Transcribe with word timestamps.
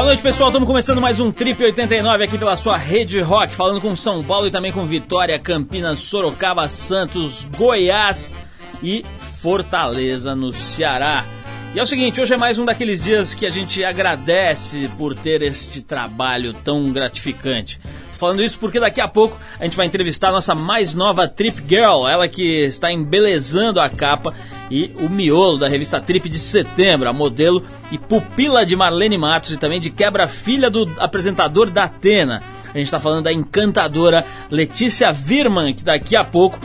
Boa 0.00 0.08
noite, 0.08 0.22
pessoal. 0.22 0.48
Estamos 0.48 0.66
começando 0.66 0.98
mais 0.98 1.20
um 1.20 1.30
Trip 1.30 1.62
89 1.62 2.24
aqui 2.24 2.38
pela 2.38 2.56
sua 2.56 2.74
rede 2.78 3.20
rock, 3.20 3.54
falando 3.54 3.82
com 3.82 3.94
São 3.94 4.24
Paulo 4.24 4.46
e 4.46 4.50
também 4.50 4.72
com 4.72 4.86
Vitória, 4.86 5.38
Campinas, 5.38 5.98
Sorocaba, 5.98 6.66
Santos, 6.70 7.46
Goiás 7.54 8.32
e 8.82 9.04
Fortaleza, 9.42 10.34
no 10.34 10.54
Ceará. 10.54 11.26
E 11.74 11.78
é 11.78 11.82
o 11.82 11.86
seguinte, 11.86 12.18
hoje 12.18 12.32
é 12.32 12.36
mais 12.38 12.58
um 12.58 12.64
daqueles 12.64 13.04
dias 13.04 13.34
que 13.34 13.44
a 13.44 13.50
gente 13.50 13.84
agradece 13.84 14.90
por 14.96 15.14
ter 15.14 15.42
este 15.42 15.82
trabalho 15.82 16.54
tão 16.54 16.90
gratificante. 16.90 17.78
Falando 18.20 18.42
isso 18.42 18.58
porque 18.58 18.78
daqui 18.78 19.00
a 19.00 19.08
pouco 19.08 19.34
a 19.58 19.64
gente 19.64 19.78
vai 19.78 19.86
entrevistar 19.86 20.28
a 20.28 20.32
nossa 20.32 20.54
mais 20.54 20.92
nova 20.92 21.26
Trip 21.26 21.64
Girl, 21.66 22.06
ela 22.06 22.28
que 22.28 22.66
está 22.66 22.92
embelezando 22.92 23.80
a 23.80 23.88
capa 23.88 24.34
e 24.70 24.94
o 25.00 25.08
miolo 25.08 25.56
da 25.56 25.70
revista 25.70 25.98
Trip 25.98 26.28
de 26.28 26.38
setembro, 26.38 27.08
a 27.08 27.14
modelo 27.14 27.64
e 27.90 27.96
pupila 27.96 28.66
de 28.66 28.76
Marlene 28.76 29.16
Matos 29.16 29.52
e 29.52 29.56
também 29.56 29.80
de 29.80 29.88
quebra 29.88 30.28
filha 30.28 30.68
do 30.68 30.86
apresentador 30.98 31.70
da 31.70 31.84
Atena. 31.84 32.42
A 32.74 32.76
gente 32.76 32.88
está 32.88 33.00
falando 33.00 33.24
da 33.24 33.32
encantadora 33.32 34.22
Letícia 34.50 35.10
Virman, 35.10 35.72
que 35.72 35.82
daqui 35.82 36.14
a 36.14 36.22
pouco 36.22 36.60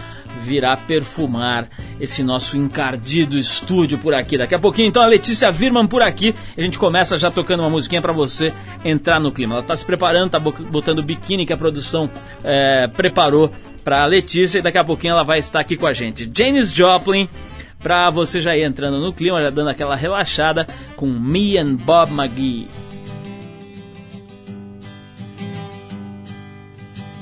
virá 0.45 0.77
perfumar 0.77 1.67
esse 1.99 2.23
nosso 2.23 2.57
encardido 2.57 3.37
estúdio 3.37 3.97
por 3.97 4.13
aqui. 4.13 4.37
Daqui 4.37 4.53
a 4.53 4.59
pouquinho, 4.59 4.87
então, 4.87 5.01
a 5.01 5.07
Letícia 5.07 5.51
Virman 5.51 5.87
por 5.87 6.01
aqui. 6.01 6.35
A 6.55 6.61
gente 6.61 6.77
começa 6.77 7.17
já 7.17 7.31
tocando 7.31 7.61
uma 7.61 7.69
musiquinha 7.69 8.01
para 8.01 8.13
você 8.13 8.53
entrar 8.83 9.19
no 9.19 9.31
clima. 9.31 9.55
Ela 9.55 9.61
está 9.61 9.75
se 9.75 9.85
preparando, 9.85 10.29
tá 10.29 10.39
botando 10.39 10.99
o 10.99 11.03
biquíni 11.03 11.45
que 11.45 11.53
a 11.53 11.57
produção 11.57 12.09
é, 12.43 12.87
preparou 12.95 13.51
para 13.83 14.03
a 14.03 14.05
Letícia 14.05 14.59
e 14.59 14.61
daqui 14.61 14.77
a 14.77 14.83
pouquinho 14.83 15.11
ela 15.11 15.23
vai 15.23 15.39
estar 15.39 15.59
aqui 15.59 15.75
com 15.75 15.87
a 15.87 15.93
gente. 15.93 16.29
Janis 16.33 16.71
Joplin, 16.71 17.27
para 17.79 18.09
você 18.09 18.39
já 18.39 18.55
ir 18.55 18.63
entrando 18.63 18.99
no 18.99 19.11
clima, 19.11 19.43
já 19.43 19.49
dando 19.49 19.69
aquela 19.69 19.95
relaxada 19.95 20.67
com 20.95 21.07
Me 21.07 21.57
and 21.57 21.75
Bob 21.75 22.11
McGee. 22.11 22.67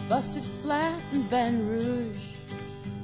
Busted 0.09 0.43
flat 0.61 0.93
in 1.11 1.21
Baton 1.23 1.65
Rouge 1.67 2.02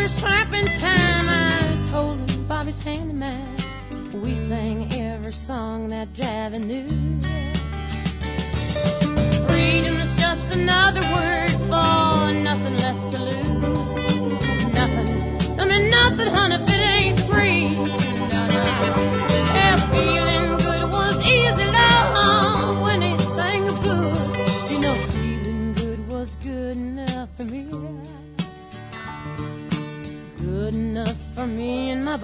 Windshield 0.00 0.18
slapping 0.18 0.66
time. 0.78 1.28
I 1.28 1.68
was 1.72 1.86
holding 1.88 2.44
Bobby's 2.46 2.78
hand 2.78 3.10
in 3.10 3.18
mine. 3.18 4.22
We 4.22 4.34
sang 4.36 4.90
every 4.94 5.32
song 5.32 5.88
that 5.88 6.12
Javi 6.14 6.58
knew. 6.58 7.59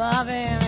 Me 0.07 0.66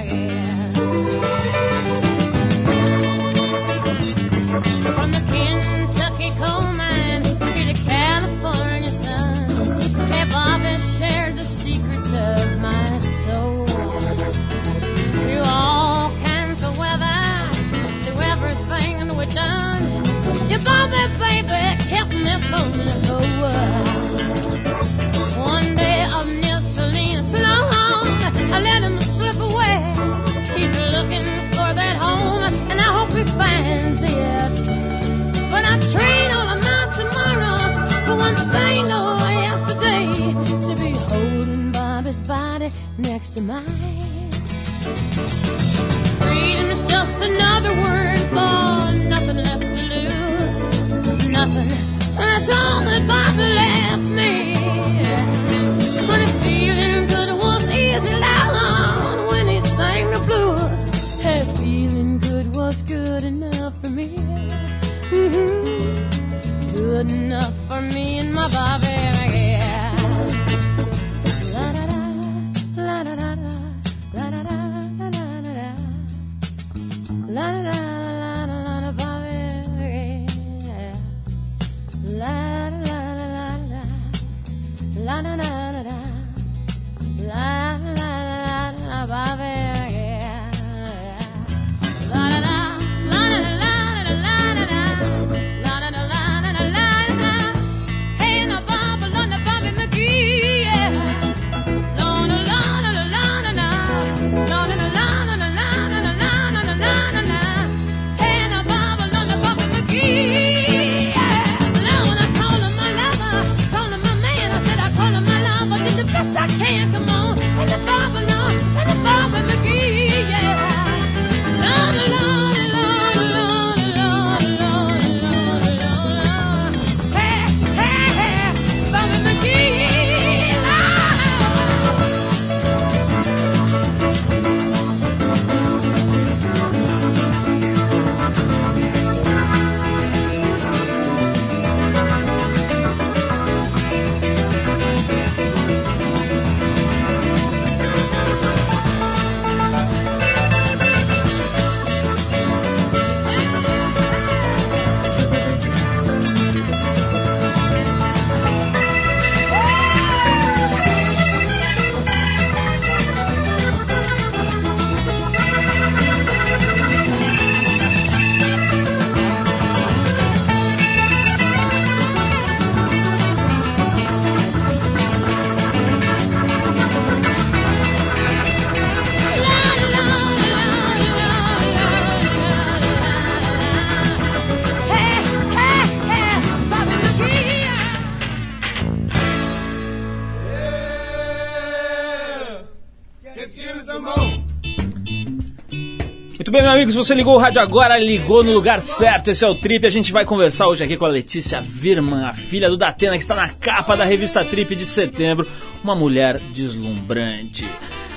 Muito 196.49 196.57
bem, 196.57 196.63
meu 196.63 196.73
amigo, 196.73 196.91
se 196.91 196.97
você 196.97 197.15
ligou 197.15 197.35
o 197.35 197.39
rádio 197.39 197.61
agora, 197.61 197.99
ligou 197.99 198.43
no 198.43 198.55
lugar 198.55 198.81
certo. 198.81 199.31
Esse 199.31 199.45
é 199.45 199.49
o 199.49 199.55
Trip. 199.55 199.87
A 199.87 199.91
gente 199.91 200.11
vai 200.11 200.25
conversar 200.25 200.67
hoje 200.67 200.83
aqui 200.83 200.97
com 200.97 201.05
a 201.05 201.09
Letícia 201.09 201.61
Virman, 201.61 202.25
a 202.25 202.33
filha 202.33 202.71
do 202.71 202.77
Datena, 202.79 203.19
que 203.19 203.23
está 203.23 203.35
na 203.35 203.51
capa 203.51 203.95
da 203.95 204.07
revista 204.07 204.43
Trip 204.43 204.75
de 204.75 204.87
setembro. 204.87 205.47
Uma 205.85 205.95
mulher 205.95 206.39
deslumbrante. 206.39 207.69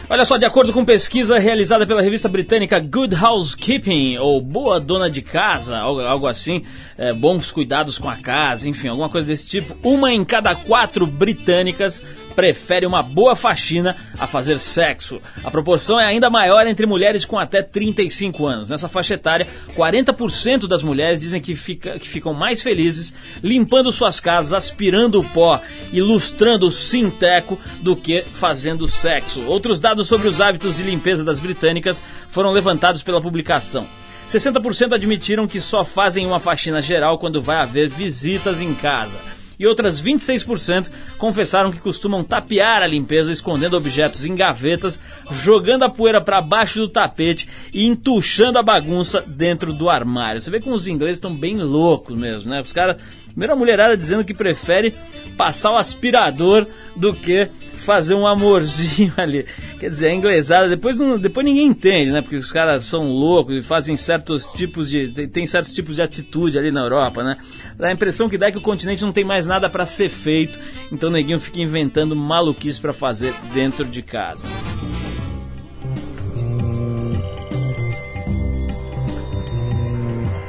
Olha 0.09 0.23
só, 0.23 0.37
de 0.37 0.45
acordo 0.45 0.71
com 0.71 0.85
pesquisa 0.85 1.39
realizada 1.39 1.85
pela 1.85 2.01
revista 2.01 2.29
britânica 2.29 2.79
Good 2.79 3.15
Housekeeping, 3.15 4.17
ou 4.17 4.41
Boa 4.41 4.79
Dona 4.79 5.09
de 5.09 5.21
Casa, 5.21 5.77
algo, 5.77 6.27
assim, 6.27 6.61
é, 6.97 7.11
bons 7.13 7.51
cuidados 7.51 7.97
com 7.99 8.09
a 8.09 8.15
casa, 8.15 8.69
enfim, 8.69 8.87
alguma 8.87 9.09
coisa 9.09 9.27
desse 9.27 9.47
tipo, 9.47 9.75
uma 9.83 10.13
em 10.13 10.23
cada 10.23 10.55
quatro 10.55 11.05
britânicas 11.05 12.03
prefere 12.35 12.85
uma 12.85 13.03
boa 13.03 13.35
faxina 13.35 13.95
a 14.17 14.25
fazer 14.25 14.59
sexo. 14.59 15.19
A 15.43 15.51
proporção 15.51 15.99
é 15.99 16.05
ainda 16.05 16.29
maior 16.29 16.65
entre 16.65 16.85
mulheres 16.85 17.25
com 17.25 17.37
até 17.37 17.61
35 17.61 18.45
anos. 18.45 18.69
Nessa 18.69 18.89
faixa 18.89 19.13
etária, 19.13 19.47
40% 19.75 20.67
das 20.67 20.83
mulheres 20.83 21.21
dizem 21.21 21.41
que, 21.41 21.53
fica, 21.55 21.99
que 21.99 22.07
ficam 22.07 22.33
mais 22.33 22.61
felizes 22.61 23.13
limpando 23.43 23.91
suas 23.91 24.19
casas, 24.19 24.53
aspirando 24.53 25.19
o 25.19 25.23
pó 25.23 25.61
e 25.91 26.01
lustrando 26.01 26.67
o 26.67 26.71
sinteco 26.71 27.59
do 27.81 27.95
que 27.95 28.23
fazendo 28.29 28.87
sexo. 28.87 29.43
Outros 29.43 29.79
dados 29.79 30.07
sobre 30.07 30.27
os 30.27 30.41
hábitos 30.41 30.77
de 30.77 30.83
limpeza 30.83 31.23
das 31.23 31.39
britânicas 31.39 32.01
foram 32.29 32.51
levantados 32.51 33.03
pela 33.03 33.21
publicação. 33.21 33.87
60% 34.29 34.93
admitiram 34.93 35.45
que 35.45 35.59
só 35.59 35.83
fazem 35.83 36.25
uma 36.25 36.39
faxina 36.39 36.81
geral 36.81 37.17
quando 37.17 37.41
vai 37.41 37.57
haver 37.57 37.89
visitas 37.89 38.61
em 38.61 38.73
casa 38.73 39.19
e 39.61 39.67
outras 39.67 40.01
26% 40.01 40.89
confessaram 41.19 41.71
que 41.71 41.77
costumam 41.77 42.23
tapear 42.23 42.81
a 42.81 42.87
limpeza 42.87 43.31
escondendo 43.31 43.77
objetos 43.77 44.25
em 44.25 44.35
gavetas, 44.35 44.99
jogando 45.29 45.83
a 45.83 45.89
poeira 45.89 46.19
para 46.19 46.41
baixo 46.41 46.79
do 46.79 46.89
tapete 46.89 47.47
e 47.71 47.85
entuchando 47.85 48.57
a 48.57 48.63
bagunça 48.63 49.21
dentro 49.21 49.71
do 49.71 49.87
armário. 49.87 50.41
Você 50.41 50.49
vê 50.49 50.59
como 50.59 50.75
os 50.75 50.87
ingleses 50.87 51.17
estão 51.17 51.35
bem 51.35 51.57
loucos 51.57 52.17
mesmo, 52.17 52.49
né? 52.49 52.59
Os 52.59 52.73
caras 52.73 52.97
Primeiro 53.31 53.53
a 53.53 53.55
mulherada 53.55 53.95
dizendo 53.95 54.25
que 54.25 54.33
prefere 54.33 54.93
passar 55.37 55.71
o 55.71 55.77
aspirador 55.77 56.67
do 56.95 57.13
que 57.13 57.47
fazer 57.73 58.13
um 58.13 58.27
amorzinho 58.27 59.13
ali. 59.17 59.45
Quer 59.79 59.89
dizer, 59.89 60.09
é 60.09 60.13
inglesada, 60.13 60.67
depois, 60.67 60.97
não, 60.97 61.17
depois 61.17 61.45
ninguém 61.45 61.67
entende, 61.67 62.11
né? 62.11 62.21
Porque 62.21 62.35
os 62.35 62.51
caras 62.51 62.85
são 62.85 63.09
loucos 63.09 63.55
e 63.55 63.61
fazem 63.61 63.95
certos 63.95 64.47
tipos 64.47 64.89
de. 64.89 65.07
tem 65.27 65.47
certos 65.47 65.73
tipos 65.73 65.95
de 65.95 66.01
atitude 66.01 66.57
ali 66.57 66.71
na 66.71 66.81
Europa, 66.81 67.23
né? 67.23 67.35
A 67.79 67.91
impressão 67.91 68.29
que 68.29 68.37
dá 68.37 68.47
é 68.47 68.51
que 68.51 68.57
o 68.57 68.61
continente 68.61 69.03
não 69.03 69.11
tem 69.11 69.23
mais 69.23 69.47
nada 69.47 69.69
para 69.69 69.85
ser 69.85 70.09
feito, 70.09 70.59
então 70.91 71.09
o 71.09 71.11
neguinho 71.11 71.39
fica 71.39 71.59
inventando 71.59 72.15
maluquice 72.15 72.79
para 72.79 72.93
fazer 72.93 73.33
dentro 73.53 73.85
de 73.85 74.01
casa. 74.01 74.43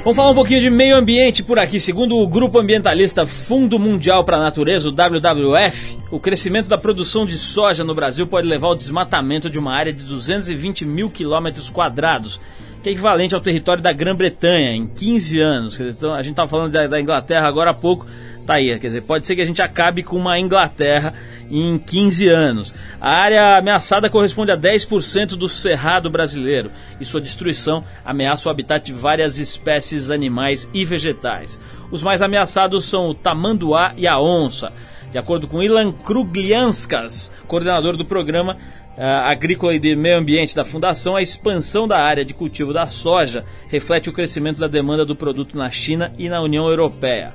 Vamos 0.05 0.17
falar 0.17 0.31
um 0.31 0.35
pouquinho 0.35 0.61
de 0.61 0.69
meio 0.69 0.97
ambiente 0.97 1.45
por 1.45 1.61
aqui. 1.61 1.79
Segundo 1.79 2.19
o 2.19 2.27
grupo 2.27 2.59
ambientalista 2.59 3.25
Fundo 3.25 3.79
Mundial 3.79 4.25
para 4.25 4.37
a 4.37 4.41
Natureza, 4.41 4.89
o 4.89 4.91
WWF, 4.91 5.97
o 6.11 6.19
crescimento 6.19 6.67
da 6.67 6.77
produção 6.77 7.25
de 7.25 7.39
soja 7.39 7.85
no 7.85 7.95
Brasil 7.95 8.27
pode 8.27 8.49
levar 8.49 8.67
ao 8.67 8.75
desmatamento 8.75 9.49
de 9.49 9.61
uma 9.61 9.73
área 9.73 9.93
de 9.93 10.05
220 10.05 10.85
mil 10.85 11.09
quilômetros 11.09 11.71
quadrados, 11.71 12.41
que 12.83 12.89
é 12.89 12.93
equivalente 12.93 13.33
ao 13.33 13.41
território 13.41 13.81
da 13.81 13.93
Grã-Bretanha 13.93 14.75
em 14.75 14.89
15 14.89 15.39
anos. 15.39 15.79
Então, 15.79 16.13
a 16.13 16.21
gente 16.21 16.33
estava 16.33 16.49
falando 16.49 16.73
da, 16.73 16.89
da 16.89 17.01
Inglaterra 17.01 17.47
agora 17.47 17.71
há 17.71 17.75
pouco. 17.75 18.05
Tá 18.47 18.55
aí, 18.55 18.77
quer 18.79 18.89
dizer, 18.89 19.03
pode 19.03 19.25
ser 19.25 19.37
que 19.37 19.43
a 19.43 19.47
gente 19.47 19.63
acabe 19.63 20.03
com 20.03 20.17
uma 20.17 20.39
Inglaterra 20.39 21.15
em 21.49 21.79
15 21.79 22.29
anos. 22.29 22.75
A 23.01 23.11
área 23.11 23.57
ameaçada 23.57 24.11
corresponde 24.11 24.51
a 24.51 24.57
10% 24.57 25.37
do 25.37 25.49
cerrado 25.49 26.11
brasileiro 26.11 26.71
e 27.01 27.05
sua 27.05 27.21
destruição 27.21 27.85
ameaça 28.05 28.49
o 28.49 28.53
habitat 28.53 28.85
de 28.85 28.93
várias 28.93 29.39
espécies 29.39 30.11
animais 30.11 30.69
e 30.75 30.85
vegetais. 30.85 31.63
Os 31.91 32.03
mais 32.03 32.21
ameaçados 32.21 32.85
são 32.85 33.11
o 33.11 33.15
tamanduá 33.15 33.93
e 33.97 34.09
a 34.09 34.19
onça. 34.19 34.73
De 35.13 35.19
acordo 35.19 35.47
com 35.47 35.63
Ilan 35.63 35.93
Kruglianskas, 35.93 37.31
coordenador 37.47 37.99
do 37.99 38.05
programa 38.05 38.57
uh, 38.97 39.03
agrícola 39.27 39.75
e 39.75 39.79
de 39.79 39.95
meio 39.95 40.17
ambiente 40.19 40.57
da 40.57 40.65
Fundação, 40.65 41.15
a 41.15 41.23
expansão 41.23 41.87
da 41.87 41.99
área 41.99 42.25
de 42.25 42.33
cultivo 42.33 42.73
da 42.73 42.87
soja 42.87 43.45
reflete 43.69 44.09
o 44.09 44.13
crescimento 44.13 44.59
da 44.59 44.67
demanda 44.67 45.05
do 45.05 45.15
produto 45.15 45.57
na 45.57 45.71
China 45.71 46.11
e 46.19 46.31
na 46.31 46.41
União 46.41 46.67
Europeia. 46.67 47.29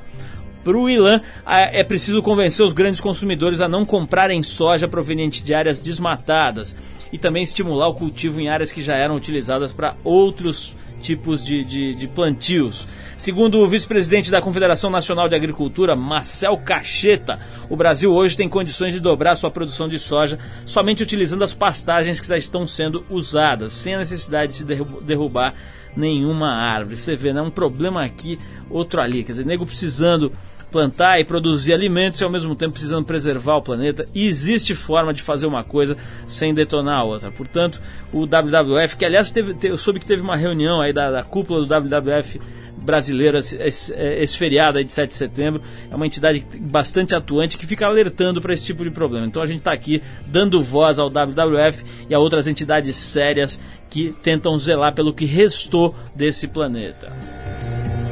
Para 0.68 0.78
o 0.78 0.90
Ilan, 0.90 1.22
é 1.46 1.82
preciso 1.82 2.22
convencer 2.22 2.66
os 2.66 2.74
grandes 2.74 3.00
consumidores 3.00 3.62
a 3.62 3.70
não 3.70 3.86
comprarem 3.86 4.44
soja 4.44 4.86
proveniente 4.86 5.42
de 5.42 5.54
áreas 5.54 5.80
desmatadas 5.80 6.76
e 7.10 7.18
também 7.18 7.42
estimular 7.42 7.88
o 7.88 7.94
cultivo 7.94 8.42
em 8.42 8.50
áreas 8.50 8.70
que 8.70 8.82
já 8.82 8.94
eram 8.94 9.16
utilizadas 9.16 9.72
para 9.72 9.96
outros 10.04 10.76
tipos 11.02 11.42
de, 11.42 11.64
de, 11.64 11.96
de 11.96 12.08
plantios. 12.10 12.86
Segundo 13.18 13.60
o 13.60 13.68
vice-presidente 13.68 14.30
da 14.30 14.42
Confederação 14.42 14.90
Nacional 14.90 15.30
de 15.30 15.36
Agricultura, 15.36 15.96
Marcel 15.96 16.58
Cacheta, 16.58 17.40
o 17.70 17.78
Brasil 17.78 18.14
hoje 18.14 18.36
tem 18.36 18.50
condições 18.50 18.92
de 18.92 19.00
dobrar 19.00 19.38
sua 19.38 19.50
produção 19.50 19.88
de 19.88 19.98
soja 19.98 20.38
somente 20.66 21.02
utilizando 21.02 21.46
as 21.46 21.54
pastagens 21.54 22.20
que 22.20 22.28
já 22.28 22.38
estão 22.38 22.68
sendo 22.68 23.06
usadas, 23.10 23.72
sem 23.72 23.96
a 23.96 24.00
necessidade 24.00 24.52
de 24.52 24.58
se 24.58 24.66
derrubar 24.66 25.54
nenhuma 25.96 26.50
árvore. 26.50 26.96
Você 26.96 27.16
vê, 27.16 27.34
né? 27.34 27.42
Um 27.42 27.50
problema 27.50 28.04
aqui, 28.04 28.38
outro 28.70 29.02
ali. 29.02 29.24
Quer 29.24 29.32
dizer, 29.32 29.46
nego 29.46 29.66
precisando 29.66 30.32
plantar 30.72 31.20
e 31.20 31.24
produzir 31.24 31.74
alimentos 31.74 32.20
e 32.20 32.24
ao 32.24 32.30
mesmo 32.30 32.56
tempo 32.56 32.74
precisando 32.74 33.06
preservar 33.06 33.58
o 33.58 33.62
planeta. 33.62 34.06
E 34.14 34.28
existe 34.28 34.76
forma 34.76 35.14
de 35.14 35.22
fazer 35.22 35.46
uma 35.46 35.64
coisa 35.64 35.98
sem 36.28 36.54
detonar 36.54 37.00
a 37.00 37.04
outra. 37.04 37.32
Portanto, 37.32 37.82
o 38.12 38.22
WWF, 38.26 38.98
que 38.98 39.06
aliás 39.06 39.32
teve, 39.32 39.56
eu 39.64 39.78
soube 39.78 40.00
que 40.00 40.06
teve 40.06 40.22
uma 40.22 40.36
reunião 40.36 40.82
aí 40.82 40.94
da, 40.94 41.10
da 41.10 41.24
cúpula 41.24 41.66
do 41.66 41.68
WWF 41.68 42.40
brasileiro 42.80 43.38
esse, 43.38 43.56
esse, 43.58 43.94
esse, 43.94 44.38
feriado 44.38 44.78
aí 44.78 44.84
de 44.84 44.92
7 44.92 45.10
de 45.10 45.16
setembro. 45.16 45.62
É 45.90 45.96
uma 45.96 46.06
entidade 46.06 46.46
bastante 46.62 47.16
atuante 47.16 47.58
que 47.58 47.66
fica 47.66 47.86
alertando 47.86 48.42
para 48.42 48.54
esse 48.54 48.64
tipo 48.64 48.84
de 48.84 48.92
problema. 48.92 49.26
Então 49.26 49.42
a 49.42 49.48
gente 49.48 49.60
está 49.60 49.74
aqui 49.74 50.02
dando 50.28 50.62
voz 50.62 51.00
ao 51.00 51.08
WWF 51.08 51.84
e 52.10 52.14
a 52.14 52.20
outras 52.20 52.48
entidades 52.48 52.96
sérias 52.96 53.60
que 53.90 54.14
tentam 54.24 54.58
zelar 54.60 54.94
pelo 54.94 55.14
que 55.14 55.26
restou 55.26 55.96
desse 56.16 56.48
planeta. 56.48 57.12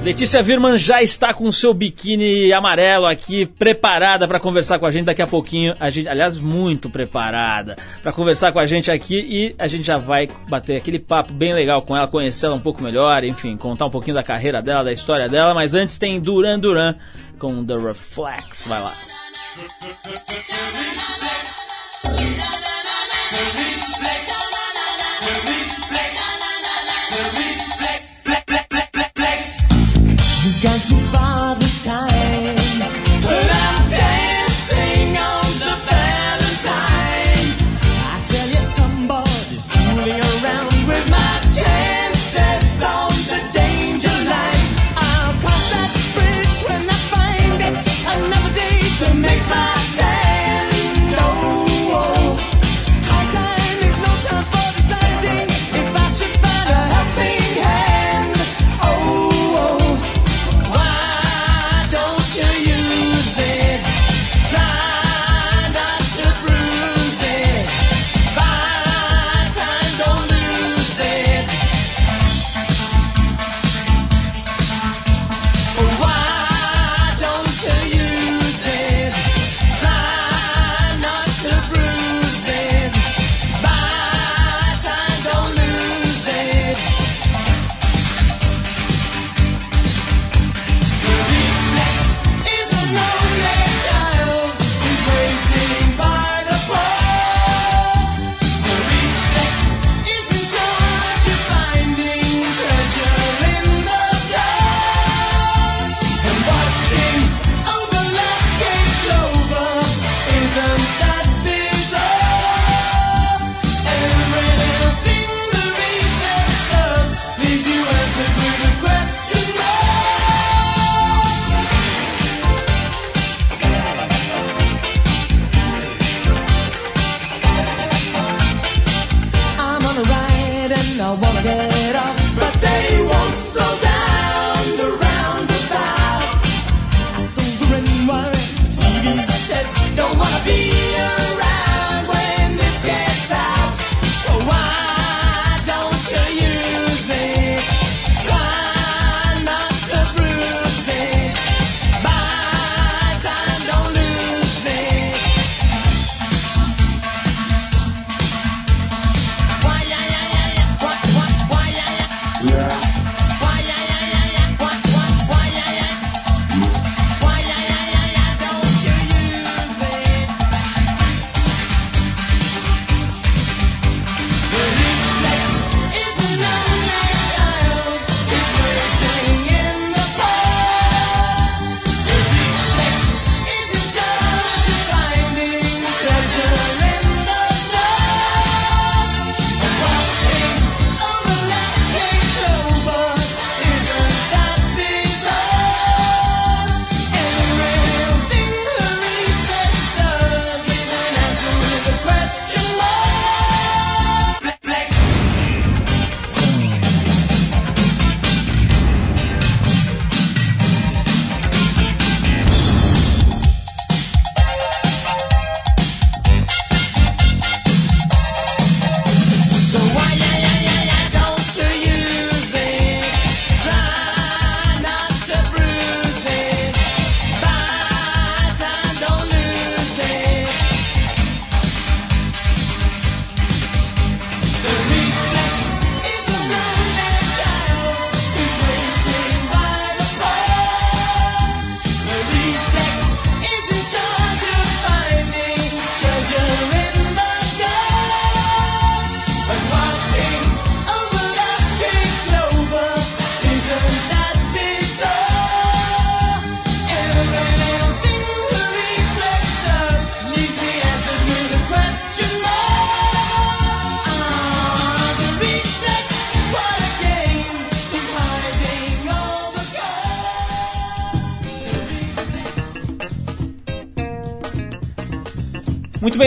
Letícia 0.05 0.43
Virman 0.43 0.77
já 0.77 1.01
está 1.01 1.33
com 1.33 1.45
o 1.45 1.51
seu 1.51 1.73
biquíni 1.73 2.53
amarelo 2.53 3.07
aqui, 3.07 3.43
preparada 3.43 4.27
para 4.27 4.39
conversar 4.39 4.77
com 4.77 4.85
a 4.85 4.91
gente 4.91 5.05
daqui 5.05 5.21
a 5.23 5.25
pouquinho. 5.25 5.75
A 5.79 5.89
gente, 5.89 6.07
aliás, 6.07 6.37
muito 6.37 6.91
preparada 6.91 7.75
para 8.03 8.11
conversar 8.11 8.51
com 8.51 8.59
a 8.59 8.67
gente 8.67 8.91
aqui 8.91 9.15
e 9.15 9.55
a 9.57 9.65
gente 9.65 9.83
já 9.83 9.97
vai 9.97 10.29
bater 10.47 10.77
aquele 10.77 10.99
papo 10.99 11.33
bem 11.33 11.55
legal 11.55 11.81
com 11.81 11.97
ela, 11.97 12.07
conhecê-la 12.07 12.53
um 12.53 12.59
pouco 12.59 12.83
melhor, 12.83 13.23
enfim, 13.23 13.57
contar 13.57 13.87
um 13.87 13.89
pouquinho 13.89 14.13
da 14.13 14.21
carreira 14.21 14.61
dela, 14.61 14.83
da 14.83 14.93
história 14.93 15.27
dela. 15.27 15.55
Mas 15.55 15.73
antes 15.73 15.97
tem 15.97 16.21
Duran 16.21 16.59
Duran 16.59 16.93
com 17.39 17.65
The 17.65 17.75
Reflex. 17.75 18.65
Vai 18.67 18.81
lá. 18.81 18.93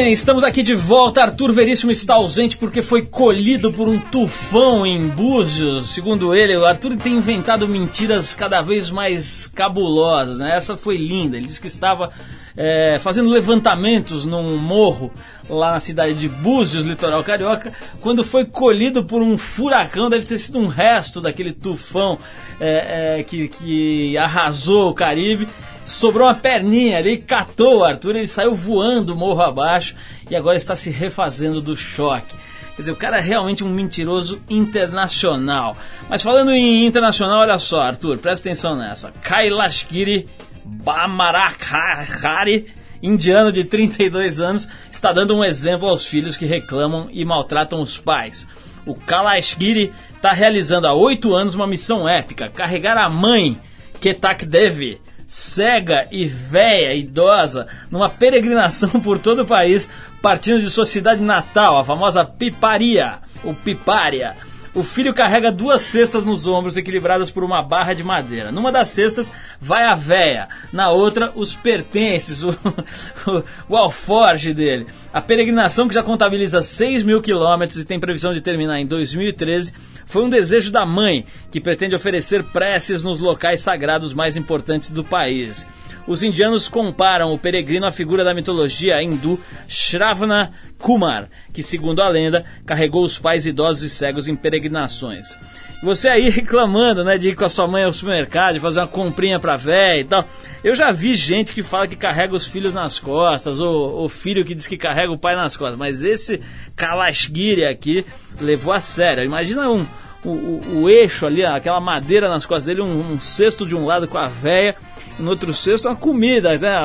Bem, 0.09 0.15
estamos 0.15 0.43
aqui 0.43 0.63
de 0.63 0.75
volta. 0.75 1.21
Arthur 1.21 1.53
Veríssimo 1.53 1.91
está 1.91 2.15
ausente 2.15 2.57
porque 2.57 2.81
foi 2.81 3.03
colhido 3.03 3.71
por 3.71 3.87
um 3.89 3.99
tufão 3.99 4.87
em 4.87 5.07
Búzios. 5.07 5.91
Segundo 5.91 6.35
ele, 6.35 6.57
o 6.57 6.65
Arthur 6.65 6.97
tem 6.97 7.17
inventado 7.17 7.69
mentiras 7.69 8.33
cada 8.33 8.63
vez 8.63 8.91
mais 8.91 9.47
cabulosas. 9.49 10.39
Né? 10.39 10.57
Essa 10.57 10.79
foi 10.79 10.97
linda. 10.97 11.37
Ele 11.37 11.47
disse 11.47 11.61
que 11.61 11.67
estava 11.67 12.11
é, 12.57 12.99
fazendo 13.03 13.29
levantamentos 13.29 14.25
num 14.25 14.57
morro 14.57 15.13
lá 15.47 15.73
na 15.73 15.81
cidade 15.81 16.15
de 16.15 16.27
Búzios, 16.29 16.85
litoral 16.85 17.23
carioca, 17.23 17.71
quando 18.01 18.25
foi 18.25 18.47
colhido 18.47 19.05
por 19.05 19.21
um 19.21 19.37
furacão. 19.37 20.09
Deve 20.09 20.25
ter 20.25 20.39
sido 20.39 20.59
um 20.59 20.69
resto 20.69 21.21
daquele 21.21 21.53
tufão 21.53 22.19
é, 22.59 23.19
é, 23.19 23.23
que, 23.25 23.49
que 23.49 24.17
arrasou 24.17 24.89
o 24.89 24.95
Caribe 24.95 25.47
sobrou 25.89 26.27
uma 26.27 26.35
perninha 26.35 26.99
ali, 26.99 27.17
catou 27.17 27.79
o 27.79 27.85
Arthur, 27.85 28.17
ele 28.17 28.27
saiu 28.27 28.55
voando 28.55 29.17
morro 29.17 29.43
abaixo 29.43 29.95
e 30.31 30.37
agora 30.37 30.57
está 30.57 30.77
se 30.77 30.91
refazendo 30.91 31.61
do 31.61 31.77
choque. 31.77 32.37
Quer 32.77 32.83
dizer, 32.83 32.93
o 32.93 32.97
cara 32.97 33.19
é 33.19 33.21
realmente 33.21 33.65
um 33.65 33.69
mentiroso 33.69 34.41
internacional. 34.49 35.77
Mas 36.09 36.23
falando 36.23 36.53
em 36.53 36.87
internacional, 36.87 37.41
olha 37.41 37.59
só, 37.59 37.81
Arthur, 37.81 38.19
presta 38.19 38.49
atenção 38.49 38.77
nessa. 38.77 39.13
Kailashgiri 39.23 40.29
Bamarakhari, 40.65 42.67
indiano 43.03 43.51
de 43.51 43.65
32 43.65 44.41
anos, 44.41 44.69
está 44.91 45.13
dando 45.13 45.35
um 45.35 45.45
exemplo 45.45 45.89
aos 45.89 46.07
filhos 46.07 46.37
que 46.37 46.47
reclamam 46.47 47.09
e 47.11 47.25
maltratam 47.25 47.81
os 47.81 47.99
pais. 47.99 48.47
O 48.87 48.95
Kalashgiri 48.95 49.93
está 50.15 50.33
realizando 50.33 50.87
há 50.87 50.95
oito 50.95 51.35
anos 51.35 51.55
uma 51.55 51.67
missão 51.67 52.09
épica: 52.09 52.49
carregar 52.49 52.97
a 52.97 53.11
mãe, 53.11 53.61
Ketak 54.01 54.47
Devi, 54.47 55.01
cega 55.29 56.09
e 56.11 56.25
véia, 56.25 56.95
idosa, 56.95 57.67
numa 57.91 58.09
peregrinação 58.09 58.89
por 58.99 59.19
todo 59.19 59.43
o 59.43 59.47
país, 59.47 59.87
partindo 60.23 60.63
de 60.63 60.71
sua 60.71 60.87
cidade 60.87 61.21
natal, 61.21 61.79
a 61.79 61.85
famosa 61.85 62.25
Piparia, 62.25 63.19
ou 63.45 63.55
Pipária. 63.55 64.35
O 64.75 64.83
filho 64.83 65.15
carrega 65.15 65.51
duas 65.51 65.83
cestas 65.83 66.25
nos 66.25 66.47
ombros 66.47 66.77
equilibradas 66.77 67.31
por 67.31 67.43
uma 67.43 67.63
barra 67.63 67.95
de 67.95 68.05
madeira. 68.05 68.53
Numa 68.53 68.71
das 68.71 68.91
cestas 68.91 69.31
vai 69.61 69.85
a 69.85 69.95
véia, 69.95 70.49
na 70.73 70.91
outra 70.91 71.33
os 71.35 71.55
pertences, 71.55 72.45
o, 72.45 72.51
o, 73.27 73.45
o 73.69 73.77
alforge 73.77 74.55
dele. 74.55 74.87
A 75.11 75.23
peregrinação, 75.23 75.89
que 75.89 75.95
já 75.95 76.03
contabiliza 76.03 76.63
6 76.63 77.03
mil 77.03 77.23
quilômetros 77.23 77.81
e 77.81 77.85
tem 77.85 77.99
previsão 77.99 78.35
de 78.35 78.43
terminar 78.43 78.79
em 78.79 78.87
2013, 78.87 79.73
foi 80.05 80.23
um 80.23 80.29
desejo 80.29 80.71
da 80.71 80.85
mãe, 80.85 81.25
que 81.51 81.61
pretende 81.61 81.95
oferecer 81.95 82.43
preces 82.45 83.03
nos 83.03 83.19
locais 83.19 83.61
sagrados 83.61 84.13
mais 84.13 84.37
importantes 84.37 84.91
do 84.91 85.03
país. 85.03 85.67
Os 86.07 86.23
indianos 86.23 86.69
comparam 86.69 87.33
o 87.33 87.39
peregrino 87.39 87.87
à 87.87 87.91
figura 87.91 88.23
da 88.23 88.35
mitologia 88.35 89.03
hindu 89.03 89.41
Shravana 89.67 90.53
Kumar, 90.79 91.29
que, 91.55 91.63
segundo 91.63 92.01
a 92.01 92.09
lenda, 92.09 92.45
carregou 92.67 93.03
os 93.03 93.19
pais 93.19 93.47
idosos 93.47 93.83
e 93.85 93.91
cegos 93.91 94.29
em 94.29 94.37
peregrinações. 94.37 95.37
Você 95.83 96.09
aí 96.09 96.29
reclamando, 96.31 97.05
né, 97.05 97.17
de 97.17 97.31
ir 97.31 97.37
com 97.37 97.45
a 97.45 97.49
sua 97.49 97.69
mãe 97.69 97.85
ao 97.85 97.93
supermercado, 97.93 98.61
fazer 98.61 98.81
uma 98.81 98.89
comprinha 98.89 99.39
pra 99.39 99.57
véia 99.57 100.01
e 100.01 100.05
tal. 100.05 100.25
Eu 100.63 100.75
já 100.75 100.91
vi 100.91 101.15
gente 101.15 101.53
que 101.53 101.63
fala 101.63 101.87
que 101.87 101.97
carrega 101.97 102.35
os 102.35 102.47
filhos 102.47 102.75
nas 102.75 102.99
costas, 102.99 103.61
ou 103.61 104.05
o 104.05 104.09
filho 104.09 104.45
que 104.45 104.55
diz 104.55 104.67
que 104.67 104.77
carrega 104.77 105.13
o 105.13 105.19
pai 105.19 105.37
nas 105.37 105.57
costas. 105.57 105.79
Mas 105.79 106.03
esse 106.03 106.41
Kalashgiri 106.75 107.65
aqui 107.65 108.05
levou 108.41 108.73
a 108.73 108.81
sério. 108.81 109.23
Imagina 109.23 109.71
um, 109.71 109.87
o, 110.25 110.31
o, 110.31 110.83
o 110.83 110.91
eixo 110.91 111.27
ali, 111.27 111.45
aquela 111.45 111.81
madeira 111.81 112.29
nas 112.29 112.45
costas 112.45 112.67
dele, 112.67 112.83
um, 112.83 113.13
um 113.13 113.21
cesto 113.21 113.65
de 113.65 113.77
um 113.77 113.87
lado 113.87 114.09
com 114.09 114.19
a 114.19 114.27
véia, 114.27 114.75
no 115.19 115.31
outro 115.31 115.55
cesto 115.55 115.89
uma 115.89 115.97
comida, 115.97 116.57
né, 116.59 116.77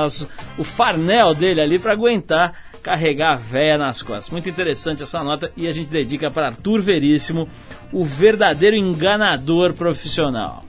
o 0.58 0.64
farnel 0.64 1.34
dele 1.34 1.62
ali 1.62 1.80
para 1.80 1.92
aguentar 1.92 2.54
carregar 2.84 3.38
véia 3.38 3.78
nas 3.78 4.02
costas. 4.02 4.30
Muito 4.30 4.50
interessante 4.50 5.02
essa 5.02 5.24
nota 5.24 5.52
e 5.56 5.68
a 5.68 5.72
gente 5.72 5.90
dedica 5.90 6.30
para 6.30 6.48
Arthur 6.48 6.82
Veríssimo, 6.82 7.48
o 7.92 8.04
verdadeiro 8.04 8.76
enganador 8.76 9.74
profissional. 9.74 10.66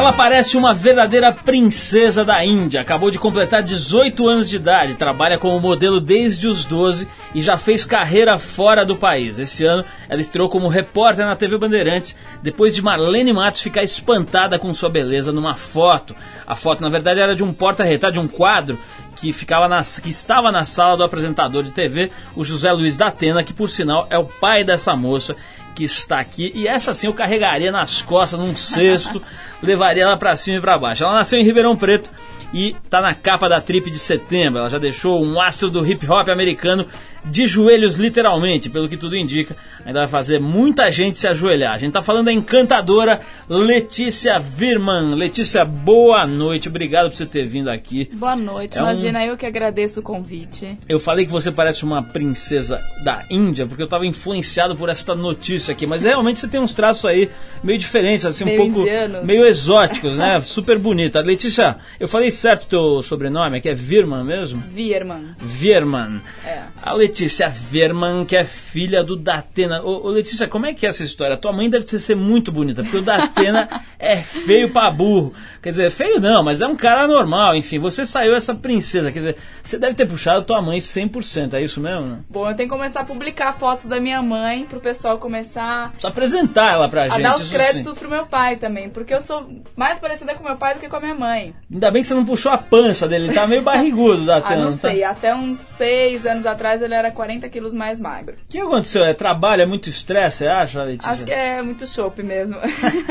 Ela 0.00 0.14
parece 0.14 0.56
uma 0.56 0.72
verdadeira 0.72 1.30
princesa 1.30 2.24
da 2.24 2.42
Índia. 2.42 2.80
Acabou 2.80 3.10
de 3.10 3.18
completar 3.18 3.62
18 3.62 4.26
anos 4.26 4.48
de 4.48 4.56
idade, 4.56 4.94
trabalha 4.94 5.38
como 5.38 5.60
modelo 5.60 6.00
desde 6.00 6.48
os 6.48 6.64
12 6.64 7.06
e 7.34 7.42
já 7.42 7.58
fez 7.58 7.84
carreira 7.84 8.38
fora 8.38 8.82
do 8.82 8.96
país. 8.96 9.38
Esse 9.38 9.66
ano, 9.66 9.84
ela 10.08 10.22
estreou 10.22 10.48
como 10.48 10.68
repórter 10.68 11.26
na 11.26 11.36
TV 11.36 11.58
Bandeirantes, 11.58 12.16
depois 12.42 12.74
de 12.74 12.80
Marlene 12.80 13.30
Matos 13.30 13.60
ficar 13.60 13.82
espantada 13.82 14.58
com 14.58 14.72
sua 14.72 14.88
beleza 14.88 15.32
numa 15.32 15.54
foto. 15.54 16.16
A 16.46 16.56
foto, 16.56 16.80
na 16.80 16.88
verdade, 16.88 17.20
era 17.20 17.36
de 17.36 17.44
um 17.44 17.52
porta-retrato, 17.52 18.14
de 18.14 18.20
um 18.20 18.26
quadro 18.26 18.78
que, 19.16 19.34
ficava 19.34 19.68
na, 19.68 19.82
que 19.82 20.08
estava 20.08 20.50
na 20.50 20.64
sala 20.64 20.96
do 20.96 21.04
apresentador 21.04 21.62
de 21.62 21.72
TV, 21.72 22.10
o 22.34 22.42
José 22.42 22.72
Luiz 22.72 22.96
da 22.96 23.08
Atena, 23.08 23.44
que 23.44 23.52
por 23.52 23.68
sinal 23.68 24.06
é 24.08 24.16
o 24.16 24.24
pai 24.24 24.64
dessa 24.64 24.96
moça 24.96 25.36
que 25.80 25.84
está 25.84 26.20
aqui. 26.20 26.52
E 26.54 26.68
essa 26.68 26.92
sim 26.92 27.06
eu 27.06 27.14
carregaria 27.14 27.72
nas 27.72 28.02
costas, 28.02 28.38
num 28.38 28.54
cesto, 28.54 29.22
levaria 29.62 30.02
ela 30.02 30.16
para 30.18 30.36
cima 30.36 30.58
e 30.58 30.60
para 30.60 30.78
baixo. 30.78 31.04
Ela 31.04 31.14
nasceu 31.14 31.38
em 31.38 31.44
Ribeirão 31.44 31.76
Preto 31.76 32.10
e 32.52 32.76
está 32.84 33.00
na 33.00 33.14
capa 33.14 33.48
da 33.48 33.60
Trip 33.60 33.90
de 33.90 33.98
setembro. 33.98 34.60
Ela 34.60 34.70
já 34.70 34.78
deixou 34.78 35.24
um 35.24 35.40
astro 35.40 35.70
do 35.70 35.86
hip 35.86 36.06
hop 36.10 36.28
americano 36.28 36.86
de 37.24 37.46
joelhos 37.46 37.94
literalmente, 37.94 38.70
pelo 38.70 38.88
que 38.88 38.96
tudo 38.96 39.16
indica. 39.16 39.56
Ainda 39.84 40.00
vai 40.00 40.08
fazer 40.08 40.40
muita 40.40 40.90
gente 40.90 41.16
se 41.16 41.26
ajoelhar. 41.26 41.74
A 41.74 41.78
gente 41.78 41.88
está 41.88 42.02
falando 42.02 42.26
da 42.26 42.32
encantadora 42.32 43.20
Letícia 43.48 44.38
Virman. 44.38 45.14
Letícia, 45.14 45.64
boa 45.64 46.26
noite. 46.26 46.68
Obrigado 46.68 47.08
por 47.08 47.16
você 47.16 47.26
ter 47.26 47.46
vindo 47.46 47.68
aqui. 47.68 48.10
Boa 48.12 48.36
noite. 48.36 48.78
É 48.78 48.80
Imagina, 48.80 49.20
um... 49.20 49.22
eu 49.22 49.36
que 49.36 49.46
agradeço 49.46 50.00
o 50.00 50.02
convite. 50.02 50.78
Eu 50.88 50.98
falei 50.98 51.26
que 51.26 51.32
você 51.32 51.50
parece 51.50 51.84
uma 51.84 52.02
princesa 52.02 52.80
da 53.04 53.24
Índia, 53.30 53.66
porque 53.66 53.82
eu 53.82 53.86
estava 53.86 54.06
influenciado 54.06 54.76
por 54.76 54.88
esta 54.88 55.14
notícia 55.14 55.72
aqui. 55.72 55.86
Mas 55.86 56.02
realmente 56.02 56.38
você 56.38 56.48
tem 56.48 56.60
uns 56.60 56.74
traços 56.74 57.04
aí 57.04 57.30
meio 57.62 57.78
diferentes, 57.78 58.24
assim, 58.26 58.44
meio 58.44 58.62
um 58.62 58.66
pouco 58.66 58.80
indianos. 58.80 59.24
meio 59.24 59.46
exóticos, 59.46 60.16
né? 60.16 60.40
Super 60.40 60.78
bonita. 60.78 61.20
Letícia, 61.20 61.76
eu 61.98 62.08
falei 62.08 62.30
certo 62.40 62.64
o 62.64 62.66
teu 62.66 63.02
sobrenome, 63.02 63.58
aqui 63.58 63.68
é 63.68 63.74
Virman 63.74 64.24
mesmo? 64.24 64.62
Virman. 64.70 65.34
Virman. 65.38 66.20
É. 66.44 66.62
A 66.82 66.94
Letícia 66.94 67.50
Verman, 67.50 68.24
que 68.24 68.34
é 68.34 68.44
filha 68.44 69.04
do 69.04 69.14
Datena. 69.14 69.82
Ô, 69.82 70.06
ô, 70.06 70.08
Letícia, 70.08 70.48
como 70.48 70.64
é 70.64 70.72
que 70.72 70.86
é 70.86 70.88
essa 70.88 71.04
história? 71.04 71.36
Tua 71.36 71.52
mãe 71.52 71.68
deve 71.68 71.86
ser 71.86 72.14
muito 72.14 72.50
bonita, 72.50 72.82
porque 72.82 72.96
o 72.96 73.02
Datena 73.02 73.68
é 73.98 74.16
feio 74.16 74.72
pra 74.72 74.90
burro. 74.90 75.34
Quer 75.62 75.70
dizer, 75.70 75.90
feio 75.90 76.18
não, 76.18 76.42
mas 76.42 76.62
é 76.62 76.66
um 76.66 76.74
cara 76.74 77.06
normal. 77.06 77.54
Enfim, 77.54 77.78
você 77.78 78.06
saiu 78.06 78.34
essa 78.34 78.54
princesa. 78.54 79.12
Quer 79.12 79.18
dizer, 79.18 79.36
você 79.62 79.76
deve 79.76 79.94
ter 79.94 80.06
puxado 80.06 80.44
tua 80.44 80.62
mãe 80.62 80.78
100%, 80.78 81.54
é 81.54 81.62
isso 81.62 81.80
mesmo? 81.80 82.24
Bom, 82.30 82.48
eu 82.48 82.56
tenho 82.56 82.68
que 82.68 82.74
começar 82.74 83.00
a 83.00 83.04
publicar 83.04 83.52
fotos 83.52 83.86
da 83.86 84.00
minha 84.00 84.22
mãe 84.22 84.64
pro 84.64 84.80
pessoal 84.80 85.18
começar... 85.18 85.92
Só 85.98 86.08
apresentar 86.08 86.72
ela 86.72 86.88
pra 86.88 87.02
a 87.02 87.08
gente. 87.10 87.26
A 87.26 87.30
dar 87.30 87.36
os 87.36 87.50
créditos 87.50 87.98
pro 87.98 88.08
meu 88.08 88.24
pai 88.24 88.56
também, 88.56 88.88
porque 88.88 89.12
eu 89.12 89.20
sou 89.20 89.46
mais 89.76 90.00
parecida 90.00 90.34
com 90.34 90.42
meu 90.42 90.56
pai 90.56 90.74
do 90.74 90.80
que 90.80 90.88
com 90.88 90.96
a 90.96 91.00
minha 91.00 91.14
mãe. 91.14 91.54
Ainda 91.70 91.90
bem 91.90 92.00
que 92.00 92.08
você 92.08 92.14
não 92.14 92.24
puxou 92.30 92.52
a 92.52 92.58
pança 92.58 93.08
dele, 93.08 93.26
ele 93.26 93.34
tá 93.34 93.44
meio 93.44 93.62
barrigudo, 93.62 94.24
Datena. 94.24 94.54
ah, 94.54 94.64
não 94.64 94.70
tá? 94.70 94.76
sei, 94.76 95.02
até 95.02 95.34
uns 95.34 95.56
seis 95.56 96.24
anos 96.24 96.46
atrás 96.46 96.80
ele 96.80 96.94
era 96.94 97.10
40 97.10 97.48
quilos 97.48 97.72
mais 97.72 98.00
magro. 98.00 98.34
O 98.34 98.48
que 98.48 98.58
aconteceu? 98.58 99.04
É 99.04 99.12
trabalho, 99.12 99.62
é 99.62 99.66
muito 99.66 99.88
estresse, 99.90 100.38
você 100.38 100.46
acha, 100.46 100.82
Letícia? 100.84 101.10
Acho 101.10 101.24
que 101.24 101.32
é 101.32 101.60
muito 101.60 101.86
chope 101.88 102.22
mesmo. 102.22 102.56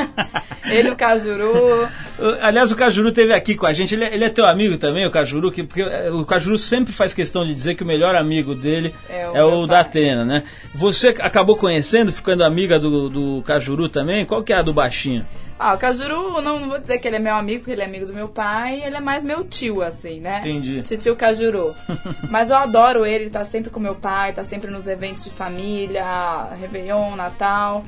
ele, 0.71 0.89
o 0.89 0.95
Cajuru. 0.95 1.89
Aliás, 2.41 2.71
o 2.71 2.77
Cajuru 2.77 3.11
teve 3.11 3.33
aqui 3.33 3.55
com 3.55 3.65
a 3.65 3.73
gente. 3.73 3.93
Ele, 3.93 4.05
é, 4.05 4.13
ele 4.13 4.23
é 4.23 4.29
teu 4.29 4.45
amigo 4.45 4.77
também, 4.77 5.05
o 5.05 5.11
Cajuru, 5.11 5.51
que, 5.51 5.63
porque 5.63 5.83
o 5.83 6.25
Cajuru 6.25 6.57
sempre 6.57 6.93
faz 6.93 7.13
questão 7.13 7.43
de 7.43 7.53
dizer 7.53 7.75
que 7.75 7.83
o 7.83 7.87
melhor 7.87 8.15
amigo 8.15 8.55
dele 8.55 8.95
é 9.09 9.29
o, 9.29 9.35
é 9.35 9.43
o 9.43 9.67
da 9.67 9.81
Atena, 9.81 10.23
né? 10.23 10.43
Você 10.73 11.09
acabou 11.19 11.57
conhecendo, 11.57 12.13
ficando 12.13 12.45
amiga 12.45 12.79
do, 12.79 13.09
do 13.09 13.41
Cajuru 13.43 13.89
também? 13.89 14.25
Qual 14.25 14.43
que 14.43 14.53
é 14.53 14.59
a 14.59 14.61
do 14.61 14.71
baixinho? 14.71 15.25
Ah, 15.59 15.73
o 15.73 15.77
Cajuru, 15.77 16.41
não, 16.41 16.57
não, 16.57 16.69
vou 16.69 16.79
dizer 16.79 16.99
que 16.99 17.07
ele 17.07 17.17
é 17.17 17.19
meu 17.19 17.35
amigo, 17.35 17.59
porque 17.59 17.71
ele 17.71 17.81
é 17.81 17.85
amigo 17.85 18.05
do 18.05 18.13
meu 18.13 18.29
pai, 18.29 18.81
ele 18.81 18.95
é 18.95 19.01
mais 19.01 19.25
meu 19.25 19.43
tio, 19.43 19.81
assim, 19.81 20.21
né? 20.21 20.39
Entendi. 20.39 20.81
Tio 20.81 21.17
Cajuru. 21.17 21.75
Mas 22.31 22.49
eu 22.49 22.55
adoro 22.55 23.05
ele, 23.05 23.25
ele 23.25 23.29
tá 23.29 23.43
sempre 23.43 23.69
com 23.69 23.77
meu 23.77 23.93
pai, 23.93 24.31
tá 24.31 24.41
sempre 24.41 24.71
nos 24.71 24.87
eventos 24.87 25.25
de 25.25 25.31
família, 25.31 26.47
Réveillon, 26.61 27.13
Natal. 27.17 27.83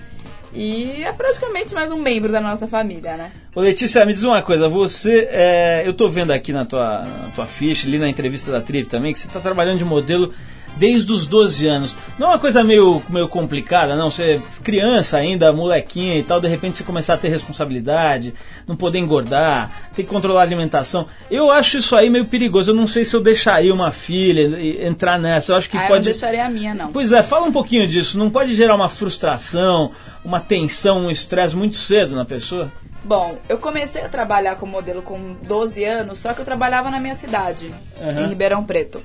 E 0.53 1.01
é 1.03 1.13
praticamente 1.13 1.73
mais 1.73 1.93
um 1.93 2.01
membro 2.01 2.29
da 2.29 2.41
nossa 2.41 2.67
família, 2.67 3.15
né? 3.15 3.31
Ô 3.55 3.61
Letícia, 3.61 4.05
me 4.05 4.11
diz 4.11 4.23
uma 4.23 4.41
coisa, 4.41 4.67
você. 4.67 5.29
É, 5.31 5.87
eu 5.87 5.93
tô 5.93 6.09
vendo 6.09 6.31
aqui 6.31 6.51
na 6.51 6.65
tua, 6.65 6.99
na 6.99 7.29
tua 7.33 7.45
ficha, 7.45 7.87
ali 7.87 7.97
na 7.97 8.09
entrevista 8.09 8.51
da 8.51 8.59
Trip 8.59 8.89
também, 8.89 9.13
que 9.13 9.19
você 9.19 9.29
tá 9.29 9.39
trabalhando 9.39 9.77
de 9.77 9.85
modelo 9.85 10.33
desde 10.81 11.13
os 11.13 11.27
12 11.27 11.67
anos. 11.67 11.95
Não 12.17 12.25
é 12.25 12.29
uma 12.31 12.39
coisa 12.39 12.63
meio, 12.63 13.03
meio 13.07 13.27
complicada, 13.27 13.95
não? 13.95 14.09
Você 14.09 14.23
é 14.23 14.41
criança 14.63 15.17
ainda, 15.17 15.53
molequinha 15.53 16.17
e 16.17 16.23
tal, 16.23 16.41
de 16.41 16.47
repente 16.47 16.75
você 16.75 16.83
começar 16.83 17.13
a 17.13 17.17
ter 17.17 17.29
responsabilidade, 17.29 18.33
não 18.65 18.75
poder 18.75 18.97
engordar, 18.97 19.69
ter 19.93 20.01
que 20.01 20.09
controlar 20.09 20.39
a 20.39 20.43
alimentação. 20.43 21.05
Eu 21.29 21.51
acho 21.51 21.77
isso 21.77 21.95
aí 21.95 22.09
meio 22.09 22.25
perigoso. 22.25 22.71
Eu 22.71 22.75
não 22.75 22.87
sei 22.87 23.05
se 23.05 23.15
eu 23.15 23.21
deixaria 23.21 23.71
uma 23.71 23.91
filha 23.91 24.83
entrar 24.83 25.19
nessa. 25.19 25.51
Eu 25.51 25.57
acho 25.57 25.69
que 25.69 25.77
ah, 25.77 25.81
pode. 25.81 25.91
Eu 25.91 25.97
não 25.97 26.03
deixaria 26.05 26.45
a 26.47 26.49
minha, 26.49 26.73
não. 26.73 26.91
Pois 26.91 27.13
é, 27.13 27.21
fala 27.21 27.45
um 27.45 27.51
pouquinho 27.51 27.87
disso. 27.87 28.17
Não 28.17 28.31
pode 28.31 28.55
gerar 28.55 28.73
uma 28.73 28.89
frustração, 28.89 29.91
uma 30.25 30.39
tensão, 30.39 31.05
um 31.05 31.11
estresse 31.11 31.55
muito 31.55 31.75
cedo 31.75 32.15
na 32.15 32.25
pessoa? 32.25 32.71
Bom, 33.03 33.37
eu 33.49 33.57
comecei 33.57 34.01
a 34.01 34.09
trabalhar 34.09 34.55
como 34.55 34.71
modelo 34.71 35.01
com 35.01 35.35
12 35.43 35.83
anos, 35.83 36.19
só 36.19 36.33
que 36.33 36.41
eu 36.41 36.45
trabalhava 36.45 36.89
na 36.91 36.99
minha 36.99 37.15
cidade, 37.15 37.71
uhum. 37.99 38.23
em 38.23 38.27
Ribeirão 38.27 38.63
Preto. 38.63 39.01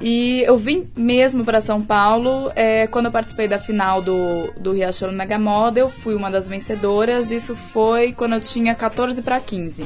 E 0.00 0.42
eu 0.42 0.56
vim 0.56 0.88
mesmo 0.96 1.44
para 1.44 1.60
São 1.60 1.80
Paulo 1.80 2.50
é, 2.56 2.86
quando 2.86 3.06
eu 3.06 3.12
participei 3.12 3.46
da 3.46 3.58
final 3.58 4.02
do, 4.02 4.52
do 4.58 4.72
Riachuelo 4.72 5.14
Mega 5.14 5.38
Model, 5.38 5.88
fui 5.88 6.14
uma 6.14 6.30
das 6.30 6.48
vencedoras. 6.48 7.30
Isso 7.30 7.54
foi 7.54 8.12
quando 8.12 8.34
eu 8.34 8.40
tinha 8.40 8.74
14 8.74 9.22
para 9.22 9.38
15. 9.40 9.84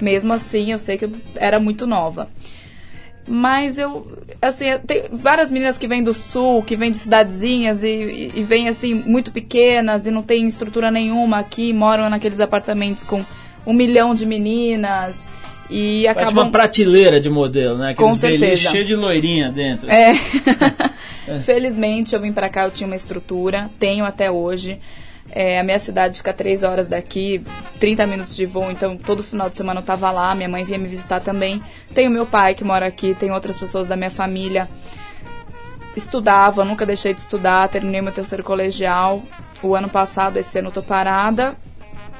Mesmo 0.00 0.32
assim, 0.32 0.72
eu 0.72 0.78
sei 0.78 0.96
que 0.96 1.04
eu 1.04 1.12
era 1.36 1.60
muito 1.60 1.86
nova. 1.86 2.28
Mas 3.26 3.78
eu, 3.78 4.18
assim, 4.40 4.64
tem 4.84 5.04
várias 5.12 5.50
meninas 5.50 5.78
que 5.78 5.86
vêm 5.86 6.02
do 6.02 6.12
sul, 6.12 6.62
que 6.62 6.74
vêm 6.74 6.90
de 6.90 6.98
cidadezinhas 6.98 7.82
e, 7.84 7.86
e, 7.86 8.32
e 8.34 8.42
vêm, 8.42 8.68
assim, 8.68 8.94
muito 8.94 9.30
pequenas 9.30 10.06
e 10.06 10.10
não 10.10 10.22
tem 10.22 10.46
estrutura 10.46 10.90
nenhuma 10.90 11.38
aqui, 11.38 11.72
moram 11.72 12.10
naqueles 12.10 12.40
apartamentos 12.40 13.04
com 13.04 13.24
um 13.64 13.72
milhão 13.72 14.12
de 14.12 14.26
meninas 14.26 15.24
e 15.70 16.02
Parece 16.06 16.20
acabam... 16.24 16.44
uma 16.44 16.50
prateleira 16.50 17.20
de 17.20 17.30
modelo, 17.30 17.78
né? 17.78 17.90
Aqueles 17.90 18.10
Com 18.10 18.16
certeza. 18.16 18.70
cheio 18.70 18.84
de 18.84 18.94
loirinha 18.94 19.50
dentro. 19.50 19.90
É. 19.90 20.12
é. 21.28 21.38
Felizmente 21.40 22.14
eu 22.14 22.20
vim 22.20 22.32
para 22.32 22.48
cá, 22.48 22.64
eu 22.64 22.70
tinha 22.70 22.86
uma 22.86 22.96
estrutura, 22.96 23.70
tenho 23.78 24.04
até 24.04 24.30
hoje. 24.30 24.78
É, 25.34 25.58
a 25.58 25.64
minha 25.64 25.78
cidade 25.78 26.18
fica 26.18 26.32
três 26.32 26.62
horas 26.62 26.88
daqui, 26.88 27.42
30 27.80 28.06
minutos 28.06 28.36
de 28.36 28.44
voo, 28.44 28.70
então 28.70 28.98
todo 28.98 29.22
final 29.22 29.48
de 29.48 29.56
semana 29.56 29.80
eu 29.80 29.84
tava 29.84 30.10
lá, 30.10 30.34
minha 30.34 30.48
mãe 30.48 30.62
vinha 30.62 30.78
me 30.78 30.86
visitar 30.86 31.20
também. 31.20 31.62
Tenho 31.94 32.10
meu 32.10 32.26
pai 32.26 32.54
que 32.54 32.62
mora 32.62 32.86
aqui, 32.86 33.14
tem 33.14 33.30
outras 33.30 33.58
pessoas 33.58 33.88
da 33.88 33.96
minha 33.96 34.10
família. 34.10 34.68
Estudava, 35.96 36.64
nunca 36.64 36.84
deixei 36.84 37.14
de 37.14 37.20
estudar, 37.20 37.68
terminei 37.68 38.02
meu 38.02 38.12
terceiro 38.12 38.44
colegial. 38.44 39.22
O 39.62 39.74
ano 39.74 39.88
passado, 39.88 40.38
esse 40.38 40.58
ano 40.58 40.68
eu 40.68 40.72
tô 40.72 40.82
parada, 40.82 41.56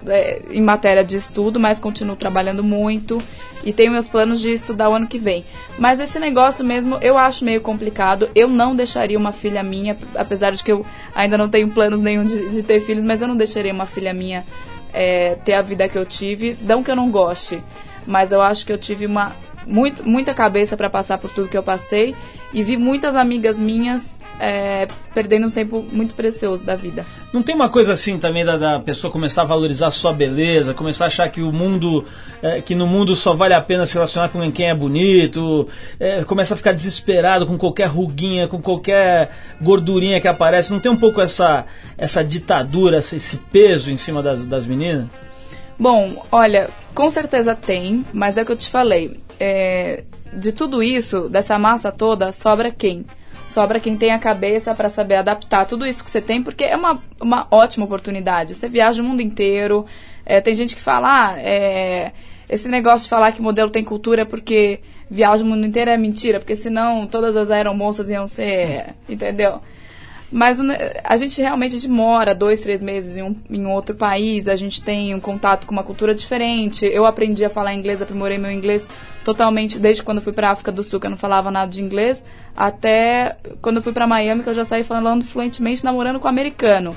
é, 0.06 0.42
em 0.50 0.60
matéria 0.60 1.04
de 1.04 1.16
estudo, 1.16 1.58
mas 1.58 1.80
continuo 1.80 2.16
trabalhando 2.16 2.62
muito 2.62 3.22
e 3.64 3.72
tenho 3.72 3.92
meus 3.92 4.08
planos 4.08 4.40
de 4.40 4.50
estudar 4.50 4.88
o 4.88 4.94
ano 4.94 5.06
que 5.06 5.18
vem. 5.18 5.44
Mas 5.78 6.00
esse 6.00 6.18
negócio 6.18 6.64
mesmo 6.64 6.96
eu 7.00 7.16
acho 7.16 7.44
meio 7.44 7.60
complicado. 7.60 8.28
Eu 8.34 8.48
não 8.48 8.74
deixaria 8.74 9.18
uma 9.18 9.32
filha 9.32 9.62
minha, 9.62 9.96
apesar 10.14 10.50
de 10.50 10.62
que 10.62 10.72
eu 10.72 10.84
ainda 11.14 11.38
não 11.38 11.48
tenho 11.48 11.70
planos 11.70 12.00
nenhum 12.00 12.24
de, 12.24 12.48
de 12.50 12.62
ter 12.62 12.80
filhos, 12.80 13.04
mas 13.04 13.22
eu 13.22 13.28
não 13.28 13.36
deixaria 13.36 13.72
uma 13.72 13.86
filha 13.86 14.12
minha 14.12 14.44
é, 14.92 15.36
ter 15.44 15.54
a 15.54 15.62
vida 15.62 15.88
que 15.88 15.96
eu 15.96 16.04
tive. 16.04 16.56
Não 16.60 16.82
que 16.82 16.90
eu 16.90 16.96
não 16.96 17.10
goste, 17.10 17.62
mas 18.06 18.32
eu 18.32 18.40
acho 18.40 18.66
que 18.66 18.72
eu 18.72 18.78
tive 18.78 19.06
uma 19.06 19.36
muito, 19.66 20.06
muita 20.06 20.34
cabeça 20.34 20.76
para 20.76 20.90
passar 20.90 21.18
por 21.18 21.30
tudo 21.30 21.48
que 21.48 21.56
eu 21.56 21.62
passei 21.62 22.14
e 22.52 22.62
vi 22.62 22.76
muitas 22.76 23.16
amigas 23.16 23.58
minhas 23.58 24.18
é, 24.38 24.86
perdendo 25.14 25.46
um 25.46 25.50
tempo 25.50 25.84
muito 25.92 26.14
precioso 26.14 26.64
da 26.64 26.74
vida. 26.74 27.04
Não 27.32 27.42
tem 27.42 27.54
uma 27.54 27.68
coisa 27.68 27.92
assim 27.94 28.18
também 28.18 28.44
da, 28.44 28.56
da 28.56 28.78
pessoa 28.78 29.10
começar 29.10 29.42
a 29.42 29.44
valorizar 29.44 29.86
a 29.86 29.90
sua 29.90 30.12
beleza, 30.12 30.74
começar 30.74 31.04
a 31.04 31.06
achar 31.06 31.28
que 31.30 31.40
o 31.40 31.50
mundo, 31.50 32.04
é, 32.42 32.60
que 32.60 32.74
no 32.74 32.86
mundo 32.86 33.16
só 33.16 33.32
vale 33.32 33.54
a 33.54 33.60
pena 33.60 33.86
se 33.86 33.94
relacionar 33.94 34.28
com 34.28 34.52
quem 34.52 34.68
é 34.68 34.74
bonito, 34.74 35.66
é, 35.98 36.24
começa 36.24 36.54
a 36.54 36.56
ficar 36.56 36.72
desesperado 36.72 37.46
com 37.46 37.56
qualquer 37.56 37.86
ruguinha, 37.86 38.46
com 38.48 38.60
qualquer 38.60 39.30
gordurinha 39.60 40.20
que 40.20 40.28
aparece. 40.28 40.72
Não 40.72 40.80
tem 40.80 40.92
um 40.92 40.96
pouco 40.96 41.20
essa, 41.20 41.64
essa 41.96 42.22
ditadura, 42.22 42.98
esse 42.98 43.38
peso 43.50 43.90
em 43.90 43.96
cima 43.96 44.22
das, 44.22 44.44
das 44.44 44.66
meninas? 44.66 45.06
Bom, 45.78 46.24
olha, 46.30 46.68
com 46.94 47.08
certeza 47.10 47.54
tem, 47.54 48.04
mas 48.12 48.36
é 48.36 48.42
o 48.42 48.46
que 48.46 48.52
eu 48.52 48.56
te 48.56 48.68
falei. 48.68 49.18
É, 49.44 50.04
de 50.32 50.52
tudo 50.52 50.80
isso, 50.84 51.28
dessa 51.28 51.58
massa 51.58 51.90
toda, 51.90 52.30
sobra 52.30 52.70
quem? 52.70 53.04
Sobra 53.48 53.80
quem 53.80 53.96
tem 53.96 54.12
a 54.12 54.18
cabeça 54.18 54.72
para 54.72 54.88
saber 54.88 55.16
adaptar 55.16 55.66
tudo 55.66 55.84
isso 55.84 56.04
que 56.04 56.08
você 56.08 56.20
tem, 56.20 56.40
porque 56.40 56.62
é 56.62 56.76
uma, 56.76 57.02
uma 57.20 57.48
ótima 57.50 57.84
oportunidade. 57.84 58.54
Você 58.54 58.68
viaja 58.68 59.02
o 59.02 59.04
mundo 59.04 59.20
inteiro. 59.20 59.84
É, 60.24 60.40
tem 60.40 60.54
gente 60.54 60.76
que 60.76 60.80
fala, 60.80 61.32
ah, 61.32 61.40
é, 61.40 62.12
esse 62.48 62.68
negócio 62.68 63.02
de 63.02 63.10
falar 63.10 63.32
que 63.32 63.42
modelo 63.42 63.68
tem 63.68 63.82
cultura 63.82 64.22
é 64.22 64.24
porque 64.24 64.78
viaja 65.10 65.42
o 65.42 65.46
mundo 65.46 65.66
inteiro 65.66 65.90
é 65.90 65.98
mentira, 65.98 66.38
porque 66.38 66.54
senão 66.54 67.04
todas 67.04 67.36
as 67.36 67.50
aeromoças 67.50 68.08
iam 68.08 68.28
ser, 68.28 68.94
entendeu? 69.08 69.60
Mas 70.32 70.58
a 71.04 71.16
gente 71.18 71.42
realmente 71.42 71.76
a 71.76 71.78
gente 71.78 71.90
mora 71.90 72.34
dois, 72.34 72.62
três 72.62 72.82
meses 72.82 73.18
em, 73.18 73.22
um, 73.22 73.36
em 73.50 73.66
outro 73.66 73.94
país, 73.94 74.48
a 74.48 74.56
gente 74.56 74.82
tem 74.82 75.14
um 75.14 75.20
contato 75.20 75.66
com 75.66 75.72
uma 75.72 75.84
cultura 75.84 76.14
diferente. 76.14 76.86
Eu 76.86 77.04
aprendi 77.04 77.44
a 77.44 77.50
falar 77.50 77.74
inglês, 77.74 78.00
aprimorei 78.00 78.38
meu 78.38 78.50
inglês 78.50 78.88
totalmente 79.22 79.78
desde 79.78 80.02
quando 80.02 80.22
fui 80.22 80.32
para 80.32 80.50
África 80.50 80.72
do 80.72 80.82
Sul, 80.82 80.98
que 80.98 81.06
eu 81.06 81.10
não 81.10 81.18
falava 81.18 81.50
nada 81.50 81.70
de 81.70 81.82
inglês, 81.82 82.24
até 82.56 83.36
quando 83.60 83.82
fui 83.82 83.92
para 83.92 84.06
Miami, 84.06 84.42
que 84.42 84.48
eu 84.48 84.54
já 84.54 84.64
saí 84.64 84.82
falando 84.82 85.22
fluentemente, 85.22 85.84
namorando 85.84 86.18
com 86.18 86.26
um 86.26 86.30
americano. 86.30 86.96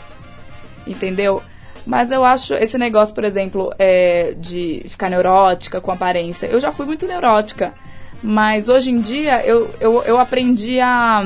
Entendeu? 0.87 1.43
Mas 1.85 2.11
eu 2.11 2.23
acho 2.23 2.53
esse 2.53 2.77
negócio, 2.77 3.13
por 3.13 3.25
exemplo, 3.25 3.73
é, 3.77 4.33
de 4.37 4.85
ficar 4.87 5.09
neurótica 5.09 5.81
com 5.81 5.91
aparência. 5.91 6.47
Eu 6.47 6.59
já 6.59 6.71
fui 6.71 6.85
muito 6.85 7.05
neurótica. 7.05 7.73
Mas 8.23 8.69
hoje 8.69 8.89
em 8.89 8.97
dia 8.97 9.45
eu, 9.45 9.69
eu, 9.79 10.01
eu 10.03 10.17
aprendi 10.17 10.79
a 10.79 11.21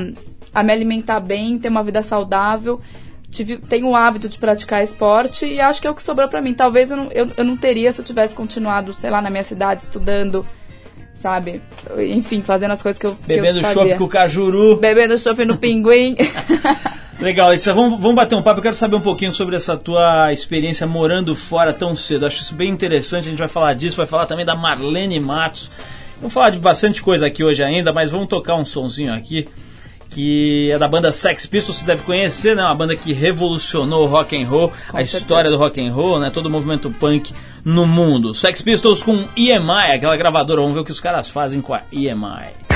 a 0.53 0.63
me 0.63 0.73
alimentar 0.73 1.19
bem, 1.19 1.57
ter 1.57 1.69
uma 1.69 1.83
vida 1.83 2.01
saudável. 2.01 2.81
Tive, 3.29 3.57
tenho 3.57 3.89
o 3.89 3.95
hábito 3.95 4.27
de 4.27 4.39
praticar 4.39 4.83
esporte 4.83 5.45
e 5.45 5.61
acho 5.61 5.79
que 5.79 5.87
é 5.87 5.91
o 5.91 5.93
que 5.93 6.01
sobrou 6.01 6.27
para 6.27 6.41
mim. 6.41 6.53
Talvez 6.53 6.89
eu 6.89 6.97
não, 6.97 7.11
eu, 7.11 7.29
eu 7.37 7.43
não 7.45 7.55
teria 7.55 7.91
se 7.91 8.01
eu 8.01 8.05
tivesse 8.05 8.35
continuado, 8.35 8.91
sei 8.91 9.09
lá, 9.11 9.21
na 9.21 9.29
minha 9.29 9.43
cidade, 9.43 9.83
estudando, 9.83 10.43
sabe? 11.13 11.61
Enfim, 12.09 12.41
fazendo 12.41 12.71
as 12.71 12.81
coisas 12.81 12.99
que 12.99 13.05
eu 13.05 13.15
Bebendo 13.27 13.61
chopp 13.61 13.97
com 13.97 14.03
o 14.05 14.07
Cajuru. 14.07 14.77
Bebendo 14.77 15.15
chopp 15.15 15.45
no 15.45 15.57
Pinguim. 15.57 16.15
Legal, 17.21 17.53
isso, 17.53 17.71
vamos, 17.73 18.01
vamos 18.01 18.15
bater 18.15 18.35
um 18.35 18.41
papo. 18.41 18.59
Eu 18.59 18.63
quero 18.63 18.75
saber 18.75 18.95
um 18.95 19.01
pouquinho 19.01 19.33
sobre 19.33 19.55
essa 19.55 19.77
tua 19.77 20.31
experiência 20.31 20.87
morando 20.87 21.35
fora 21.35 21.71
tão 21.71 21.95
cedo. 21.95 22.25
Acho 22.25 22.41
isso 22.41 22.55
bem 22.55 22.71
interessante. 22.71 23.27
A 23.27 23.29
gente 23.29 23.39
vai 23.39 23.49
falar 23.49 23.73
disso, 23.73 23.97
vai 23.97 24.07
falar 24.07 24.25
também 24.25 24.45
da 24.45 24.55
Marlene 24.55 25.19
Matos. 25.19 25.69
Vamos 26.17 26.33
falar 26.33 26.49
de 26.49 26.59
bastante 26.59 27.01
coisa 27.01 27.27
aqui 27.27 27.43
hoje 27.43 27.63
ainda, 27.63 27.93
mas 27.93 28.09
vamos 28.09 28.27
tocar 28.27 28.55
um 28.55 28.65
sonzinho 28.65 29.13
aqui 29.13 29.45
que 30.09 30.71
é 30.71 30.77
da 30.77 30.87
banda 30.87 31.11
Sex 31.11 31.45
Pistols, 31.45 31.77
você 31.77 31.85
deve 31.85 32.03
conhecer, 32.03 32.55
né? 32.55 32.63
Uma 32.63 32.75
banda 32.75 32.95
que 32.95 33.13
revolucionou 33.13 34.03
o 34.03 34.07
rock 34.07 34.35
and 34.35 34.47
roll, 34.47 34.69
com 34.69 34.75
a 34.75 35.01
certeza. 35.01 35.17
história 35.17 35.49
do 35.49 35.57
rock 35.57 35.79
and 35.79 35.93
roll, 35.93 36.19
né? 36.19 36.29
Todo 36.29 36.47
o 36.47 36.49
movimento 36.49 36.89
punk 36.89 37.33
no 37.63 37.85
mundo. 37.85 38.33
Sex 38.33 38.61
Pistols 38.61 39.03
com 39.03 39.23
EMI, 39.37 39.93
aquela 39.93 40.17
gravadora. 40.17 40.61
Vamos 40.61 40.73
ver 40.73 40.81
o 40.81 40.85
que 40.85 40.91
os 40.91 40.99
caras 40.99 41.29
fazem 41.29 41.61
com 41.61 41.73
a 41.73 41.81
EMI. 41.91 42.68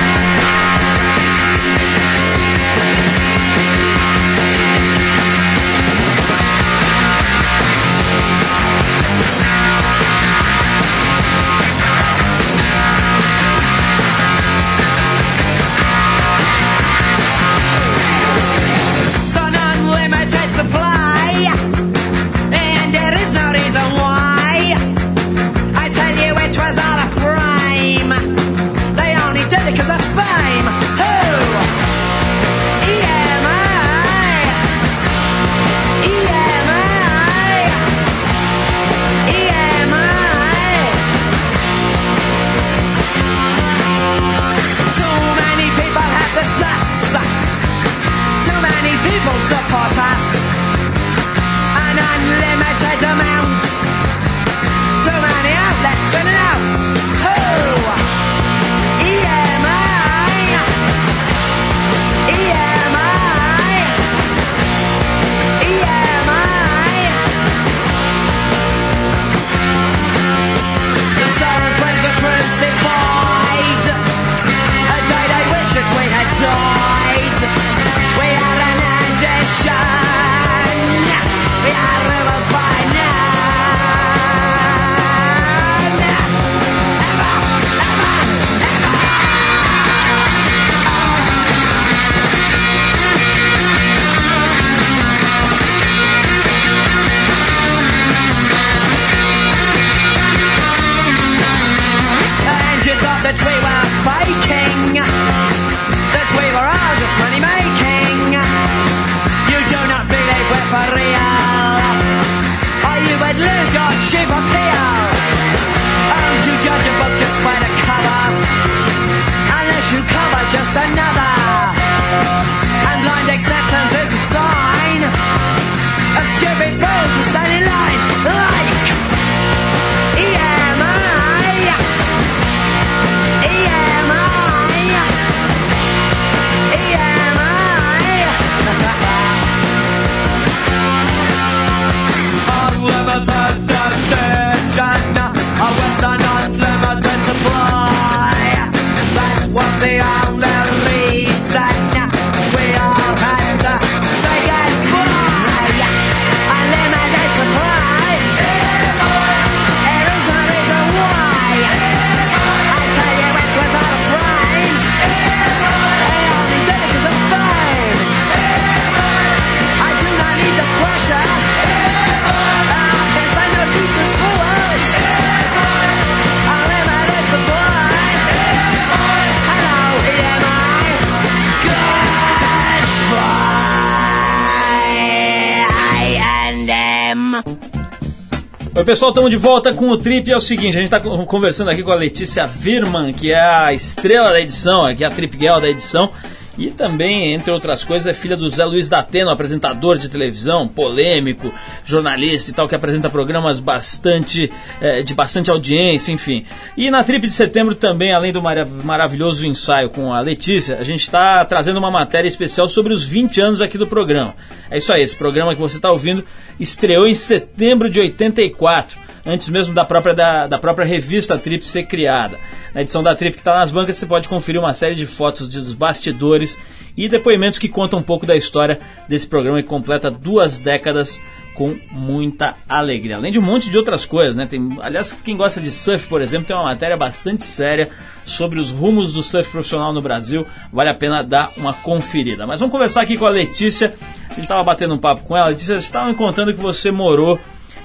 Oi 188.84 188.86
pessoal, 188.86 189.12
estamos 189.12 189.32
de 189.32 189.38
volta 189.38 189.74
com 189.74 189.88
o 189.88 189.98
Trip. 189.98 190.30
É 190.30 190.36
o 190.36 190.42
seguinte, 190.42 190.78
a 190.78 190.82
gente 190.82 190.94
está 190.94 191.00
conversando 191.00 191.70
aqui 191.70 191.82
com 191.82 191.92
a 191.94 191.96
Letícia 191.96 192.46
Virman, 192.46 193.14
que 193.14 193.32
é 193.32 193.40
a 193.40 193.72
estrela 193.72 194.34
da 194.34 194.42
edição, 194.42 194.86
aqui 194.86 195.06
é 195.06 195.08
a 195.08 195.10
Trip 195.10 195.40
Girl 195.40 195.62
da 195.62 195.70
edição. 195.70 196.12
E 196.56 196.70
também, 196.70 197.34
entre 197.34 197.50
outras 197.50 197.84
coisas, 197.84 198.06
é 198.06 198.14
filha 198.14 198.38
do 198.38 198.48
Zé 198.48 198.64
Luiz 198.64 198.88
Dateno, 198.88 199.32
apresentador 199.32 199.98
de 199.98 200.08
televisão, 200.08 200.68
polêmico, 200.68 201.52
jornalista 201.84 202.52
e 202.52 202.54
tal, 202.54 202.68
que 202.68 202.76
apresenta 202.76 203.10
programas 203.10 203.60
bastante 203.60 204.52
eh, 204.80 205.02
de 205.02 205.16
bastante 205.16 205.50
audiência, 205.50 206.12
enfim. 206.12 206.46
E 206.78 206.92
na 206.92 207.04
Trip 207.04 207.26
de 207.26 207.34
setembro 207.34 207.74
também, 207.74 208.14
além 208.14 208.32
do 208.32 208.40
mara- 208.42 208.68
maravilhoso 208.68 209.48
ensaio 209.48 209.90
com 209.90 210.14
a 210.14 210.20
Letícia, 210.20 210.78
a 210.78 210.84
gente 210.84 211.02
está 211.02 211.44
trazendo 211.44 211.78
uma 211.80 211.90
matéria 211.90 212.28
especial 212.28 212.70
sobre 212.70 212.94
os 212.94 213.04
20 213.04 213.42
anos 213.42 213.60
aqui 213.60 213.78
do 213.78 213.88
programa. 213.88 214.36
É 214.70 214.78
isso 214.78 214.94
aí, 214.94 215.02
esse 215.02 215.16
programa 215.16 215.56
que 215.56 215.62
você 215.62 215.78
está 215.78 215.92
ouvindo 215.92 216.24
estreou 216.60 217.08
em 217.08 217.16
setembro 217.16 217.90
de 217.90 218.00
84 218.00 219.03
antes 219.26 219.50
mesmo 219.50 219.74
da 219.74 219.86
própria, 219.86 220.14
da, 220.14 220.48
da 220.48 220.58
própria 220.58 220.86
revista 220.86 221.38
Trip 221.38 221.64
ser 221.66 221.84
criada. 221.84 222.38
Na 222.74 222.82
edição 222.82 223.04
da 223.04 223.16
Trip 223.16 223.36
que 223.36 223.42
está 223.42 223.56
nas 223.56 223.72
bancas, 223.72 223.96
você 223.96 224.06
pode 224.06 224.28
conferir 224.28 224.60
uma 224.60 224.74
série 224.74 224.96
de 224.96 225.06
fotos 225.06 225.48
dos 225.48 225.74
bastidores 225.74 226.58
e 226.96 227.08
depoimentos 227.10 227.60
que 227.60 227.68
contam 227.68 228.00
um 228.00 228.04
pouco 228.04 228.26
da 228.26 228.36
história 228.36 228.80
desse 229.08 229.28
programa 229.28 229.62
que 229.62 229.68
completa 229.68 230.12
duas 230.12 230.60
décadas 230.60 231.20
com 231.56 231.78
muita 231.92 232.56
alegria. 232.68 233.18
Além 233.18 233.32
de 233.32 233.38
um 233.38 233.42
monte 233.42 233.70
de 233.70 233.78
outras 233.78 234.06
coisas, 234.06 234.36
né? 234.36 234.48
Tem, 234.48 234.70
aliás, 234.82 235.12
quem 235.12 235.38
gosta 235.38 235.62
de 235.62 235.70
surf, 235.72 236.08
por 236.08 236.22
exemplo, 236.22 236.48
tem 236.48 236.56
uma 236.56 236.66
matéria 236.66 236.98
bastante 236.98 237.44
séria 237.44 237.90
sobre 238.26 238.60
os 238.60 238.72
rumos 238.72 239.14
do 239.14 239.22
surf 239.22 239.52
profissional 239.52 239.94
no 239.94 240.02
Brasil. 240.02 240.48
Vale 240.72 240.90
a 240.90 240.96
pena 240.96 241.24
dar 241.24 241.52
uma 241.58 241.74
conferida. 241.74 242.48
Mas 242.48 242.60
vamos 242.60 242.72
conversar 242.72 243.02
aqui 243.02 243.18
com 243.18 243.26
a 243.26 243.30
Letícia. 243.30 243.94
A 244.26 244.34
gente 244.34 244.46
estava 244.46 244.64
batendo 244.64 244.96
um 244.96 244.98
papo 244.98 245.24
com 245.26 245.38
ela. 245.38 245.50
Letícia, 245.50 245.76
você 245.76 245.86
estava 245.86 246.10
me 246.10 246.16
contando 246.16 246.54
que 246.54 246.60
você 246.60 246.90
morou 246.90 247.40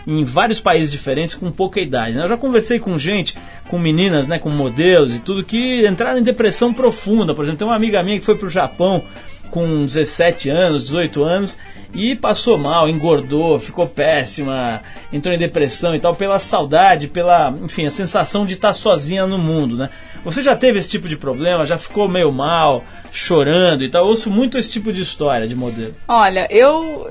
em 0.08 0.24
vários 0.24 0.58
países 0.58 0.90
diferentes 0.90 1.34
com 1.34 1.50
pouca 1.50 1.78
idade. 1.78 2.16
Né? 2.16 2.24
Eu 2.24 2.28
já 2.28 2.36
conversei 2.36 2.78
com 2.78 2.96
gente, 2.96 3.34
com 3.68 3.78
meninas, 3.78 4.26
né, 4.26 4.38
com 4.38 4.48
modelos 4.48 5.14
e 5.14 5.20
tudo, 5.20 5.44
que 5.44 5.86
entraram 5.86 6.18
em 6.18 6.22
depressão 6.22 6.72
profunda. 6.72 7.34
Por 7.34 7.44
exemplo, 7.44 7.58
tem 7.58 7.68
uma 7.68 7.76
amiga 7.76 8.02
minha 8.02 8.18
que 8.18 8.24
foi 8.24 8.34
para 8.34 8.46
o 8.46 8.50
Japão 8.50 9.04
com 9.50 9.84
17 9.84 10.48
anos, 10.48 10.84
18 10.84 11.22
anos 11.22 11.56
e 11.94 12.16
passou 12.16 12.58
mal, 12.58 12.88
engordou, 12.88 13.58
ficou 13.58 13.86
péssima, 13.86 14.82
entrou 15.12 15.34
em 15.34 15.38
depressão 15.38 15.94
e 15.94 16.00
tal 16.00 16.14
pela 16.14 16.38
saudade, 16.38 17.08
pela, 17.08 17.54
enfim, 17.62 17.86
a 17.86 17.90
sensação 17.90 18.46
de 18.46 18.54
estar 18.54 18.72
sozinha 18.72 19.26
no 19.26 19.38
mundo, 19.38 19.76
né? 19.76 19.90
Você 20.24 20.42
já 20.42 20.56
teve 20.56 20.78
esse 20.78 20.90
tipo 20.90 21.08
de 21.08 21.16
problema? 21.16 21.64
Já 21.64 21.78
ficou 21.78 22.08
meio 22.08 22.32
mal, 22.32 22.84
chorando 23.12 23.84
e 23.84 23.88
tal? 23.88 24.02
Eu 24.04 24.08
ouço 24.08 24.30
muito 24.30 24.58
esse 24.58 24.70
tipo 24.70 24.92
de 24.92 25.02
história 25.02 25.46
de 25.46 25.54
modelo. 25.54 25.94
Olha, 26.06 26.46
eu 26.50 27.10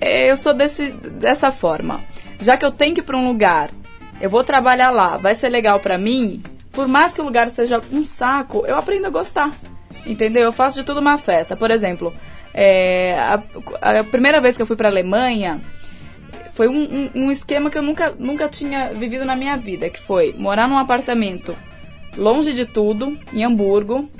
eu 0.00 0.36
sou 0.36 0.54
desse, 0.54 0.90
dessa 0.90 1.50
forma. 1.50 2.00
Já 2.40 2.56
que 2.56 2.64
eu 2.64 2.70
tenho 2.70 2.94
que 2.94 3.00
ir 3.00 3.04
para 3.04 3.16
um 3.16 3.26
lugar, 3.26 3.70
eu 4.20 4.30
vou 4.30 4.44
trabalhar 4.44 4.90
lá, 4.90 5.16
vai 5.16 5.34
ser 5.34 5.48
legal 5.48 5.80
para 5.80 5.98
mim. 5.98 6.42
Por 6.72 6.86
mais 6.86 7.14
que 7.14 7.20
o 7.20 7.24
lugar 7.24 7.50
seja 7.50 7.82
um 7.92 8.04
saco, 8.04 8.64
eu 8.66 8.76
aprendo 8.76 9.06
a 9.06 9.10
gostar. 9.10 9.52
Entendeu? 10.06 10.44
Eu 10.44 10.52
faço 10.52 10.78
de 10.78 10.86
tudo 10.86 11.00
uma 11.00 11.18
festa. 11.18 11.56
Por 11.56 11.70
exemplo, 11.70 12.12
é, 12.54 13.18
a, 13.18 14.00
a 14.00 14.04
primeira 14.04 14.40
vez 14.40 14.56
que 14.56 14.62
eu 14.62 14.66
fui 14.66 14.76
para 14.76 14.88
Alemanha 14.88 15.60
foi 16.54 16.68
um, 16.68 16.82
um, 16.82 17.10
um 17.14 17.30
esquema 17.30 17.70
que 17.70 17.78
eu 17.78 17.82
nunca, 17.82 18.14
nunca 18.18 18.48
tinha 18.48 18.92
vivido 18.92 19.24
na 19.24 19.36
minha 19.36 19.56
vida, 19.56 19.88
que 19.88 20.00
foi 20.00 20.34
morar 20.36 20.68
num 20.68 20.78
apartamento 20.78 21.56
longe 22.16 22.52
de 22.52 22.66
tudo, 22.66 23.16
em 23.32 23.44
Hamburgo, 23.44 24.10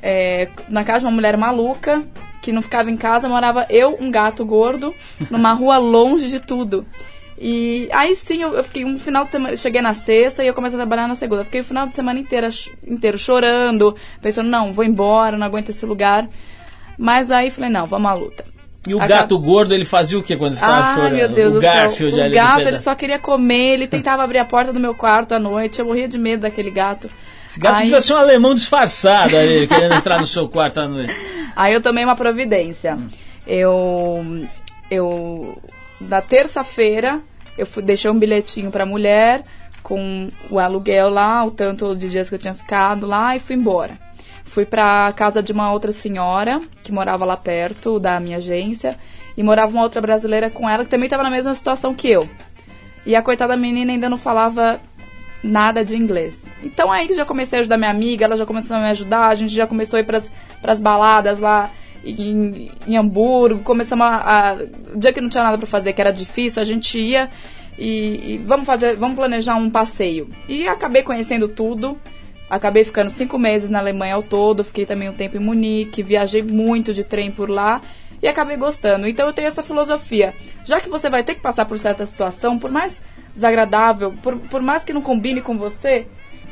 é, 0.00 0.48
na 0.68 0.84
casa 0.84 1.00
de 1.00 1.06
uma 1.06 1.16
mulher 1.16 1.36
maluca, 1.36 2.04
que 2.40 2.52
não 2.52 2.62
ficava 2.62 2.90
em 2.90 2.96
casa, 2.96 3.28
morava 3.28 3.66
eu, 3.68 3.96
um 4.00 4.10
gato 4.10 4.44
gordo, 4.44 4.94
numa 5.30 5.52
rua 5.52 5.78
longe 5.78 6.28
de 6.28 6.38
tudo. 6.38 6.86
E 7.40 7.88
aí 7.92 8.16
sim, 8.16 8.42
eu, 8.42 8.54
eu 8.54 8.64
fiquei 8.64 8.84
um 8.84 8.98
final 8.98 9.24
de 9.24 9.30
semana, 9.30 9.56
cheguei 9.56 9.80
na 9.80 9.94
sexta 9.94 10.42
e 10.42 10.48
eu 10.48 10.54
comecei 10.54 10.76
a 10.76 10.80
trabalhar 10.82 11.06
na 11.06 11.14
segunda. 11.14 11.44
Fiquei 11.44 11.60
o 11.60 11.64
final 11.64 11.86
de 11.86 11.94
semana 11.94 12.18
inteira, 12.18 12.48
inteiro 12.86 13.16
chorando, 13.16 13.94
pensando, 14.20 14.48
não, 14.48 14.72
vou 14.72 14.84
embora, 14.84 15.36
não 15.38 15.46
aguento 15.46 15.68
esse 15.70 15.86
lugar. 15.86 16.26
Mas 16.98 17.30
aí 17.30 17.50
falei, 17.50 17.70
não, 17.70 17.86
vamos 17.86 18.10
à 18.10 18.14
luta. 18.14 18.44
E 18.86 18.94
o 18.94 18.98
gato 18.98 19.38
gordo, 19.38 19.74
ele 19.74 19.84
fazia 19.84 20.18
o 20.18 20.22
que 20.22 20.36
quando 20.36 20.54
estava 20.54 20.86
Ai, 20.86 20.94
chorando? 20.94 21.14
meu 21.16 21.28
Deus 21.28 21.52
o 21.54 21.56
do 21.56 21.62
Garfield 21.62 22.14
céu. 22.14 22.24
ali 22.24 22.32
O 22.32 22.34
gato, 22.34 22.68
ele 22.68 22.78
só 22.78 22.94
queria 22.94 23.18
comer, 23.18 23.74
ele 23.74 23.86
tentava 23.86 24.24
abrir 24.24 24.38
a 24.38 24.44
porta 24.44 24.72
do 24.72 24.80
meu 24.80 24.94
quarto 24.94 25.34
à 25.34 25.38
noite, 25.38 25.78
eu 25.78 25.86
morria 25.86 26.08
de 26.08 26.18
medo 26.18 26.40
daquele 26.42 26.70
gato. 26.70 27.08
Esse 27.48 27.60
gato 27.60 27.76
Aí- 27.78 27.84
devia 27.84 28.00
ser 28.00 28.14
um 28.14 28.18
alemão 28.18 28.54
disfarçado 28.54 29.36
ali, 29.36 29.66
querendo 29.68 29.94
entrar 29.94 30.18
no 30.18 30.26
seu 30.26 30.48
quarto 30.48 30.80
à 30.80 30.88
noite. 30.88 31.14
Aí 31.54 31.72
eu 31.74 31.82
tomei 31.82 32.04
uma 32.04 32.14
providência. 32.16 32.98
Eu. 33.46 34.24
Eu. 34.90 35.60
Na 36.00 36.20
terça-feira, 36.20 37.20
eu 37.56 37.66
fui, 37.66 37.82
deixei 37.82 38.10
um 38.10 38.18
bilhetinho 38.18 38.70
pra 38.70 38.86
mulher 38.86 39.42
com 39.82 40.28
o 40.50 40.58
aluguel 40.58 41.08
lá, 41.08 41.44
o 41.44 41.50
tanto 41.50 41.96
de 41.96 42.08
dias 42.08 42.28
que 42.28 42.34
eu 42.34 42.38
tinha 42.38 42.54
ficado 42.54 43.06
lá 43.06 43.34
e 43.34 43.40
fui 43.40 43.56
embora. 43.56 43.98
Fui 44.44 44.64
pra 44.64 45.12
casa 45.12 45.42
de 45.42 45.52
uma 45.52 45.72
outra 45.72 45.92
senhora 45.92 46.58
que 46.82 46.92
morava 46.92 47.24
lá 47.24 47.36
perto 47.36 47.98
da 47.98 48.18
minha 48.20 48.38
agência 48.38 48.96
e 49.36 49.42
morava 49.42 49.72
uma 49.72 49.82
outra 49.82 50.00
brasileira 50.00 50.50
com 50.50 50.68
ela 50.68 50.84
que 50.84 50.90
também 50.90 51.06
estava 51.06 51.22
na 51.22 51.30
mesma 51.30 51.54
situação 51.54 51.94
que 51.94 52.08
eu. 52.08 52.28
E 53.04 53.14
a 53.14 53.22
coitada 53.22 53.56
menina 53.56 53.92
ainda 53.92 54.08
não 54.08 54.18
falava 54.18 54.80
nada 55.42 55.84
de 55.84 55.96
inglês. 55.96 56.50
Então 56.62 56.90
aí 56.90 57.06
que 57.06 57.14
já 57.14 57.24
comecei 57.24 57.58
a 57.58 57.60
ajudar 57.60 57.76
minha 57.76 57.90
amiga, 57.90 58.24
ela 58.24 58.36
já 58.36 58.44
começou 58.44 58.76
a 58.76 58.80
me 58.80 58.90
ajudar, 58.90 59.28
a 59.28 59.34
gente 59.34 59.54
já 59.54 59.66
começou 59.66 59.96
a 59.96 60.00
ir 60.00 60.04
pras, 60.04 60.30
pras 60.60 60.80
baladas 60.80 61.38
lá 61.38 61.70
em, 62.04 62.70
em 62.86 62.96
Hamburgo, 62.96 63.62
começamos 63.62 64.06
a, 64.06 64.50
a... 64.50 64.54
Dia 64.96 65.12
que 65.12 65.20
não 65.20 65.28
tinha 65.28 65.44
nada 65.44 65.58
pra 65.58 65.66
fazer, 65.66 65.92
que 65.92 66.00
era 66.00 66.12
difícil, 66.12 66.60
a 66.60 66.64
gente 66.64 66.98
ia 66.98 67.28
e, 67.78 68.34
e 68.34 68.38
vamos 68.38 68.66
fazer, 68.66 68.96
vamos 68.96 69.16
planejar 69.16 69.54
um 69.54 69.70
passeio. 69.70 70.28
E 70.48 70.66
acabei 70.66 71.02
conhecendo 71.02 71.48
tudo. 71.48 71.98
Acabei 72.50 72.82
ficando 72.82 73.10
cinco 73.10 73.38
meses 73.38 73.68
na 73.68 73.78
Alemanha 73.78 74.14
ao 74.14 74.22
todo, 74.22 74.64
fiquei 74.64 74.86
também 74.86 75.08
um 75.10 75.12
tempo 75.12 75.36
em 75.36 75.40
Munique, 75.40 76.02
viajei 76.02 76.42
muito 76.42 76.94
de 76.94 77.04
trem 77.04 77.30
por 77.30 77.50
lá 77.50 77.78
e 78.22 78.26
acabei 78.26 78.56
gostando. 78.56 79.06
Então 79.06 79.26
eu 79.26 79.34
tenho 79.34 79.48
essa 79.48 79.62
filosofia. 79.62 80.32
Já 80.64 80.80
que 80.80 80.88
você 80.88 81.10
vai 81.10 81.22
ter 81.22 81.34
que 81.34 81.42
passar 81.42 81.66
por 81.66 81.78
certa 81.78 82.06
situação, 82.06 82.58
por 82.58 82.70
mais 82.70 83.02
desagradável, 83.34 84.14
por, 84.22 84.36
por 84.36 84.62
mais 84.62 84.82
que 84.82 84.94
não 84.94 85.02
combine 85.02 85.42
com 85.42 85.58
você, 85.58 86.06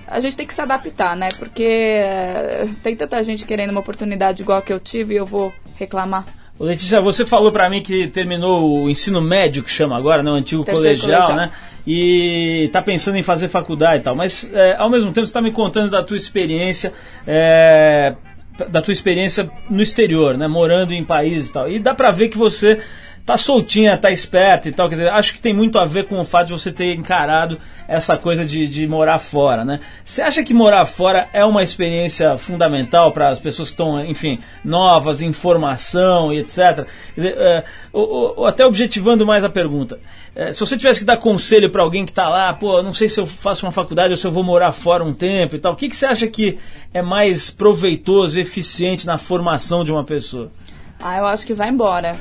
a 0.06 0.20
gente 0.20 0.36
tem 0.36 0.46
que 0.46 0.54
se 0.54 0.60
adaptar, 0.60 1.16
né? 1.16 1.30
Porque 1.38 1.64
eh, 1.64 2.68
tem 2.82 2.94
tanta 2.94 3.22
gente 3.22 3.44
querendo 3.44 3.70
uma 3.70 3.80
oportunidade 3.80 4.42
igual 4.42 4.58
a 4.58 4.62
que 4.62 4.72
eu 4.72 4.78
tive 4.78 5.14
e 5.14 5.16
eu 5.16 5.26
vou 5.26 5.52
reclamar. 5.76 6.24
Ô, 6.58 6.64
Letícia, 6.64 7.00
você 7.00 7.26
falou 7.26 7.52
pra 7.52 7.68
mim 7.68 7.82
que 7.82 8.06
terminou 8.08 8.84
o 8.84 8.90
ensino 8.90 9.20
médio, 9.20 9.62
que 9.62 9.70
chama 9.70 9.96
agora, 9.96 10.22
né? 10.22 10.30
O 10.30 10.34
antigo 10.34 10.64
Terceiro 10.64 11.00
colegial, 11.00 11.22
colegial. 11.22 11.46
né? 11.46 11.52
E 11.86 12.70
tá 12.72 12.80
pensando 12.80 13.16
em 13.16 13.22
fazer 13.22 13.48
faculdade 13.48 14.00
e 14.00 14.04
tal. 14.04 14.14
Mas, 14.16 14.48
é, 14.52 14.74
ao 14.78 14.90
mesmo 14.90 15.12
tempo, 15.12 15.26
você 15.26 15.32
tá 15.32 15.42
me 15.42 15.52
contando 15.52 15.90
da 15.90 16.02
tua 16.02 16.16
experiência, 16.16 16.92
é, 17.26 18.14
da 18.68 18.80
tua 18.80 18.92
experiência 18.92 19.50
no 19.68 19.82
exterior, 19.82 20.38
né? 20.38 20.48
Morando 20.48 20.94
em 20.94 21.04
países 21.04 21.50
e 21.50 21.52
tal. 21.52 21.70
E 21.70 21.78
dá 21.78 21.94
pra 21.94 22.10
ver 22.10 22.28
que 22.28 22.38
você 22.38 22.80
tá 23.26 23.36
soltinha, 23.36 23.98
tá 23.98 24.10
esperta 24.12 24.68
e 24.68 24.72
tal. 24.72 24.88
Quer 24.88 24.94
dizer, 24.94 25.08
acho 25.08 25.34
que 25.34 25.40
tem 25.40 25.52
muito 25.52 25.80
a 25.80 25.84
ver 25.84 26.04
com 26.04 26.18
o 26.20 26.24
fato 26.24 26.46
de 26.46 26.52
você 26.52 26.70
ter 26.70 26.94
encarado 26.94 27.58
essa 27.88 28.16
coisa 28.16 28.46
de, 28.46 28.68
de 28.68 28.86
morar 28.86 29.18
fora, 29.18 29.64
né? 29.64 29.80
Você 30.04 30.22
acha 30.22 30.44
que 30.44 30.54
morar 30.54 30.86
fora 30.86 31.28
é 31.32 31.44
uma 31.44 31.62
experiência 31.62 32.38
fundamental 32.38 33.10
para 33.10 33.28
as 33.28 33.40
pessoas 33.40 33.68
que 33.68 33.74
estão, 33.74 34.04
enfim, 34.04 34.38
novas, 34.64 35.20
informação 35.20 36.32
e 36.32 36.38
etc? 36.38 36.86
Dizer, 37.16 37.36
é, 37.36 37.64
ou, 37.92 38.34
ou, 38.36 38.46
até 38.46 38.64
objetivando 38.64 39.26
mais 39.26 39.44
a 39.44 39.48
pergunta, 39.48 39.98
é, 40.34 40.52
se 40.52 40.60
você 40.60 40.76
tivesse 40.76 41.00
que 41.00 41.06
dar 41.06 41.16
conselho 41.16 41.70
para 41.70 41.82
alguém 41.82 42.04
que 42.04 42.12
está 42.12 42.28
lá, 42.28 42.52
pô, 42.54 42.80
não 42.80 42.94
sei 42.94 43.08
se 43.08 43.18
eu 43.18 43.26
faço 43.26 43.66
uma 43.66 43.72
faculdade 43.72 44.12
ou 44.12 44.16
se 44.16 44.26
eu 44.26 44.32
vou 44.32 44.44
morar 44.44 44.70
fora 44.70 45.02
um 45.02 45.12
tempo 45.12 45.56
e 45.56 45.58
tal, 45.58 45.72
o 45.72 45.76
que, 45.76 45.88
que 45.88 45.96
você 45.96 46.06
acha 46.06 46.28
que 46.28 46.58
é 46.94 47.02
mais 47.02 47.50
proveitoso, 47.50 48.38
eficiente 48.38 49.04
na 49.04 49.18
formação 49.18 49.82
de 49.82 49.90
uma 49.90 50.04
pessoa? 50.04 50.52
Ah, 51.00 51.18
eu 51.18 51.26
acho 51.26 51.46
que 51.46 51.54
vai 51.54 51.68
embora. 51.68 52.16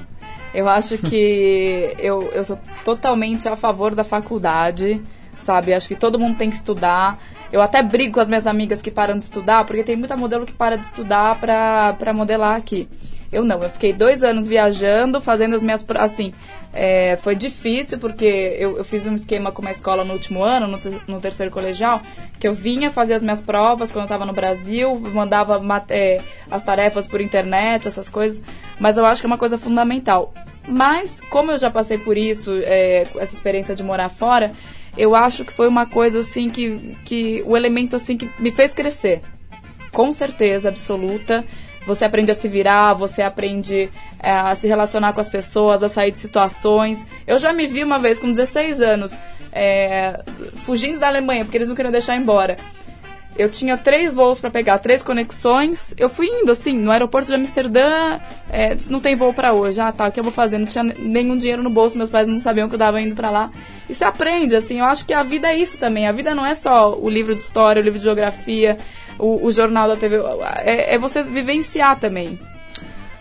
Eu 0.55 0.69
acho 0.69 0.97
que 0.97 1.93
eu, 1.99 2.31
eu 2.31 2.43
sou 2.43 2.57
totalmente 2.85 3.47
a 3.49 3.57
favor 3.57 3.93
da 3.93 4.05
faculdade, 4.05 5.01
sabe? 5.41 5.73
Acho 5.73 5.89
que 5.89 5.95
todo 5.95 6.17
mundo 6.17 6.37
tem 6.37 6.49
que 6.49 6.55
estudar. 6.55 7.19
Eu 7.51 7.61
até 7.61 7.83
brigo 7.83 8.13
com 8.13 8.19
as 8.21 8.29
minhas 8.29 8.47
amigas 8.47 8.81
que 8.81 8.89
param 8.89 9.19
de 9.19 9.25
estudar, 9.25 9.65
porque 9.65 9.83
tem 9.83 9.97
muita 9.97 10.15
modelo 10.15 10.45
que 10.45 10.53
para 10.53 10.77
de 10.77 10.85
estudar 10.85 11.37
pra, 11.41 11.93
pra 11.93 12.13
modelar 12.13 12.55
aqui. 12.55 12.87
Eu 13.31 13.43
não, 13.43 13.59
eu 13.61 13.69
fiquei 13.69 13.91
dois 13.91 14.23
anos 14.23 14.47
viajando, 14.47 15.19
fazendo 15.19 15.55
as 15.55 15.63
minhas. 15.63 15.85
Assim, 15.99 16.33
é, 16.73 17.15
foi 17.15 17.35
difícil, 17.35 17.97
porque 17.97 18.25
eu, 18.25 18.77
eu, 18.77 18.83
fiz 18.83 19.05
um 19.07 19.15
esquema 19.15 19.51
com 19.51 19.61
uma 19.61 19.71
escola 19.71 20.03
no 20.03 20.13
último 20.13 20.43
ano, 20.43 20.67
no, 20.67 20.79
no, 21.07 21.21
terceiro 21.21 21.51
colegial, 21.51 22.01
que 22.39 22.47
eu 22.47 22.53
vinha 22.53 22.91
fazer 22.91 23.13
as 23.13 23.23
minhas 23.23 23.41
provas 23.41 23.91
quando 23.91 24.03
eu 24.03 24.05
estava 24.05 24.25
no 24.25 24.33
Brasil, 24.33 24.99
mandava 24.99 25.61
é, 25.89 26.19
as 26.51 26.63
tarefas 26.63 27.07
por 27.07 27.21
internet, 27.21 27.87
essas 27.87 28.09
coisas, 28.09 28.43
mas 28.79 28.97
eu 28.97 29.05
acho 29.05 29.21
que 29.21 29.25
é 29.25 29.29
uma 29.29 29.37
coisa 29.37 29.57
fundamental. 29.57 30.33
Mas, 30.67 31.21
como 31.29 31.51
eu 31.51 31.57
já 31.57 31.69
passei 31.69 31.97
por 31.97 32.17
isso, 32.17 32.51
é, 32.63 33.03
essa 33.17 33.35
experiência 33.35 33.75
de 33.75 33.83
morar 33.83 34.09
fora, 34.09 34.51
eu 34.97 35.15
acho 35.15 35.43
que 35.43 35.53
foi 35.53 35.67
uma 35.67 35.85
coisa 35.85 36.19
assim 36.19 36.49
que, 36.49 36.95
que 37.03 37.43
o 37.45 37.55
elemento 37.55 37.95
assim 37.95 38.17
que 38.17 38.29
me 38.39 38.51
fez 38.51 38.73
crescer. 38.73 39.21
Com 39.91 40.11
certeza 40.11 40.69
absoluta. 40.69 41.45
Você 41.85 42.05
aprende 42.05 42.31
a 42.31 42.35
se 42.35 42.47
virar, 42.47 42.93
você 42.93 43.21
aprende 43.21 43.89
é, 44.19 44.31
a 44.31 44.55
se 44.55 44.67
relacionar 44.67 45.13
com 45.13 45.21
as 45.21 45.29
pessoas, 45.29 45.83
a 45.83 45.89
sair 45.89 46.11
de 46.11 46.19
situações. 46.19 46.99
Eu 47.27 47.37
já 47.37 47.53
me 47.53 47.67
vi 47.67 47.83
uma 47.83 47.99
vez 47.99 48.17
com 48.17 48.31
16 48.31 48.81
anos 48.81 49.17
é, 49.51 50.23
fugindo 50.57 50.99
da 50.99 51.07
Alemanha 51.07 51.45
porque 51.45 51.57
eles 51.57 51.69
não 51.69 51.75
queriam 51.75 51.91
deixar 51.91 52.15
embora. 52.15 52.57
Eu 53.37 53.49
tinha 53.49 53.77
três 53.77 54.15
voos 54.15 54.39
para 54.39 54.49
pegar, 54.49 54.79
três 54.79 55.03
conexões. 55.03 55.93
Eu 55.97 56.07
fui 56.07 56.25
indo, 56.25 56.49
assim, 56.51 56.71
no 56.71 56.89
aeroporto 56.89 57.27
de 57.27 57.33
Amsterdã. 57.33 58.17
É, 58.49 58.77
não 58.89 59.01
tem 59.01 59.13
voo 59.13 59.33
para 59.33 59.51
hoje. 59.51 59.79
Ah, 59.81 59.91
tá, 59.91 60.07
o 60.07 60.11
que 60.11 60.19
eu 60.19 60.23
vou 60.23 60.31
fazer? 60.31 60.57
Não 60.57 60.65
tinha 60.65 60.83
nenhum 60.83 61.37
dinheiro 61.37 61.61
no 61.61 61.69
bolso, 61.69 61.97
meus 61.97 62.09
pais 62.09 62.29
não 62.29 62.39
sabiam 62.39 62.69
que 62.69 62.75
eu 62.75 62.79
tava 62.79 63.01
indo 63.01 63.13
para 63.13 63.29
lá. 63.29 63.51
E 63.89 63.93
você 63.93 64.05
aprende, 64.05 64.55
assim. 64.55 64.79
Eu 64.79 64.85
acho 64.85 65.05
que 65.05 65.13
a 65.13 65.21
vida 65.21 65.49
é 65.49 65.57
isso 65.57 65.77
também. 65.77 66.07
A 66.07 66.13
vida 66.13 66.33
não 66.33 66.45
é 66.45 66.55
só 66.55 66.97
o 66.97 67.09
livro 67.09 67.35
de 67.35 67.41
história, 67.41 67.81
o 67.81 67.83
livro 67.83 67.99
de 67.99 68.05
geografia, 68.05 68.77
o, 69.19 69.45
o 69.45 69.51
jornal 69.51 69.87
da 69.87 69.95
TV. 69.95 70.17
É, 70.63 70.95
é 70.95 70.97
você 70.97 71.23
vivenciar 71.23 71.99
também. 71.99 72.39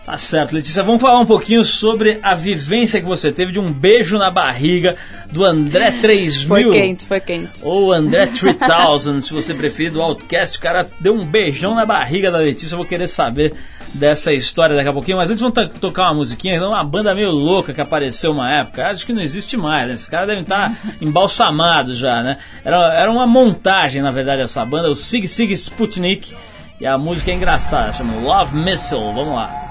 Tá 0.05 0.19
certo, 0.19 0.53
Letícia. 0.53 0.83
Vamos 0.83 1.01
falar 1.01 1.19
um 1.19 1.25
pouquinho 1.25 1.65
sobre 1.65 2.19
a 2.21 2.35
vivência 2.35 3.01
que 3.01 3.07
você 3.07 3.31
teve 3.31 3.51
de 3.51 3.59
um 3.59 3.73
beijo 3.73 4.19
na 4.19 4.29
barriga 4.29 4.95
do 5.31 5.43
André 5.43 5.93
3000. 5.99 6.45
Foi 6.47 6.71
quente, 6.71 7.05
foi 7.07 7.19
quente. 7.19 7.61
Ou 7.63 7.91
André 7.91 8.27
3000, 8.37 9.21
se 9.23 9.33
você 9.33 9.51
preferir, 9.51 9.91
do 9.91 9.99
Outcast. 10.03 10.59
O 10.59 10.61
cara 10.61 10.85
deu 10.99 11.15
um 11.15 11.25
beijão 11.25 11.73
na 11.73 11.87
barriga 11.87 12.29
da 12.29 12.37
Letícia. 12.37 12.75
Eu 12.75 12.77
vou 12.77 12.85
querer 12.85 13.07
saber 13.07 13.53
dessa 13.95 14.33
história 14.33 14.75
daqui 14.75 14.89
a 14.89 14.93
pouquinho. 14.93 15.17
Mas 15.17 15.29
antes 15.29 15.41
vamos 15.41 15.79
tocar 15.79 16.03
uma 16.03 16.15
musiquinha. 16.15 16.61
Uma 16.65 16.83
banda 16.83 17.15
meio 17.15 17.31
louca 17.31 17.73
que 17.73 17.81
apareceu 17.81 18.31
uma 18.31 18.59
época. 18.59 18.87
Acho 18.87 19.05
que 19.05 19.13
não 19.13 19.21
existe 19.21 19.57
mais, 19.57 19.87
né? 19.87 19.93
Esses 19.93 20.07
caras 20.07 20.27
devem 20.27 20.43
estar 20.43 20.77
embalsamados 21.01 21.97
já, 21.97 22.21
né? 22.21 22.37
Era, 22.63 22.93
era 22.93 23.11
uma 23.11 23.25
montagem, 23.25 24.01
na 24.01 24.11
verdade, 24.11 24.41
essa 24.41 24.63
banda. 24.65 24.89
O 24.89 24.95
Sig 24.95 25.27
Sig 25.27 25.51
Sputnik. 25.53 26.35
E 26.79 26.85
a 26.85 26.97
música 26.97 27.31
é 27.31 27.33
engraçada, 27.33 27.93
chama 27.93 28.19
Love 28.19 28.55
Missile. 28.55 29.13
Vamos 29.13 29.33
lá. 29.33 29.64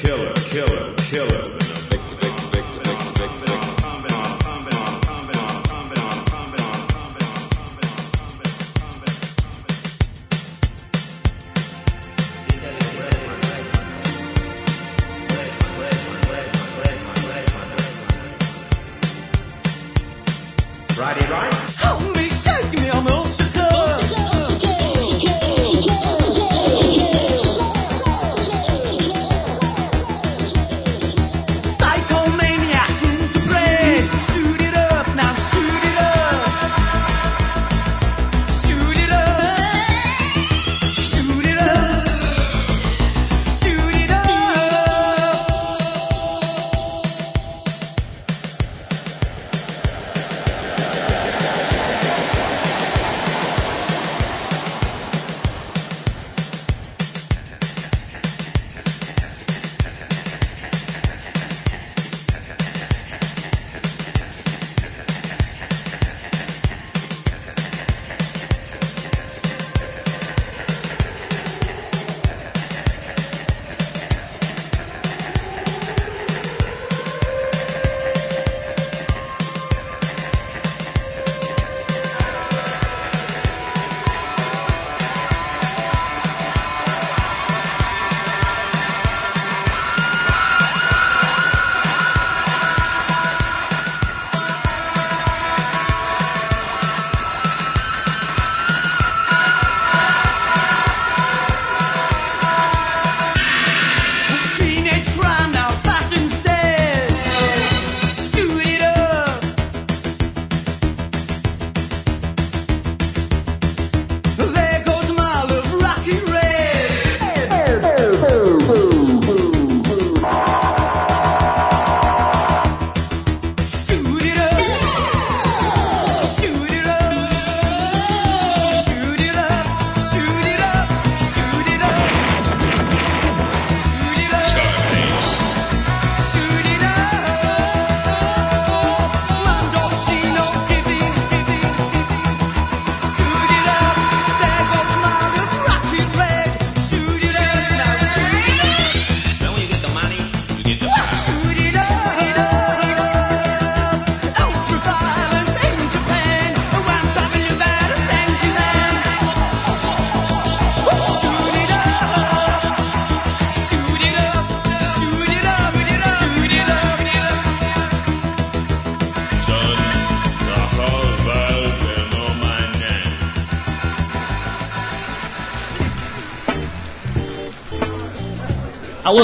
killer, 0.00 0.32
killer, 0.50 0.94
killer. 1.10 1.61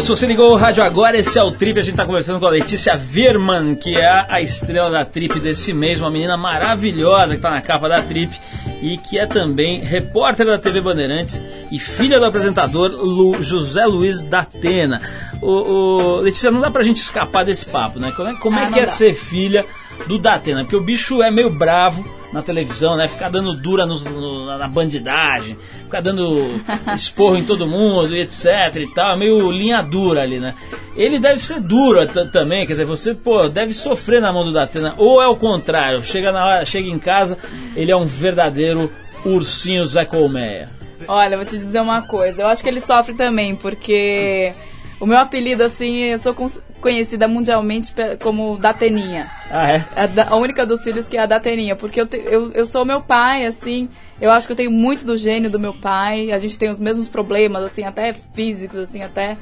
Se 0.03 0.09
você 0.09 0.27
ligou 0.27 0.53
o 0.53 0.57
rádio 0.57 0.83
agora, 0.83 1.17
esse 1.19 1.39
é 1.39 1.43
o 1.43 1.51
Trip. 1.51 1.79
A 1.79 1.83
gente 1.83 1.93
está 1.93 2.07
conversando 2.07 2.41
com 2.41 2.47
a 2.47 2.51
Letícia 2.51 2.97
Verman, 2.97 3.75
que 3.75 3.95
é 3.97 4.27
a 4.29 4.41
estrela 4.41 4.91
da 4.91 5.05
Trip 5.05 5.39
desse 5.41 5.73
mês, 5.73 6.01
uma 6.01 6.11
menina 6.11 6.37
maravilhosa 6.37 7.31
que 7.31 7.37
está 7.37 7.51
na 7.51 7.61
capa 7.61 7.89
da 7.89 8.01
Trip 8.03 8.33
e 8.81 8.97
que 8.97 9.19
é 9.19 9.27
também 9.27 9.81
repórter 9.81 10.47
da 10.47 10.57
TV 10.59 10.81
Bandeirantes 10.81 11.41
e 11.71 11.79
filha 11.79 12.19
do 12.19 12.25
apresentador 12.25 12.91
Lu, 12.91 13.43
José 13.43 13.85
Luiz 13.85 14.23
da 14.23 14.41
Atena. 14.41 15.01
O, 15.43 15.51
o, 15.51 16.21
Letícia, 16.21 16.51
não 16.51 16.61
dá 16.61 16.71
pra 16.71 16.83
gente 16.83 16.97
escapar 16.99 17.45
desse 17.45 17.67
papo, 17.67 17.99
né? 17.99 18.13
Como 18.17 18.29
é, 18.29 18.35
como 18.37 18.59
Ah, 18.59 18.63
é 18.63 18.67
que 18.67 18.71
não 18.73 18.79
é 18.79 18.87
dá. 18.87 18.87
ser 18.93 19.15
filha 19.15 19.67
do 20.07 20.19
Datena? 20.19 20.63
Porque 20.63 20.77
o 20.77 20.81
bicho 20.81 21.23
é 21.23 21.31
meio 21.31 21.51
bravo 21.51 22.09
na 22.33 22.41
televisão, 22.43 22.97
né? 22.97 23.09
Ficar 23.09 23.31
dando 23.31 23.55
dura 23.55 23.85
nos- 23.85 24.05
no- 24.05 24.38
na- 24.59 24.69
bandidagem, 24.69 25.57
ficar 25.85 26.01
dando 26.01 26.61
esporro 26.95 27.37
em 27.37 27.45
todo 27.45 27.67
mundo 27.67 28.15
e 28.15 28.21
etc 28.21 28.77
e 28.77 28.87
tal, 28.95 29.17
meio 29.17 29.51
linha 29.51 29.81
dura 29.83 30.23
ali, 30.23 30.39
né? 30.39 30.55
Ele 30.97 31.19
deve 31.19 31.41
ser 31.41 31.61
duro 31.61 32.07
também, 32.33 32.67
quer 32.67 32.73
dizer, 32.73 32.85
você, 32.85 33.15
pô, 33.15 33.49
deve 33.49 33.73
sofrer 33.73 34.21
na 34.21 34.33
mão 34.33 34.45
do 34.45 34.53
Datena, 34.53 34.95
ou 34.97 35.23
é 35.23 35.29
o 35.29 35.37
contrário, 35.37 36.03
chega 36.05 36.33
na 36.33 36.45
hora, 36.45 36.65
chega 36.65 36.89
em 36.89 36.99
casa, 36.99 37.39
ele 37.77 37.91
é 37.93 37.97
um 37.97 38.05
verdadeiro 38.07 38.93
ursinho 39.25 39.87
Zé 39.87 40.05
Colmeia. 40.05 40.69
Olha, 41.07 41.37
vou 41.37 41.47
te 41.47 41.57
dizer 41.57 41.81
uma 41.81 42.03
coisa. 42.03 42.43
Eu 42.43 42.49
acho 42.49 42.63
que 42.63 42.69
ele 42.69 42.81
sofre 42.81 43.15
também, 43.15 43.55
porque 43.55 44.53
o 45.01 45.07
meu 45.07 45.19
apelido, 45.19 45.63
assim, 45.63 45.97
eu 46.05 46.19
sou 46.19 46.35
con- 46.35 46.51
conhecida 46.81 47.29
mundialmente 47.29 47.93
como 48.23 48.57
Dateninha. 48.57 49.31
Ah, 49.51 49.71
é? 49.73 49.85
A 50.29 50.37
única 50.37 50.67
dos 50.67 50.83
filhos 50.83 51.07
que 51.07 51.17
é 51.17 51.23
a 51.23 51.27
Dateninha. 51.27 51.77
Porque 51.77 52.01
eu, 52.01 52.07
te- 52.07 52.23
eu, 52.25 52.53
eu 52.53 52.67
sou 52.67 52.85
meu 52.85 53.01
pai, 53.01 53.47
assim. 53.47 53.89
Eu 54.21 54.31
acho 54.31 54.47
que 54.47 54.53
eu 54.53 54.57
tenho 54.57 54.71
muito 54.71 55.05
do 55.05 55.17
gênio 55.17 55.49
do 55.51 55.59
meu 55.59 55.73
pai. 55.75 56.33
A 56.33 56.39
gente 56.39 56.59
tem 56.59 56.69
os 56.71 56.81
mesmos 56.81 57.09
problemas, 57.09 57.63
assim, 57.65 57.85
até 57.85 58.13
físicos, 58.13 58.77
assim, 58.79 59.03
até. 59.03 59.37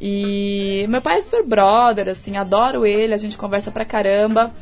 E 0.00 0.86
meu 0.88 1.00
pai 1.00 1.18
é 1.18 1.20
super 1.22 1.42
brother, 1.44 2.08
assim, 2.08 2.36
adoro 2.36 2.84
ele, 2.86 3.14
a 3.14 3.16
gente 3.16 3.36
conversa 3.38 3.70
pra 3.70 3.84
caramba. 3.84 4.52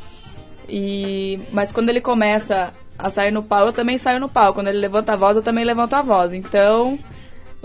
E 0.68 1.38
mas 1.52 1.72
quando 1.72 1.88
ele 1.90 2.00
começa 2.00 2.72
a 2.98 3.08
sair 3.10 3.30
no 3.30 3.42
pau, 3.42 3.66
eu 3.66 3.72
também 3.72 3.98
saio 3.98 4.20
no 4.20 4.28
pau. 4.28 4.54
Quando 4.54 4.68
ele 4.68 4.78
levanta 4.78 5.12
a 5.12 5.16
voz, 5.16 5.36
eu 5.36 5.42
também 5.42 5.64
levanto 5.64 5.94
a 5.94 6.02
voz. 6.02 6.32
Então, 6.32 6.98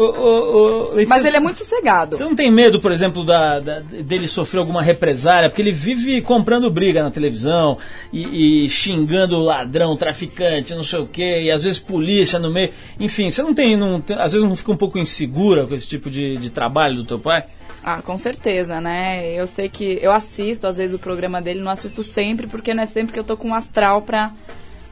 Ô, 0.02 0.04
ô, 0.06 0.90
Letícia, 0.94 1.18
mas 1.18 1.26
ele 1.26 1.36
é 1.38 1.40
muito 1.42 1.58
sossegado. 1.58 2.16
Você 2.16 2.24
não 2.24 2.34
tem 2.36 2.50
medo, 2.50 2.80
por 2.80 2.92
exemplo, 2.92 3.24
da, 3.26 3.60
da- 3.60 3.80
dele 3.80 4.28
sofrer 4.28 4.60
alguma 4.60 4.82
represália? 4.82 5.50
Porque 5.50 5.62
ele 5.62 5.72
vive 5.74 6.22
comprando 6.22 6.70
briga 6.72 7.04
na 7.04 7.12
televisão 7.12 7.78
e, 8.14 8.66
e 8.66 8.70
xingando 8.70 9.38
o 9.38 9.44
ladrão, 9.44 9.98
traficante, 9.98 10.74
não 10.74 10.84
sei 10.84 11.00
o 11.00 11.06
quê, 11.08 11.42
e 11.44 11.52
às 11.52 11.64
vezes 11.64 11.80
polícia 11.80 12.40
no 12.40 12.50
meio. 12.52 12.72
Enfim, 13.00 13.30
você 13.30 13.44
não 13.44 13.54
tem, 13.54 13.76
não 13.76 14.00
tem- 14.00 14.18
às 14.18 14.32
vezes 14.34 14.48
não 14.48 14.56
fica 14.56 14.72
um 14.72 14.78
pouco 14.78 14.98
insegura 14.98 15.68
com 15.68 15.76
esse 15.76 15.88
tipo 15.88 16.10
de, 16.10 16.38
de 16.38 16.50
trabalho 16.50 16.96
do 16.96 17.04
teu 17.06 17.20
pai? 17.20 17.44
Ah, 17.84 18.02
com 18.02 18.18
certeza, 18.18 18.80
né? 18.82 19.34
Eu 19.34 19.48
sei 19.48 19.68
que 19.70 20.00
eu 20.02 20.12
assisto 20.12 20.66
às 20.68 20.78
vezes 20.78 20.94
o 20.96 21.00
programa 21.00 21.42
dele, 21.42 21.60
não 21.62 21.72
assisto 21.72 22.04
sempre, 22.04 22.48
porque 22.48 22.74
não 22.74 22.84
é 22.84 22.86
sempre 22.86 23.14
que 23.14 23.20
eu 23.20 23.24
tô 23.24 23.36
com 23.38 23.50
um 23.50 23.56
astral 23.56 24.02
pra, 24.02 24.32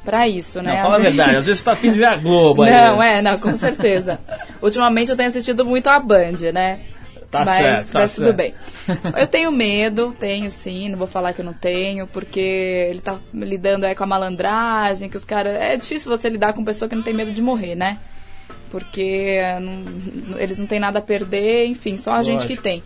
pra 0.08 0.26
isso, 0.26 0.62
né? 0.62 0.70
Não, 0.70 0.76
Às 0.78 0.82
fala 0.84 0.96
a 0.96 1.00
verdade, 1.00 1.36
às 1.36 1.46
vezes 1.46 1.60
você 1.60 1.66
tá 1.66 1.74
afim 1.74 1.92
de 1.92 1.98
ver 2.00 2.06
a 2.06 2.16
Globo 2.16 2.64
aí. 2.64 2.72
Não, 2.72 3.04
é, 3.04 3.22
não, 3.22 3.38
com 3.38 3.54
certeza. 3.56 4.18
Ultimamente 4.64 5.12
eu 5.12 5.18
tenho 5.18 5.28
assistido 5.28 5.66
muito 5.66 5.88
a 5.90 6.00
Band, 6.00 6.38
né? 6.54 6.80
Tá 7.30 7.44
mas, 7.44 7.58
certo, 7.58 7.92
tá 7.92 8.00
mas 8.00 8.12
certo. 8.12 8.28
tudo 8.30 8.38
bem. 8.38 8.54
Eu 9.20 9.28
tenho 9.28 9.52
medo, 9.52 10.16
tenho 10.18 10.50
sim, 10.50 10.88
não 10.88 10.98
vou 10.98 11.08
falar 11.08 11.34
que 11.34 11.42
eu 11.42 11.46
não 11.46 11.52
tenho, 11.54 12.08
porque 12.08 12.40
ele 12.90 13.02
tá 13.02 13.18
lidando 13.34 13.86
aí 13.86 13.94
com 13.94 14.06
a 14.06 14.08
malandragem, 14.08 15.10
que 15.10 15.18
os 15.18 15.26
caras. 15.26 15.54
É 15.60 15.76
difícil 15.76 16.10
você 16.10 16.30
lidar 16.30 16.54
com 16.54 16.64
pessoa 16.64 16.88
que 16.88 16.96
não 16.96 17.04
tem 17.04 17.14
medo 17.14 17.34
de 17.34 17.42
morrer, 17.42 17.76
né? 17.76 17.98
Porque 18.70 19.40
não- 19.62 20.40
eles 20.40 20.58
não 20.58 20.66
têm 20.68 20.80
nada 20.80 21.00
a 21.00 21.02
perder, 21.02 21.66
enfim, 21.68 21.98
só 21.98 22.14
a 22.14 22.22
gente 22.24 22.42
que 22.48 22.54
Lógico. 22.56 22.64
tem. 22.64 22.84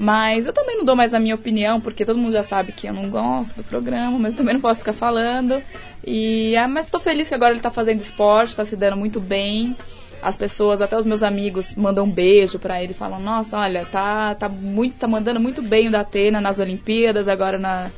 Mas 0.00 0.46
eu 0.46 0.52
também 0.52 0.78
não 0.78 0.84
dou 0.84 0.94
mais 0.94 1.12
a 1.12 1.18
minha 1.18 1.34
opinião, 1.34 1.80
porque 1.80 2.04
todo 2.04 2.16
mundo 2.16 2.30
já 2.30 2.44
sabe 2.44 2.70
que 2.70 2.86
eu 2.86 2.92
não 2.92 3.10
gosto 3.10 3.56
do 3.56 3.64
programa, 3.64 4.16
mas 4.16 4.32
também 4.32 4.54
não 4.54 4.60
posso 4.60 4.78
ficar 4.78 4.92
falando. 4.92 5.60
E, 6.06 6.56
ah, 6.56 6.68
mas 6.68 6.86
estou 6.86 7.00
feliz 7.00 7.28
que 7.28 7.34
agora 7.34 7.50
ele 7.50 7.58
está 7.58 7.68
fazendo 7.68 8.00
esporte, 8.00 8.50
está 8.50 8.64
se 8.64 8.76
dando 8.76 8.96
muito 8.96 9.18
bem. 9.18 9.76
As 10.22 10.36
pessoas, 10.36 10.80
até 10.80 10.96
os 10.96 11.04
meus 11.04 11.24
amigos, 11.24 11.74
mandam 11.74 12.04
um 12.04 12.10
beijo 12.10 12.60
pra 12.60 12.80
ele, 12.80 12.94
falam: 12.94 13.20
Nossa, 13.20 13.58
olha, 13.58 13.84
tá, 13.86 14.36
tá 14.36 14.48
muito, 14.48 14.96
tá 14.98 15.08
mandando 15.08 15.40
muito 15.40 15.62
bem 15.62 15.88
o 15.88 15.90
da 15.90 16.00
Atena 16.00 16.40
nas 16.40 16.60
Olimpíadas, 16.60 17.26
agora 17.26 17.58
na. 17.58 17.90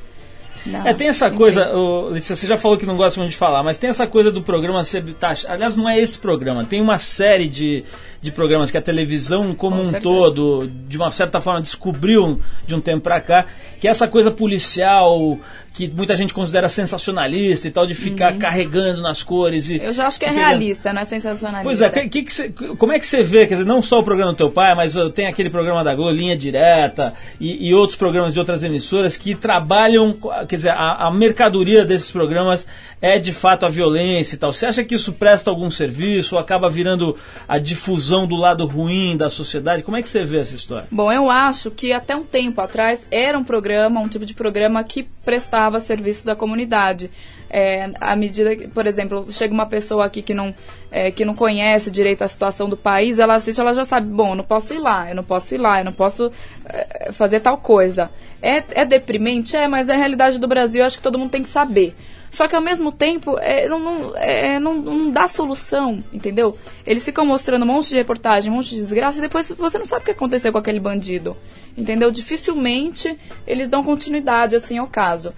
É, 0.84 0.92
tem 0.92 1.08
essa 1.08 1.30
coisa, 1.30 1.74
ô, 1.74 2.08
Letícia, 2.08 2.36
você 2.36 2.46
já 2.46 2.56
falou 2.56 2.76
que 2.76 2.86
não 2.86 2.96
gosta 2.96 3.18
muito 3.18 3.32
de 3.32 3.36
falar, 3.36 3.62
mas 3.62 3.78
tem 3.78 3.90
essa 3.90 4.06
coisa 4.06 4.30
do 4.30 4.42
programa 4.42 4.84
ser 4.84 5.02
taxa. 5.14 5.50
Aliás, 5.50 5.76
não 5.76 5.88
é 5.88 5.98
esse 5.98 6.18
programa, 6.18 6.64
tem 6.64 6.80
uma 6.80 6.98
série 6.98 7.48
de, 7.48 7.84
de 8.20 8.30
programas 8.30 8.70
que 8.70 8.76
a 8.76 8.82
televisão 8.82 9.54
como 9.54 9.76
Com 9.76 9.82
um 9.82 9.86
certeza. 9.86 10.02
todo, 10.02 10.70
de 10.86 10.96
uma 10.96 11.10
certa 11.10 11.40
forma, 11.40 11.60
descobriu 11.60 12.40
de 12.66 12.74
um 12.74 12.80
tempo 12.80 13.00
pra 13.00 13.20
cá, 13.20 13.46
que 13.80 13.88
é 13.88 13.90
essa 13.90 14.06
coisa 14.06 14.30
policial 14.30 15.38
que 15.72 15.88
muita 15.88 16.16
gente 16.16 16.34
considera 16.34 16.68
sensacionalista 16.68 17.68
e 17.68 17.70
tal, 17.70 17.86
de 17.86 17.94
ficar 17.94 18.36
carregando 18.38 19.00
nas 19.00 19.22
cores. 19.22 19.70
E, 19.70 19.78
Uhum. 19.78 19.84
Eu 19.84 19.92
já 19.94 20.06
acho 20.06 20.18
que 20.18 20.24
é 20.26 20.30
realista, 20.30 20.92
não 20.92 21.00
é 21.02 21.04
sensacionalista. 21.04 21.64
Pois 21.64 21.80
é, 21.80 21.88
que, 22.08 22.22
que 22.22 22.32
cê- 22.32 22.48
como 22.50 22.92
é 22.92 22.98
que 22.98 23.06
você 23.06 23.22
vê, 23.22 23.46
quer 23.46 23.54
dizer, 23.54 23.66
não 23.66 23.80
só 23.80 24.00
o 24.00 24.02
programa 24.02 24.32
do 24.32 24.36
teu 24.36 24.50
pai, 24.50 24.74
mas 24.74 24.96
uh, 24.96 25.08
tem 25.10 25.26
aquele 25.26 25.48
programa 25.48 25.82
da 25.84 25.94
Globo, 25.94 26.10
Linha 26.10 26.36
Direta, 26.36 27.14
e, 27.40 27.68
e 27.68 27.72
outros 27.74 27.96
programas 27.96 28.34
de 28.34 28.38
outras 28.40 28.62
emissoras 28.64 29.16
que 29.16 29.34
trabalham, 29.34 30.16
quer 30.48 30.56
dizer, 30.56 30.70
a, 30.70 31.06
a 31.06 31.10
mercadoria 31.10 31.84
desses 31.84 32.10
programas 32.10 32.66
é 33.00 33.18
de 33.18 33.32
fato 33.32 33.64
a 33.64 33.68
violência 33.68 34.34
e 34.34 34.38
tal. 34.38 34.52
Você 34.52 34.66
acha 34.66 34.82
que 34.84 34.94
isso 34.94 35.12
presta 35.12 35.50
algum 35.50 35.70
serviço 35.70 36.34
ou 36.34 36.40
acaba 36.40 36.68
virando 36.68 37.16
a 37.48 37.58
difusão 37.58 38.26
do 38.26 38.36
lado 38.36 38.66
ruim 38.66 39.16
da 39.16 39.30
sociedade? 39.30 39.82
Como 39.82 39.96
é 39.96 40.02
que 40.02 40.08
você 40.08 40.24
vê 40.24 40.38
essa 40.38 40.54
história? 40.56 40.86
Bom, 40.90 41.10
eu 41.12 41.30
acho 41.30 41.70
que 41.70 41.92
até 41.92 42.14
um 42.16 42.24
tempo 42.24 42.60
atrás 42.60 43.06
era 43.10 43.38
um 43.38 43.44
programa, 43.44 44.00
um 44.00 44.08
tipo 44.08 44.26
de 44.26 44.34
programa 44.34 44.82
que 44.84 45.04
prestava 45.24 45.59
serviços 45.80 46.28
à 46.28 46.36
comunidade. 46.36 47.10
É, 47.52 47.90
à 48.00 48.14
medida 48.14 48.54
que, 48.54 48.68
por 48.68 48.86
exemplo, 48.86 49.26
chega 49.32 49.52
uma 49.52 49.66
pessoa 49.66 50.06
aqui 50.06 50.22
que 50.22 50.32
não, 50.32 50.54
é, 50.88 51.10
que 51.10 51.24
não 51.24 51.34
conhece 51.34 51.90
direito 51.90 52.22
a 52.22 52.28
situação 52.28 52.68
do 52.68 52.76
país, 52.76 53.18
ela 53.18 53.34
assiste, 53.34 53.60
ela 53.60 53.74
já 53.74 53.84
sabe, 53.84 54.06
bom, 54.06 54.30
eu 54.30 54.36
não 54.36 54.44
posso 54.44 54.72
ir 54.72 54.78
lá, 54.78 55.10
eu 55.10 55.16
não 55.16 55.24
posso 55.24 55.52
ir 55.52 55.58
lá, 55.58 55.80
eu 55.80 55.84
não 55.84 55.92
posso 55.92 56.30
é, 56.64 57.10
fazer 57.10 57.40
tal 57.40 57.58
coisa. 57.58 58.08
É, 58.40 58.62
é 58.70 58.84
deprimente? 58.84 59.56
É, 59.56 59.66
mas 59.66 59.88
é 59.88 59.94
a 59.94 59.96
realidade 59.96 60.38
do 60.38 60.46
Brasil, 60.46 60.80
eu 60.80 60.86
acho 60.86 60.98
que 60.98 61.02
todo 61.02 61.18
mundo 61.18 61.30
tem 61.30 61.42
que 61.42 61.48
saber. 61.48 61.92
Só 62.30 62.46
que 62.46 62.54
ao 62.54 62.62
mesmo 62.62 62.92
tempo, 62.92 63.36
é, 63.40 63.68
não, 63.68 63.80
não, 63.80 64.16
é, 64.16 64.60
não, 64.60 64.74
não 64.76 65.10
dá 65.10 65.26
solução, 65.26 66.02
entendeu? 66.12 66.56
Eles 66.86 67.04
ficam 67.04 67.26
mostrando 67.26 67.64
um 67.64 67.66
monte 67.66 67.88
de 67.88 67.96
reportagem, 67.96 68.52
um 68.52 68.54
monte 68.54 68.70
de 68.70 68.82
desgraça, 68.82 69.18
e 69.18 69.22
depois 69.22 69.50
você 69.50 69.78
não 69.78 69.86
sabe 69.86 70.02
o 70.02 70.04
que 70.04 70.12
aconteceu 70.12 70.52
com 70.52 70.58
aquele 70.58 70.78
bandido. 70.78 71.36
Entendeu? 71.76 72.10
Dificilmente 72.10 73.16
eles 73.46 73.68
dão 73.68 73.82
continuidade 73.82 74.56
assim 74.56 74.78
ao 74.78 74.86
caso. 74.86 75.32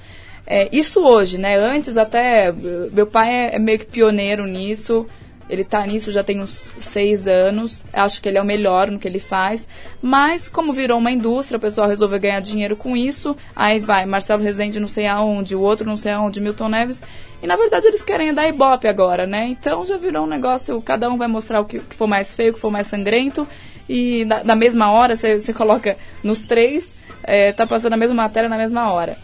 É, 0.46 0.68
isso 0.72 1.00
hoje, 1.00 1.38
né? 1.38 1.56
Antes 1.56 1.96
até. 1.96 2.52
Meu 2.92 3.06
pai 3.06 3.32
é, 3.32 3.56
é 3.56 3.58
meio 3.58 3.78
que 3.78 3.86
pioneiro 3.86 4.46
nisso. 4.46 5.06
Ele 5.48 5.64
tá 5.64 5.84
nisso 5.86 6.10
já 6.10 6.24
tem 6.24 6.40
uns 6.40 6.72
seis 6.80 7.28
anos. 7.28 7.84
Acho 7.92 8.22
que 8.22 8.28
ele 8.28 8.38
é 8.38 8.42
o 8.42 8.44
melhor 8.44 8.90
no 8.90 8.98
que 8.98 9.06
ele 9.06 9.20
faz. 9.20 9.68
Mas, 10.00 10.48
como 10.48 10.72
virou 10.72 10.98
uma 10.98 11.10
indústria, 11.10 11.58
o 11.58 11.60
pessoal 11.60 11.88
resolveu 11.88 12.18
ganhar 12.18 12.40
dinheiro 12.40 12.74
com 12.76 12.96
isso. 12.96 13.36
Aí 13.54 13.78
vai 13.78 14.06
Marcelo 14.06 14.42
Rezende 14.42 14.80
não 14.80 14.88
sei 14.88 15.06
aonde, 15.06 15.54
o 15.54 15.60
outro 15.60 15.86
não 15.86 15.96
sei 15.96 16.12
aonde, 16.12 16.40
Milton 16.40 16.68
Neves. 16.68 17.02
E 17.42 17.46
na 17.46 17.56
verdade 17.56 17.86
eles 17.86 18.02
querem 18.02 18.32
dar 18.32 18.48
ibope 18.48 18.86
agora, 18.86 19.26
né? 19.26 19.48
Então 19.48 19.84
já 19.84 19.96
virou 19.96 20.24
um 20.24 20.28
negócio, 20.28 20.80
cada 20.80 21.10
um 21.10 21.18
vai 21.18 21.26
mostrar 21.26 21.60
o 21.60 21.64
que, 21.64 21.80
que 21.80 21.94
for 21.94 22.06
mais 22.06 22.32
feio, 22.32 22.52
o 22.52 22.54
que 22.54 22.60
for 22.60 22.70
mais 22.70 22.86
sangrento. 22.86 23.46
E 23.92 24.24
na, 24.24 24.42
na 24.44 24.56
mesma 24.56 24.90
hora 24.90 25.14
você 25.14 25.38
você 25.38 25.52
coloca 25.52 25.96
nos 26.22 26.40
três, 26.42 26.94
é, 27.22 27.52
tá 27.52 27.66
passando 27.66 27.92
a 27.92 27.96
mesma 27.96 28.14
matéria 28.16 28.48
na 28.48 28.56
mesma 28.56 28.90
hora. 28.92 29.16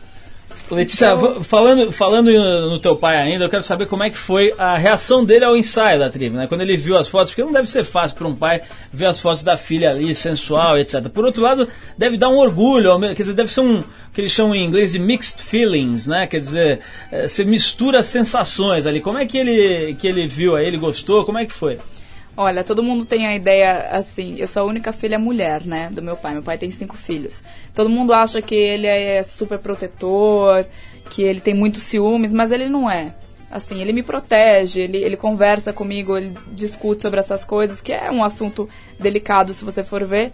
Letícia, 0.70 1.12
Então- 1.14 1.36
fa- 1.36 1.44
falando, 1.44 1.90
falando 1.92 2.30
no 2.30 2.78
teu 2.78 2.94
pai 2.96 3.16
ainda, 3.16 3.44
eu 3.44 3.48
quero 3.48 3.62
saber 3.62 3.86
como 3.86 4.02
é 4.02 4.10
que 4.10 4.16
foi 4.18 4.52
a 4.58 4.76
reação 4.76 5.24
dele 5.24 5.44
ao 5.46 5.56
ensaio 5.56 5.98
da 5.98 6.10
tribo, 6.10 6.36
né? 6.36 6.46
Quando 6.46 6.60
ele 6.60 6.76
viu 6.76 6.98
as 6.98 7.08
fotos, 7.08 7.30
porque 7.30 7.42
não 7.42 7.52
deve 7.52 7.66
ser 7.68 7.84
fácil 7.84 8.16
para 8.18 8.26
um 8.26 8.34
pai 8.34 8.60
ver 8.92 9.06
as 9.06 9.18
fotos 9.18 9.42
da 9.42 9.56
filha 9.56 9.90
ali, 9.90 10.14
sensual, 10.14 10.76
etc. 10.76 11.08
Por 11.08 11.24
outro 11.24 11.40
lado, 11.42 11.66
deve 11.96 12.18
dar 12.18 12.28
um 12.28 12.36
orgulho, 12.36 12.98
quer 13.00 13.14
dizer, 13.14 13.32
deve 13.34 13.50
ser 13.50 13.60
um, 13.60 13.82
que 14.12 14.20
eles 14.20 14.32
chamam 14.32 14.54
em 14.54 14.64
inglês 14.64 14.92
de 14.92 14.98
mixed 14.98 15.40
feelings, 15.42 16.06
né? 16.06 16.26
Quer 16.26 16.40
dizer, 16.40 16.80
eh, 17.10 17.26
você 17.26 17.44
mistura 17.44 18.02
sensações 18.02 18.84
ali. 18.84 19.00
Como 19.00 19.16
é 19.16 19.24
que 19.24 19.38
ele, 19.38 19.94
que 19.94 20.06
ele 20.06 20.26
viu 20.26 20.54
aí, 20.56 20.66
ele 20.66 20.76
gostou? 20.76 21.24
Como 21.24 21.38
é 21.38 21.46
que 21.46 21.52
foi? 21.52 21.78
Olha, 22.40 22.62
todo 22.62 22.84
mundo 22.84 23.04
tem 23.04 23.26
a 23.26 23.34
ideia 23.34 23.88
assim. 23.90 24.36
Eu 24.38 24.46
sou 24.46 24.62
a 24.62 24.66
única 24.66 24.92
filha 24.92 25.18
mulher, 25.18 25.64
né, 25.64 25.90
do 25.90 26.00
meu 26.00 26.16
pai. 26.16 26.34
Meu 26.34 26.42
pai 26.42 26.56
tem 26.56 26.70
cinco 26.70 26.96
filhos. 26.96 27.42
Todo 27.74 27.90
mundo 27.90 28.12
acha 28.12 28.40
que 28.40 28.54
ele 28.54 28.86
é 28.86 29.20
super 29.24 29.58
protetor, 29.58 30.64
que 31.10 31.20
ele 31.20 31.40
tem 31.40 31.52
muitos 31.52 31.82
ciúmes, 31.82 32.32
mas 32.32 32.52
ele 32.52 32.68
não 32.68 32.88
é. 32.88 33.12
Assim, 33.50 33.80
ele 33.80 33.92
me 33.92 34.04
protege, 34.04 34.82
ele, 34.82 34.98
ele 34.98 35.16
conversa 35.16 35.72
comigo, 35.72 36.16
ele 36.16 36.32
discute 36.52 37.02
sobre 37.02 37.18
essas 37.18 37.44
coisas, 37.44 37.80
que 37.80 37.92
é 37.92 38.08
um 38.08 38.22
assunto 38.22 38.68
delicado 39.00 39.52
se 39.52 39.64
você 39.64 39.82
for 39.82 40.04
ver. 40.04 40.30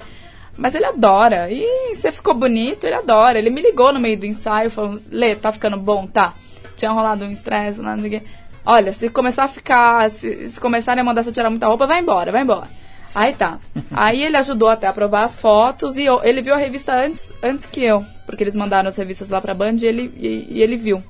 Mas 0.59 0.75
ele 0.75 0.85
adora. 0.85 1.51
E 1.51 1.95
você 1.95 2.13
ficou 2.13 2.35
bonito, 2.35 2.85
ele 2.85 2.97
adora. 2.97 3.39
Ele 3.39 3.49
me 3.49 3.63
ligou 3.63 3.95
no 3.95 3.99
meio 3.99 4.19
do 4.19 4.27
ensaio, 4.27 4.69
falou: 4.69 4.99
Lê, 5.11 5.35
tá 5.37 5.51
ficando 5.51 5.79
bom? 5.79 6.07
Tá. 6.07 6.35
Tinha 6.77 6.91
rolado 6.91 7.25
um 7.25 7.31
estresse, 7.31 7.81
não 7.81 7.99
sei 7.99 8.09
o 8.09 8.11
quê. 8.11 8.27
Olha, 8.67 8.93
se 8.93 9.09
começar 9.11 9.45
a 9.45 9.49
ficar. 9.49 10.09
Se, 10.11 10.49
se 10.49 10.61
começarem 10.61 11.01
a 11.01 11.05
mandar 11.05 11.23
você 11.23 11.33
tirar 11.33 11.51
muita 11.51 11.67
roupa, 11.67 11.87
vai 11.87 12.01
embora, 12.01 12.33
vai 12.33 12.43
embora. 12.43 12.69
Aí 13.15 13.33
tá. 13.35 13.59
Aí 13.93 14.23
ele 14.23 14.37
ajudou 14.37 14.69
até 14.69 14.87
a 14.87 14.91
aprovar 14.91 15.25
as 15.25 15.39
fotos 15.39 15.97
e 15.97 16.05
eu- 16.05 16.21
ele 16.25 16.41
viu 16.43 16.55
a 16.55 16.57
revista 16.59 16.95
antes, 16.95 17.33
antes 17.43 17.67
que 17.67 17.83
eu. 17.85 18.05
Porque 18.27 18.43
eles 18.43 18.57
mandaram 18.57 18.89
as 18.89 18.97
revistas 18.97 19.29
lá 19.31 19.41
pra 19.41 19.55
Band 19.55 19.77
e 19.83 19.87
ele, 19.87 20.13
e, 20.17 20.47
e 20.59 20.63
ele 20.63 20.77
viu. 20.77 21.03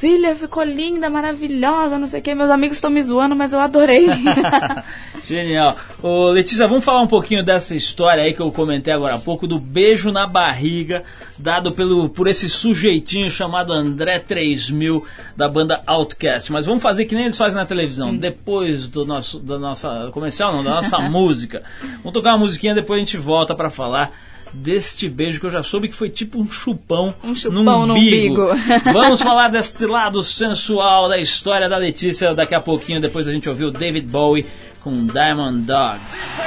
Filha, 0.00 0.34
ficou 0.34 0.62
linda, 0.62 1.10
maravilhosa, 1.10 1.98
não 1.98 2.06
sei 2.06 2.20
o 2.20 2.22
que. 2.22 2.34
Meus 2.34 2.48
amigos 2.48 2.78
estão 2.78 2.90
me 2.90 3.02
zoando, 3.02 3.36
mas 3.36 3.52
eu 3.52 3.60
adorei. 3.60 4.06
Genial. 5.28 5.76
Ô, 6.02 6.30
Letícia, 6.30 6.66
vamos 6.66 6.86
falar 6.86 7.02
um 7.02 7.06
pouquinho 7.06 7.44
dessa 7.44 7.74
história 7.74 8.22
aí 8.22 8.32
que 8.32 8.40
eu 8.40 8.50
comentei 8.50 8.94
agora 8.94 9.16
há 9.16 9.18
pouco, 9.18 9.46
do 9.46 9.58
beijo 9.58 10.10
na 10.10 10.26
barriga, 10.26 11.04
dado 11.38 11.72
pelo, 11.72 12.08
por 12.08 12.26
esse 12.28 12.48
sujeitinho 12.48 13.30
chamado 13.30 13.74
André 13.74 14.18
3000, 14.18 15.04
da 15.36 15.46
banda 15.46 15.82
Outcast. 15.86 16.50
Mas 16.50 16.64
vamos 16.64 16.82
fazer 16.82 17.04
que 17.04 17.14
nem 17.14 17.24
eles 17.24 17.36
fazem 17.36 17.60
na 17.60 17.66
televisão, 17.66 18.16
depois 18.16 18.88
do 18.88 19.04
nosso, 19.04 19.38
da 19.38 19.58
nossa 19.58 20.08
comercial, 20.14 20.50
não, 20.50 20.64
da 20.64 20.76
nossa 20.76 20.98
música. 21.10 21.62
Vamos 21.98 22.12
tocar 22.14 22.30
uma 22.30 22.38
musiquinha, 22.38 22.74
depois 22.74 22.96
a 22.96 23.04
gente 23.04 23.18
volta 23.18 23.54
pra 23.54 23.68
falar 23.68 24.12
deste 24.52 25.08
beijo 25.08 25.40
que 25.40 25.46
eu 25.46 25.50
já 25.50 25.62
soube 25.62 25.88
que 25.88 25.94
foi 25.96 26.08
tipo 26.10 26.40
um 26.40 26.50
chupão, 26.50 27.14
Um 27.22 27.34
chupão 27.34 27.86
no 27.86 27.94
umbigo. 27.94 28.48
Vamos 28.92 29.20
falar 29.20 29.48
deste 29.48 29.86
lado 29.86 30.22
sensual 30.22 31.08
da 31.08 31.18
história 31.18 31.68
da 31.68 31.76
Letícia 31.76 32.34
daqui 32.34 32.54
a 32.54 32.60
pouquinho, 32.60 33.00
depois 33.00 33.26
a 33.28 33.32
gente 33.32 33.48
ouvir 33.48 33.64
o 33.64 33.70
David 33.70 34.06
Bowie 34.06 34.46
com 34.82 35.06
Diamond 35.06 35.62
Dogs. 35.62 36.40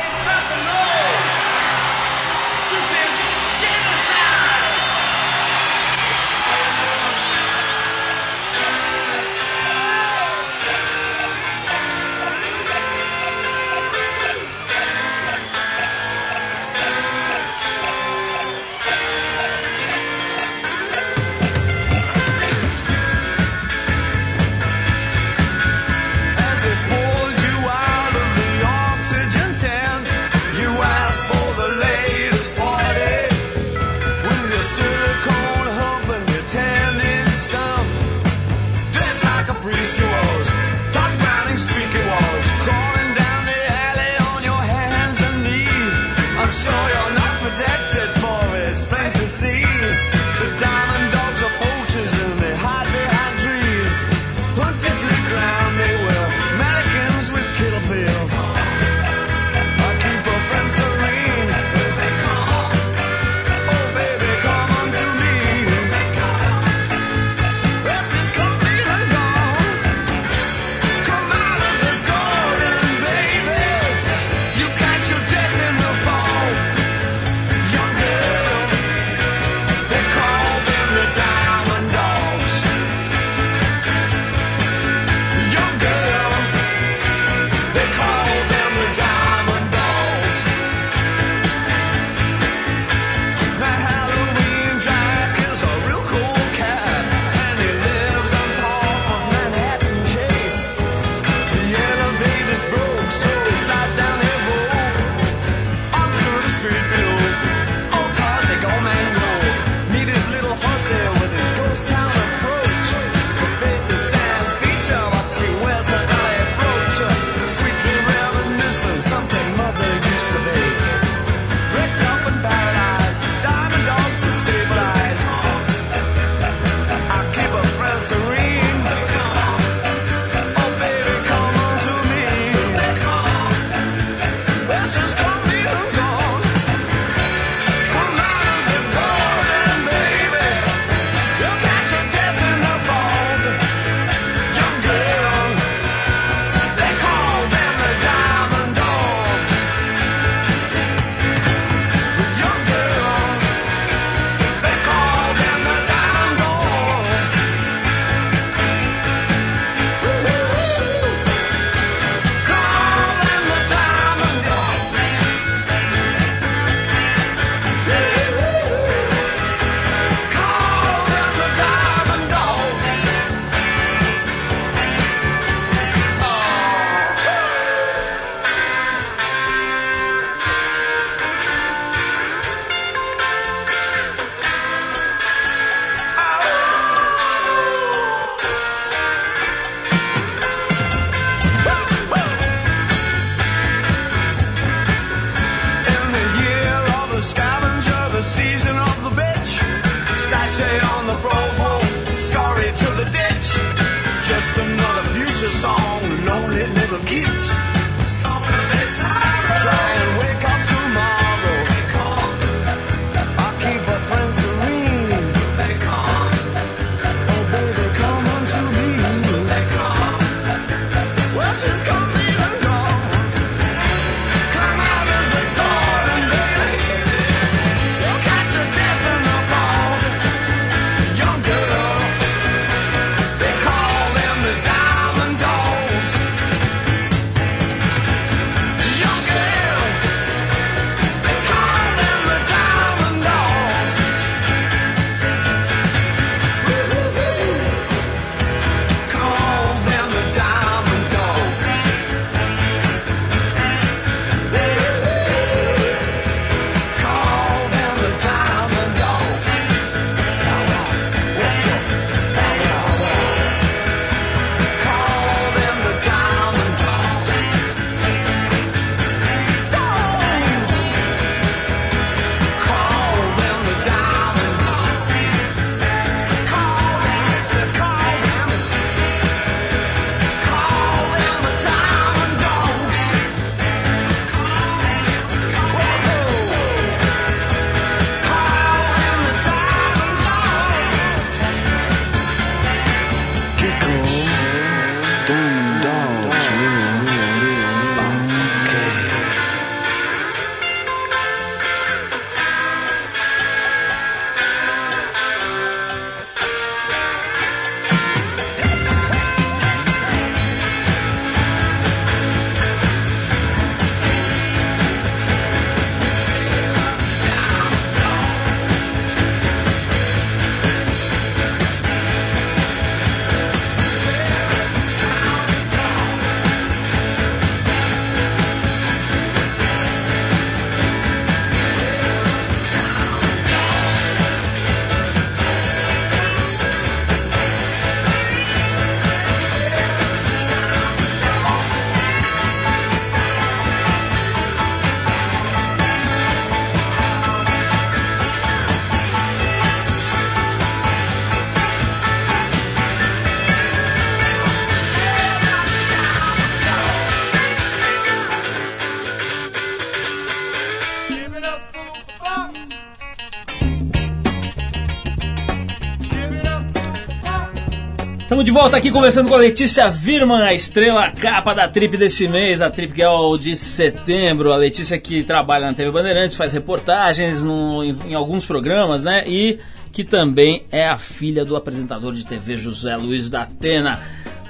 Volta 368.53 368.77
aqui 368.77 368.91
conversando 368.91 369.29
com 369.29 369.33
a 369.33 369.39
Letícia 369.39 369.89
Virman, 369.89 370.43
a 370.43 370.53
estrela 370.53 371.09
capa 371.09 371.55
da 371.55 371.67
trip 371.67 371.97
desse 371.97 372.27
mês, 372.27 372.61
a 372.61 372.69
trip 372.69 372.93
que 372.93 373.01
é 373.01 373.09
o 373.09 373.35
de 373.35 373.57
setembro. 373.57 374.53
A 374.53 374.57
Letícia 374.57 374.99
que 374.99 375.23
trabalha 375.23 375.65
na 375.65 375.73
TV 375.73 375.89
Bandeirantes, 375.89 376.37
faz 376.37 376.53
reportagens 376.53 377.41
no, 377.41 377.83
em, 377.83 377.97
em 378.09 378.13
alguns 378.13 378.45
programas, 378.45 379.03
né? 379.03 379.23
E 379.25 379.59
que 379.91 380.03
também 380.03 380.65
é 380.71 380.87
a 380.87 380.99
filha 380.99 381.43
do 381.43 381.55
apresentador 381.55 382.13
de 382.13 382.27
TV 382.27 382.55
José 382.55 382.95
Luiz 382.95 383.27
da 383.27 383.41
Atena. 383.41 384.01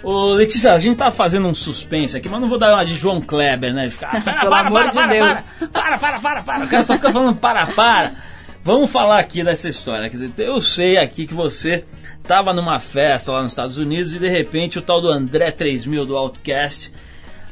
Ô, 0.04 0.34
Letícia, 0.34 0.74
a 0.74 0.78
gente 0.78 0.98
tá 0.98 1.10
fazendo 1.10 1.48
um 1.48 1.54
suspense 1.54 2.18
aqui, 2.18 2.28
mas 2.28 2.42
não 2.42 2.50
vou 2.50 2.60
dar 2.60 2.74
uma 2.74 2.84
de 2.84 2.96
João 2.96 3.22
Kleber, 3.22 3.74
né? 3.74 3.90
Ficar, 3.90 4.12
para, 4.22 4.40
Pelo 4.42 4.52
para, 4.52 4.68
amor 4.68 4.82
para, 4.82 4.90
de 4.90 4.94
para, 4.96 5.08
Deus. 5.08 5.38
para, 5.60 5.70
para, 5.70 5.98
para, 5.98 6.20
para, 6.20 6.44
para. 6.44 6.66
O 6.66 6.68
cara 6.68 6.84
só 6.84 6.96
fica 6.96 7.10
falando 7.10 7.38
para, 7.38 7.68
para. 7.68 8.16
Vamos 8.62 8.92
falar 8.92 9.20
aqui 9.20 9.46
dessa 9.46 9.70
história. 9.70 10.10
Quer 10.10 10.18
dizer, 10.18 10.34
eu 10.40 10.60
sei 10.60 10.98
aqui 10.98 11.26
que 11.26 11.34
você 11.34 11.86
tava 12.24 12.54
numa 12.54 12.80
festa 12.80 13.32
lá 13.32 13.42
nos 13.42 13.52
Estados 13.52 13.78
Unidos 13.78 14.16
e 14.16 14.20
de 14.20 14.30
repente 14.30 14.80
o 14.80 14.82
tal 14.82 15.02
do 15.02 15.10
André 15.10 15.52
3000 15.52 16.06
do 16.06 16.18
Outcast 16.18 16.92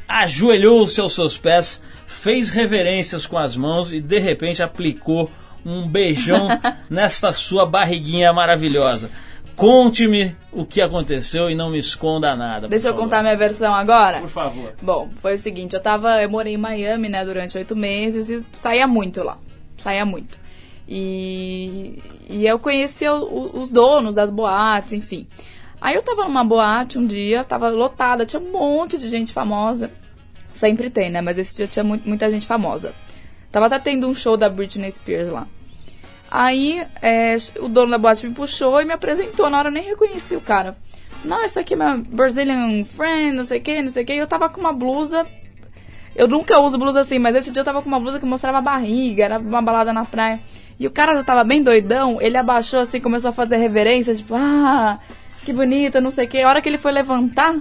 ajoelhou-se 0.08 1.00
aos 1.00 1.14
seus 1.14 1.38
pés, 1.38 1.82
fez 2.06 2.50
reverências 2.50 3.26
com 3.26 3.38
as 3.38 3.56
mãos 3.56 3.92
e 3.92 4.00
de 4.00 4.18
repente 4.18 4.62
aplicou 4.62 5.30
um 5.64 5.86
beijão 5.86 6.48
nesta 6.90 7.32
sua 7.32 7.64
barriguinha 7.64 8.32
maravilhosa. 8.32 9.10
Conte-me 9.54 10.34
o 10.50 10.64
que 10.64 10.80
aconteceu 10.80 11.50
e 11.50 11.54
não 11.54 11.70
me 11.70 11.78
esconda 11.78 12.34
nada. 12.34 12.68
Deixa 12.68 12.88
eu 12.88 12.92
favor. 12.92 13.04
contar 13.04 13.22
minha 13.22 13.36
versão 13.36 13.74
agora? 13.74 14.20
Por 14.20 14.28
favor. 14.28 14.72
Bom, 14.80 15.10
foi 15.16 15.34
o 15.34 15.38
seguinte, 15.38 15.74
eu 15.74 15.80
tava. 15.80 16.22
Eu 16.22 16.30
morei 16.30 16.54
em 16.54 16.56
Miami, 16.56 17.08
né, 17.08 17.24
durante 17.24 17.56
oito 17.58 17.76
meses 17.76 18.30
e 18.30 18.44
saía 18.50 18.86
muito 18.86 19.22
lá. 19.22 19.38
Saía 19.76 20.06
muito. 20.06 20.41
E, 20.94 22.02
e 22.28 22.46
eu 22.46 22.58
conhecia 22.58 23.14
o- 23.14 23.58
os 23.60 23.72
donos 23.72 24.14
das 24.16 24.30
boates, 24.30 24.92
enfim. 24.92 25.26
Aí 25.80 25.94
eu 25.94 26.02
tava 26.02 26.24
numa 26.24 26.44
boate 26.44 26.98
um 26.98 27.06
dia, 27.06 27.42
tava 27.42 27.70
lotada, 27.70 28.26
tinha 28.26 28.40
um 28.40 28.52
monte 28.52 28.98
de 28.98 29.08
gente 29.08 29.32
famosa. 29.32 29.90
Sempre 30.52 30.90
tem, 30.90 31.08
né? 31.10 31.22
Mas 31.22 31.38
esse 31.38 31.56
dia 31.56 31.66
tinha 31.66 31.82
mu- 31.82 32.00
muita 32.04 32.30
gente 32.30 32.46
famosa. 32.46 32.92
Tava 33.50 33.66
até 33.66 33.78
tendo 33.78 34.06
um 34.06 34.14
show 34.14 34.36
da 34.36 34.50
Britney 34.50 34.92
Spears 34.92 35.28
lá. 35.32 35.46
Aí 36.30 36.86
é, 37.00 37.36
o 37.58 37.68
dono 37.68 37.90
da 37.90 37.98
boate 37.98 38.26
me 38.28 38.34
puxou 38.34 38.80
e 38.80 38.84
me 38.84 38.92
apresentou. 38.92 39.48
Na 39.48 39.58
hora 39.58 39.68
eu 39.68 39.72
nem 39.72 39.84
reconheci 39.84 40.36
o 40.36 40.40
cara. 40.42 40.72
Não, 41.24 41.42
essa 41.42 41.60
aqui 41.60 41.72
é 41.72 41.76
minha 41.76 41.96
Brazilian 42.06 42.84
friend, 42.84 43.34
não 43.36 43.44
sei 43.44 43.58
o 43.60 43.62
que, 43.62 43.80
não 43.80 43.88
sei 43.88 44.02
o 44.02 44.06
que. 44.06 44.12
Eu 44.12 44.26
tava 44.26 44.48
com 44.50 44.60
uma 44.60 44.72
blusa. 44.74 45.26
Eu 46.14 46.28
nunca 46.28 46.58
uso 46.60 46.76
blusa 46.78 47.00
assim, 47.00 47.18
mas 47.18 47.34
esse 47.34 47.50
dia 47.50 47.60
eu 47.60 47.64
tava 47.64 47.80
com 47.80 47.88
uma 47.88 47.98
blusa 47.98 48.18
que 48.20 48.26
mostrava 48.26 48.58
a 48.58 48.60
barriga, 48.62 49.24
era 49.24 49.38
uma 49.38 49.62
balada 49.62 49.92
na 49.94 50.04
praia. 50.04 50.40
E 50.78 50.86
o 50.86 50.90
cara 50.90 51.14
já 51.14 51.22
tava 51.22 51.44
bem 51.44 51.62
doidão, 51.62 52.20
ele 52.20 52.36
abaixou 52.36 52.80
assim, 52.80 53.00
começou 53.00 53.28
a 53.28 53.32
fazer 53.32 53.56
reverência, 53.56 54.14
tipo, 54.14 54.34
ah, 54.34 54.98
que 55.44 55.52
bonita, 55.52 56.00
não 56.00 56.10
sei 56.10 56.26
o 56.26 56.28
que. 56.28 56.40
A 56.40 56.48
hora 56.48 56.60
que 56.60 56.68
ele 56.68 56.78
foi 56.78 56.92
levantar, 56.92 57.56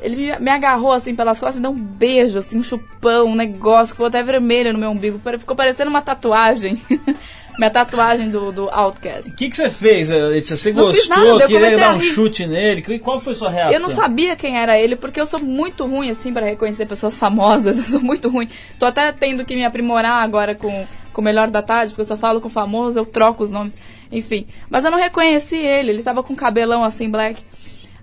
ele 0.00 0.36
me, 0.38 0.50
agarrou 0.50 0.92
assim 0.92 1.14
pelas 1.14 1.38
costas, 1.38 1.56
me 1.56 1.62
deu 1.62 1.70
um 1.70 1.74
beijo, 1.74 2.38
assim, 2.38 2.58
um 2.58 2.62
chupão, 2.62 3.26
um 3.26 3.34
negócio 3.34 3.92
que 3.92 3.96
ficou 3.96 4.06
até 4.06 4.22
vermelho 4.22 4.72
no 4.72 4.78
meu 4.78 4.90
umbigo. 4.90 5.20
Ficou 5.38 5.56
parecendo 5.56 5.90
uma 5.90 6.02
tatuagem. 6.02 6.80
Minha 7.56 7.70
tatuagem 7.70 8.30
do, 8.30 8.50
do 8.50 8.68
Outcast. 8.68 9.30
O 9.30 9.36
que, 9.36 9.48
que 9.48 9.56
você 9.56 9.70
fez, 9.70 10.10
Letícia? 10.10 10.56
Você 10.56 10.72
Não 10.72 10.90
fiz 10.90 11.06
gostou? 11.06 11.16
nada, 11.16 11.44
eu 11.44 11.48
queria 11.48 11.76
dar 11.76 11.94
um 11.94 12.00
chute 12.00 12.46
nele? 12.46 12.82
Qual 12.98 13.20
foi 13.20 13.32
a 13.32 13.36
sua 13.36 13.48
reação? 13.48 13.72
Eu 13.72 13.80
não 13.80 13.90
sabia 13.90 14.34
quem 14.34 14.58
era 14.58 14.76
ele, 14.76 14.96
porque 14.96 15.20
eu 15.20 15.26
sou 15.26 15.40
muito 15.40 15.86
ruim, 15.86 16.10
assim, 16.10 16.32
pra 16.32 16.44
reconhecer 16.44 16.84
pessoas 16.84 17.16
famosas. 17.16 17.76
Eu 17.78 17.84
sou 17.84 18.00
muito 18.00 18.28
ruim. 18.28 18.48
Tô 18.76 18.86
até 18.86 19.12
tendo 19.12 19.44
que 19.44 19.54
me 19.54 19.64
aprimorar 19.64 20.24
agora 20.24 20.56
com, 20.56 20.84
com 21.14 21.20
o 21.20 21.24
melhor 21.24 21.48
da 21.50 21.62
tarde, 21.62 21.92
porque 21.92 22.02
eu 22.02 22.06
só 22.06 22.16
falo 22.16 22.40
com 22.40 22.50
famoso, 22.50 22.98
eu 22.98 23.06
troco 23.06 23.42
os 23.42 23.50
nomes. 23.50 23.78
Enfim. 24.12 24.46
Mas 24.68 24.84
eu 24.84 24.90
não 24.90 24.98
reconheci 24.98 25.56
ele, 25.56 25.90
ele 25.90 26.02
tava 26.02 26.22
com 26.22 26.34
cabelão 26.34 26.84
assim, 26.84 27.08
black. 27.08 27.42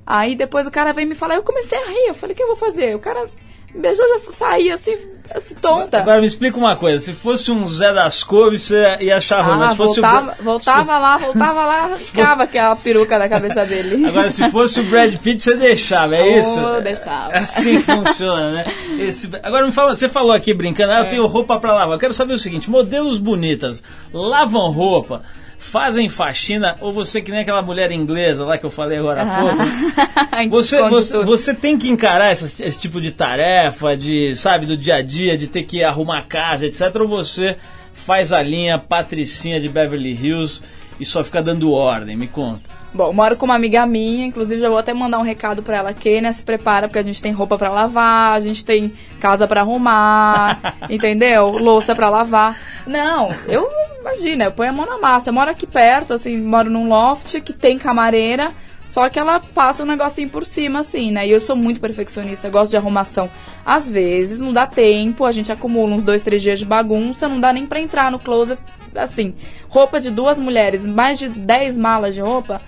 Aí 0.05 0.35
depois 0.35 0.65
o 0.65 0.71
cara 0.71 0.93
veio 0.93 1.07
me 1.07 1.15
falar, 1.15 1.35
eu 1.35 1.43
comecei 1.43 1.77
a 1.77 1.87
rir. 1.87 2.07
Eu 2.07 2.13
falei, 2.13 2.33
o 2.33 2.37
que 2.37 2.41
eu 2.41 2.47
vou 2.47 2.55
fazer? 2.55 2.95
O 2.95 2.99
cara 2.99 3.29
me 3.73 3.81
beijou, 3.81 4.05
já 4.07 4.19
saí 4.31 4.69
assim, 4.71 4.97
assim 5.33 5.55
tonta. 5.55 5.99
Agora 5.99 6.19
me 6.21 6.27
explica 6.27 6.57
uma 6.57 6.75
coisa, 6.75 6.99
se 6.99 7.13
fosse 7.13 7.51
um 7.51 7.65
Zé 7.67 7.93
das 7.93 8.23
Couves, 8.23 8.63
você 8.63 8.97
ia 9.01 9.17
achar 9.17 9.41
ruim, 9.41 9.53
Ah, 9.53 9.57
mas 9.57 9.71
se 9.71 9.77
fosse 9.77 10.01
voltava, 10.01 10.35
o... 10.39 10.43
Voltava 10.43 10.97
lá, 10.97 11.17
voltava 11.17 11.65
lá, 11.65 11.85
rascava 11.87 12.43
aquela 12.43 12.75
peruca 12.75 13.17
da 13.17 13.29
cabeça 13.29 13.65
dele. 13.65 14.03
Agora, 14.07 14.29
se 14.29 14.49
fosse 14.51 14.79
o 14.79 14.89
Brad 14.89 15.15
Pitt, 15.17 15.41
você 15.41 15.55
deixava, 15.55 16.15
é 16.15 16.21
Oh, 16.23 16.39
isso? 16.39 16.81
deixava. 16.83 17.33
É 17.33 17.37
assim 17.39 17.81
que 17.81 17.83
funciona, 17.91 18.51
né? 18.51 18.65
Esse- 18.99 19.29
Agora 19.43 19.65
me 19.65 19.71
fala, 19.71 19.95
você 19.95 20.09
falou 20.09 20.31
aqui 20.31 20.53
brincando, 20.53 20.91
ah, 20.93 20.99
eu 20.99 21.05
É. 21.05 21.09
tenho 21.09 21.25
roupa 21.27 21.57
pra 21.59 21.73
lavar. 21.73 21.95
Eu 21.95 21.99
quero 21.99 22.13
saber 22.13 22.33
o 22.33 22.39
seguinte, 22.39 22.69
modelos 22.69 23.17
bonitas 23.17 23.81
lavam 24.13 24.69
roupa, 24.71 25.23
fazem 25.61 26.09
faxina, 26.09 26.75
ou 26.81 26.91
você 26.91 27.21
que 27.21 27.29
nem 27.29 27.41
aquela 27.41 27.61
mulher 27.61 27.91
inglesa 27.91 28.43
lá 28.43 28.57
que 28.57 28.65
eu 28.65 28.71
falei 28.71 28.97
agora 28.97 29.21
há 29.21 29.41
pouco, 29.41 30.49
Você, 30.49 30.81
você, 30.89 31.23
você 31.23 31.53
tem 31.53 31.77
que 31.77 31.87
encarar 31.87 32.31
esse, 32.31 32.65
esse 32.65 32.79
tipo 32.79 32.99
de 32.99 33.11
tarefa, 33.11 33.95
de, 33.95 34.33
sabe, 34.35 34.65
do 34.65 34.75
dia 34.75 34.95
a 34.95 35.01
dia, 35.03 35.37
de 35.37 35.47
ter 35.47 35.63
que 35.63 35.83
arrumar 35.83 36.23
casa, 36.23 36.65
etc. 36.65 36.95
Ou 36.99 37.07
você 37.07 37.57
faz 37.93 38.33
a 38.33 38.41
linha 38.41 38.79
patricinha 38.79 39.59
de 39.59 39.69
Beverly 39.69 40.13
Hills 40.13 40.63
e 41.01 41.05
só 41.05 41.23
fica 41.23 41.41
dando 41.41 41.71
ordem? 41.71 42.15
Me 42.15 42.27
conta. 42.27 42.69
Bom, 42.93 43.11
moro 43.11 43.35
com 43.35 43.45
uma 43.45 43.55
amiga 43.55 43.85
minha, 43.85 44.25
inclusive 44.25 44.61
já 44.61 44.69
vou 44.69 44.77
até 44.77 44.93
mandar 44.93 45.17
um 45.17 45.23
recado 45.23 45.63
pra 45.63 45.77
ela 45.77 45.89
aqui, 45.89 46.21
né? 46.21 46.31
Se 46.31 46.43
prepara, 46.43 46.87
porque 46.87 46.99
a 46.99 47.03
gente 47.03 47.21
tem 47.21 47.31
roupa 47.31 47.57
pra 47.57 47.69
lavar, 47.69 48.33
a 48.33 48.39
gente 48.39 48.63
tem 48.63 48.93
casa 49.19 49.47
pra 49.47 49.61
arrumar, 49.61 50.75
entendeu? 50.89 51.49
Louça 51.49 51.95
pra 51.95 52.09
lavar. 52.09 52.55
Não, 52.85 53.29
eu, 53.47 53.67
imagina, 53.99 54.43
eu 54.43 54.51
ponho 54.51 54.69
a 54.69 54.73
mão 54.73 54.85
na 54.85 54.99
massa. 54.99 55.29
Eu 55.29 55.33
moro 55.33 55.49
aqui 55.49 55.65
perto, 55.65 56.13
assim, 56.13 56.39
moro 56.39 56.69
num 56.69 56.87
loft 56.87 57.41
que 57.41 57.53
tem 57.53 57.79
camareira, 57.79 58.51
só 58.91 59.07
que 59.07 59.17
ela 59.17 59.39
passa 59.39 59.83
um 59.83 59.85
negocinho 59.85 60.27
por 60.27 60.43
cima, 60.43 60.79
assim, 60.79 61.11
né? 61.11 61.25
E 61.25 61.31
eu 61.31 61.39
sou 61.39 61.55
muito 61.55 61.79
perfeccionista, 61.79 62.47
eu 62.47 62.51
gosto 62.51 62.71
de 62.71 62.75
arrumação. 62.75 63.29
Às 63.65 63.87
vezes, 63.87 64.41
não 64.41 64.51
dá 64.51 64.67
tempo, 64.67 65.23
a 65.23 65.31
gente 65.31 65.49
acumula 65.49 65.95
uns 65.95 66.03
dois, 66.03 66.21
três 66.21 66.41
dias 66.41 66.59
de 66.59 66.65
bagunça, 66.65 67.29
não 67.29 67.39
dá 67.39 67.53
nem 67.53 67.65
pra 67.65 67.79
entrar 67.79 68.11
no 68.11 68.19
closet, 68.19 68.61
assim. 68.93 69.33
Roupa 69.69 69.97
de 69.97 70.11
duas 70.11 70.37
mulheres, 70.37 70.85
mais 70.85 71.17
de 71.17 71.29
10 71.29 71.77
malas 71.77 72.13
de 72.13 72.19
roupa, 72.19 72.59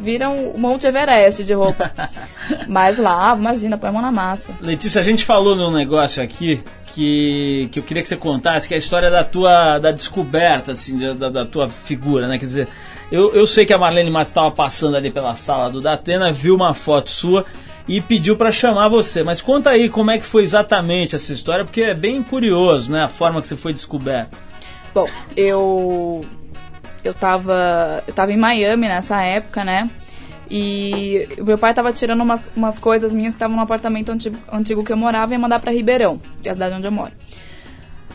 viram 0.00 0.50
o 0.50 0.58
Monte 0.58 0.88
Everest 0.88 1.44
de 1.44 1.54
roupa. 1.54 1.92
Mas 2.66 2.98
lavo, 2.98 3.40
imagina, 3.40 3.78
põe 3.78 3.90
a 3.90 3.92
mão 3.92 4.02
na 4.02 4.10
massa. 4.10 4.52
Letícia, 4.60 5.00
a 5.00 5.04
gente 5.04 5.24
falou 5.24 5.54
num 5.54 5.70
negócio 5.70 6.20
aqui 6.20 6.60
que, 6.86 7.68
que 7.70 7.78
eu 7.78 7.84
queria 7.84 8.02
que 8.02 8.08
você 8.08 8.16
contasse, 8.16 8.66
que 8.66 8.74
é 8.74 8.76
a 8.76 8.78
história 8.78 9.12
da 9.12 9.22
tua 9.22 9.78
da 9.78 9.92
descoberta, 9.92 10.72
assim, 10.72 10.98
da, 11.14 11.30
da 11.30 11.46
tua 11.46 11.68
figura, 11.68 12.26
né? 12.26 12.36
Quer 12.36 12.46
dizer, 12.46 12.68
eu, 13.10 13.34
eu 13.34 13.46
sei 13.46 13.64
que 13.64 13.72
a 13.72 13.78
Marlene 13.78 14.10
Matos 14.10 14.28
estava 14.28 14.50
passando 14.50 14.96
ali 14.96 15.10
pela 15.10 15.34
sala 15.34 15.70
do 15.70 15.80
Datena, 15.80 16.30
viu 16.30 16.54
uma 16.54 16.74
foto 16.74 17.10
sua 17.10 17.46
e 17.88 18.00
pediu 18.00 18.36
para 18.36 18.52
chamar 18.52 18.88
você. 18.88 19.22
Mas 19.22 19.40
conta 19.40 19.70
aí 19.70 19.88
como 19.88 20.10
é 20.10 20.18
que 20.18 20.24
foi 20.24 20.42
exatamente 20.42 21.16
essa 21.16 21.32
história, 21.32 21.64
porque 21.64 21.80
é 21.80 21.94
bem 21.94 22.22
curioso, 22.22 22.92
né? 22.92 23.02
A 23.02 23.08
forma 23.08 23.40
que 23.40 23.48
você 23.48 23.56
foi 23.56 23.72
descoberta. 23.72 24.36
Bom, 24.94 25.08
eu 25.36 26.24
eu 27.02 27.14
tava 27.14 28.02
eu 28.06 28.12
tava 28.12 28.32
em 28.32 28.36
Miami 28.36 28.88
nessa 28.88 29.22
época, 29.22 29.64
né? 29.64 29.90
E 30.50 31.28
meu 31.38 31.58
pai 31.58 31.74
tava 31.74 31.92
tirando 31.92 32.22
umas, 32.22 32.50
umas 32.56 32.78
coisas 32.78 33.14
minhas 33.14 33.34
que 33.34 33.36
estavam 33.36 33.56
no 33.56 33.62
apartamento 33.62 34.10
antigo, 34.10 34.36
antigo 34.50 34.82
que 34.82 34.92
eu 34.92 34.96
morava 34.96 35.32
e 35.32 35.34
ia 35.34 35.38
mandar 35.38 35.60
pra 35.60 35.72
Ribeirão, 35.72 36.20
que 36.42 36.48
é 36.48 36.52
a 36.52 36.54
cidade 36.54 36.74
onde 36.74 36.86
eu 36.86 36.92
moro. 36.92 37.12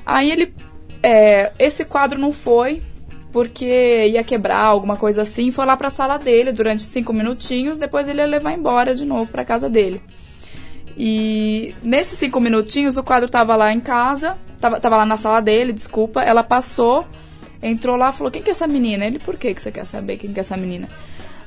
Aí 0.05 0.31
ele 0.31 0.53
é, 1.01 1.51
esse 1.59 1.85
quadro 1.85 2.19
não 2.19 2.31
foi 2.31 2.81
porque 3.33 4.05
ia 4.05 4.23
quebrar 4.23 4.63
alguma 4.63 4.95
coisa 4.95 5.23
assim, 5.23 5.51
foi 5.51 5.65
lá 5.65 5.75
pra 5.75 5.89
sala 5.89 6.17
dele 6.17 6.51
durante 6.51 6.83
cinco 6.83 7.11
minutinhos, 7.11 7.79
depois 7.79 8.07
ele 8.07 8.19
ia 8.19 8.27
levar 8.27 8.53
embora 8.53 8.93
de 8.93 9.03
novo 9.03 9.31
pra 9.31 9.43
casa 9.43 9.67
dele. 9.67 9.99
E 10.95 11.73
nesses 11.81 12.19
cinco 12.19 12.39
minutinhos 12.39 12.95
o 12.95 13.03
quadro 13.03 13.27
tava 13.27 13.55
lá 13.55 13.73
em 13.73 13.79
casa, 13.79 14.37
tava, 14.61 14.79
tava 14.79 14.97
lá 14.97 15.05
na 15.05 15.17
sala 15.17 15.41
dele, 15.41 15.73
desculpa. 15.73 16.21
Ela 16.21 16.43
passou, 16.43 17.07
entrou 17.59 17.95
lá 17.95 18.11
falou: 18.11 18.31
Quem 18.31 18.43
que 18.43 18.51
é 18.51 18.53
essa 18.53 18.67
menina? 18.67 19.03
Ele, 19.03 19.17
por 19.17 19.35
que, 19.35 19.55
que 19.55 19.61
você 19.61 19.71
quer 19.71 19.85
saber 19.85 20.17
quem 20.17 20.31
que 20.31 20.39
é 20.39 20.41
essa 20.41 20.55
menina? 20.55 20.87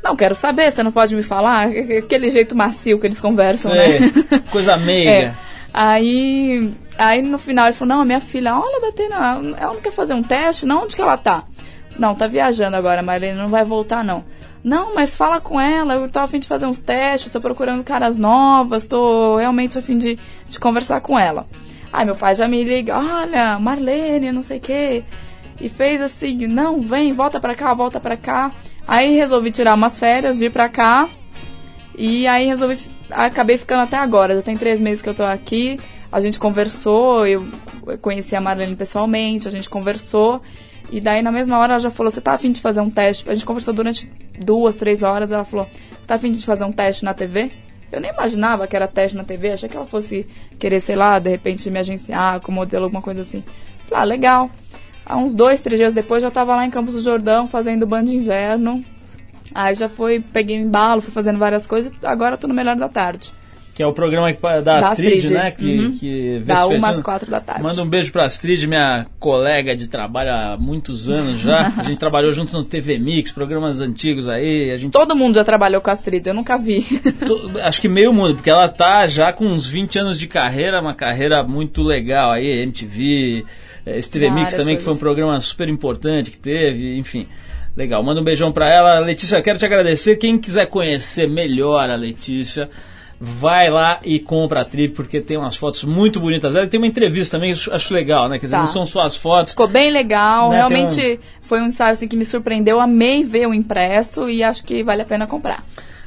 Não, 0.03 0.16
quero 0.16 0.34
saber, 0.34 0.72
você 0.72 0.82
não 0.82 0.91
pode 0.91 1.14
me 1.14 1.22
falar? 1.22 1.68
Aquele 1.68 2.28
jeito 2.30 2.57
macio 2.57 2.99
que 2.99 3.07
eles 3.07 3.20
conversam, 3.20 3.72
Sei, 3.72 4.01
né? 4.01 4.12
coisa 4.51 4.76
meiga. 4.76 5.11
É. 5.11 5.34
Aí, 5.72 6.72
aí 6.99 7.22
no 7.22 7.39
final 7.39 7.66
ele 7.66 7.74
falou: 7.74 7.97
Não, 7.97 8.05
minha 8.05 8.20
filha, 8.20 8.57
olha, 8.57 8.80
Datena, 8.80 9.41
ela 9.57 9.74
não 9.74 9.80
quer 9.80 9.93
fazer 9.93 10.14
um 10.14 10.22
teste? 10.22 10.66
Não, 10.66 10.82
onde 10.82 10.97
que 10.97 11.03
ela 11.03 11.16
tá? 11.16 11.45
Não, 11.99 12.14
tá 12.14 12.26
viajando 12.26 12.76
agora, 12.76 13.03
Marlene, 13.03 13.38
não 13.38 13.49
vai 13.49 13.64
voltar 13.64 14.05
não. 14.05 14.24
Não, 14.62 14.94
mas 14.94 15.14
fala 15.14 15.40
com 15.40 15.61
ela, 15.61 15.94
eu 15.94 16.09
tô 16.09 16.18
a 16.18 16.26
fim 16.26 16.40
de 16.40 16.49
fazer 16.49 16.66
uns 16.66 16.80
testes, 16.80 17.30
tô 17.30 17.40
procurando 17.40 17.84
caras 17.84 18.18
novas, 18.18 18.88
tô 18.88 19.36
realmente 19.36 19.78
a 19.78 19.82
fim 19.82 19.97
de, 19.97 20.18
de 20.49 20.59
conversar 20.59 21.01
com 21.01 21.18
ela. 21.18 21.47
Aí 21.92 22.05
meu 22.05 22.16
pai 22.16 22.34
já 22.34 22.49
me 22.49 22.64
liga, 22.64 22.99
olha, 22.99 23.59
Marlene, 23.59 24.32
não 24.32 24.42
sei 24.42 24.59
o 24.59 24.61
quê. 24.61 25.05
E 25.61 25.68
fez 25.68 26.03
assim, 26.03 26.47
não, 26.47 26.80
vem, 26.80 27.12
volta 27.12 27.40
pra 27.40 27.55
cá, 27.55 27.72
volta 27.72 27.99
pra 28.01 28.16
cá. 28.16 28.53
Aí 28.86 29.16
resolvi 29.16 29.51
tirar 29.51 29.74
umas 29.74 29.99
férias, 29.99 30.38
vir 30.38 30.53
pra 30.53 30.68
cá. 30.68 31.09
E 31.97 32.26
aí 32.26 32.47
resolvi, 32.47 32.78
acabei 33.11 33.57
ficando 33.57 33.82
até 33.82 33.97
agora. 33.97 34.34
Já 34.34 34.42
tem 34.42 34.57
três 34.57 34.80
meses 34.80 35.01
que 35.01 35.09
eu 35.09 35.14
tô 35.14 35.22
aqui. 35.22 35.78
A 36.12 36.20
gente 36.20 36.38
conversou, 36.38 37.26
eu 37.26 37.47
conheci 38.01 38.36
a 38.36 38.40
Marlene 38.40 38.76
pessoalmente, 38.76 39.49
a 39.49 39.51
gente 39.51 39.70
conversou. 39.70 40.42
E 40.91 41.01
daí 41.01 41.22
na 41.22 41.32
mesma 41.32 41.59
hora 41.59 41.74
ela 41.74 41.80
já 41.80 41.91
falou, 41.91 42.11
você 42.11 42.20
tá 42.20 42.32
afim 42.32 42.53
de 42.53 42.61
fazer 42.61 42.80
um 42.80 42.91
teste? 42.91 43.28
A 43.28 43.34
gente 43.34 43.45
conversou 43.45 43.74
durante 43.74 44.11
duas, 44.39 44.76
três 44.76 45.03
horas, 45.03 45.32
ela 45.32 45.45
falou, 45.45 45.68
tá 46.07 46.14
afim 46.14 46.30
de 46.30 46.45
fazer 46.45 46.64
um 46.64 46.72
teste 46.72 47.05
na 47.05 47.12
TV? 47.12 47.51
Eu 47.91 48.01
nem 48.01 48.11
imaginava 48.11 48.66
que 48.66 48.76
era 48.76 48.89
teste 48.89 49.16
na 49.16 49.24
TV, 49.24 49.53
achei 49.53 49.68
que 49.68 49.76
ela 49.76 49.87
fosse 49.87 50.26
querer, 50.59 50.80
sei 50.80 50.97
lá, 50.97 51.18
de 51.18 51.30
repente 51.30 51.70
me 51.70 51.78
agenciar 51.78 52.41
como 52.41 52.57
modelo, 52.57 52.84
alguma 52.84 53.03
coisa 53.03 53.22
assim. 53.22 53.43
Falei, 53.89 54.03
ah, 54.03 54.05
legal. 54.05 54.51
Há 55.05 55.16
uns 55.16 55.34
dois, 55.34 55.61
três 55.61 55.78
dias 55.78 55.95
depois 55.95 56.20
já 56.22 56.30
tava 56.30 56.57
lá 56.57 56.66
em 56.66 56.70
Campos 56.70 56.95
do 56.95 57.01
Jordão 57.01 57.47
fazendo 57.47 57.87
band 57.87 58.05
de 58.05 58.16
inverno. 58.16 58.84
Aí 59.55 59.74
já 59.74 59.89
foi, 59.89 60.20
peguei 60.20 60.59
um 60.59 60.66
embalo, 60.66 61.01
fui 61.01 61.12
fazendo 61.12 61.39
várias 61.39 61.66
coisas, 61.66 61.93
agora 62.03 62.37
tô 62.37 62.49
no 62.49 62.55
Melhor 62.55 62.76
da 62.76 62.89
Tarde. 62.89 63.32
Que 63.76 63.82
é 63.82 63.86
o 63.86 63.92
programa 63.92 64.32
da 64.32 64.60
Da 64.62 64.78
Astrid, 64.78 65.16
Astrid, 65.18 65.34
né? 65.34 65.50
Que, 65.50 65.78
uhum. 65.78 65.98
que 65.98 66.38
Da 66.46 66.54
vê-se 66.54 66.66
uma 66.68 66.76
às 66.76 66.80
fechando. 66.86 67.02
quatro 67.02 67.30
da 67.30 67.40
tarde. 67.40 67.62
Manda 67.62 67.82
um 67.82 67.86
beijo 67.86 68.10
pra 68.10 68.24
Astrid, 68.24 68.66
minha 68.66 69.04
colega 69.20 69.76
de 69.76 69.86
trabalho 69.86 70.30
há 70.30 70.56
muitos 70.58 71.10
anos 71.10 71.38
já. 71.38 71.70
A 71.76 71.82
gente 71.82 71.98
trabalhou 71.98 72.32
junto 72.32 72.56
no 72.56 72.64
TV 72.64 72.98
Mix, 72.98 73.32
programas 73.32 73.82
antigos 73.82 74.30
aí. 74.30 74.70
A 74.72 74.78
gente 74.78 74.92
Todo 74.92 75.14
mundo 75.14 75.34
já 75.34 75.44
trabalhou 75.44 75.82
com 75.82 75.90
a 75.90 75.92
Astrid, 75.92 76.26
eu 76.26 76.32
nunca 76.32 76.56
vi. 76.56 76.86
Acho 77.62 77.78
que 77.78 77.86
meio 77.86 78.14
mundo, 78.14 78.36
porque 78.36 78.48
ela 78.48 78.66
tá 78.66 79.06
já 79.06 79.30
com 79.30 79.44
uns 79.44 79.66
20 79.66 79.98
anos 79.98 80.18
de 80.18 80.26
carreira, 80.26 80.80
uma 80.80 80.94
carreira 80.94 81.42
muito 81.42 81.82
legal 81.82 82.32
aí, 82.32 82.62
MTV, 82.62 83.44
eh, 83.84 84.00
TV 84.00 84.30
Mix 84.30 84.54
também, 84.54 84.76
que 84.76 84.82
foi 84.82 84.94
um 84.94 84.98
programa 84.98 85.38
super 85.40 85.68
importante 85.68 86.30
que 86.30 86.38
teve, 86.38 86.96
enfim. 86.96 87.28
Legal, 87.76 88.02
manda 88.02 88.22
um 88.22 88.24
beijão 88.24 88.50
pra 88.50 88.72
ela. 88.72 88.98
Letícia, 89.00 89.42
quero 89.42 89.58
te 89.58 89.66
agradecer. 89.66 90.16
Quem 90.16 90.38
quiser 90.38 90.64
conhecer 90.66 91.28
melhor 91.28 91.90
a 91.90 91.94
Letícia, 91.94 92.70
vai 93.20 93.70
lá 93.70 93.98
e 94.04 94.18
compra 94.20 94.60
a 94.60 94.64
Trip, 94.64 94.94
porque 94.94 95.20
tem 95.20 95.36
umas 95.36 95.56
fotos 95.56 95.84
muito 95.84 96.20
bonitas 96.20 96.54
dela. 96.54 96.66
E 96.66 96.68
tem 96.68 96.78
uma 96.78 96.86
entrevista 96.86 97.36
também, 97.36 97.52
acho, 97.52 97.94
legal, 97.94 98.28
né? 98.28 98.38
Quer 98.38 98.46
dizer, 98.46 98.56
Tá. 98.56 98.60
não 98.62 98.68
são 98.68 98.86
só 98.86 99.02
as 99.02 99.16
fotos. 99.16 99.52
Ficou 99.52 99.66
bem 99.68 99.90
legal, 99.90 100.50
Né, 100.50 100.56
realmente 100.56 100.96
tem 100.96 101.18
foi 101.40 101.60
um 101.60 101.66
ensaio 101.66 101.92
assim, 101.92 102.08
que 102.08 102.16
me 102.16 102.24
surpreendeu, 102.24 102.80
amei 102.80 103.22
ver 103.24 103.46
o 103.46 103.54
impresso 103.54 104.28
e 104.28 104.42
acho 104.42 104.64
que 104.64 104.82
vale 104.82 105.02
a 105.02 105.04
pena 105.04 105.26
comprar. 105.26 105.64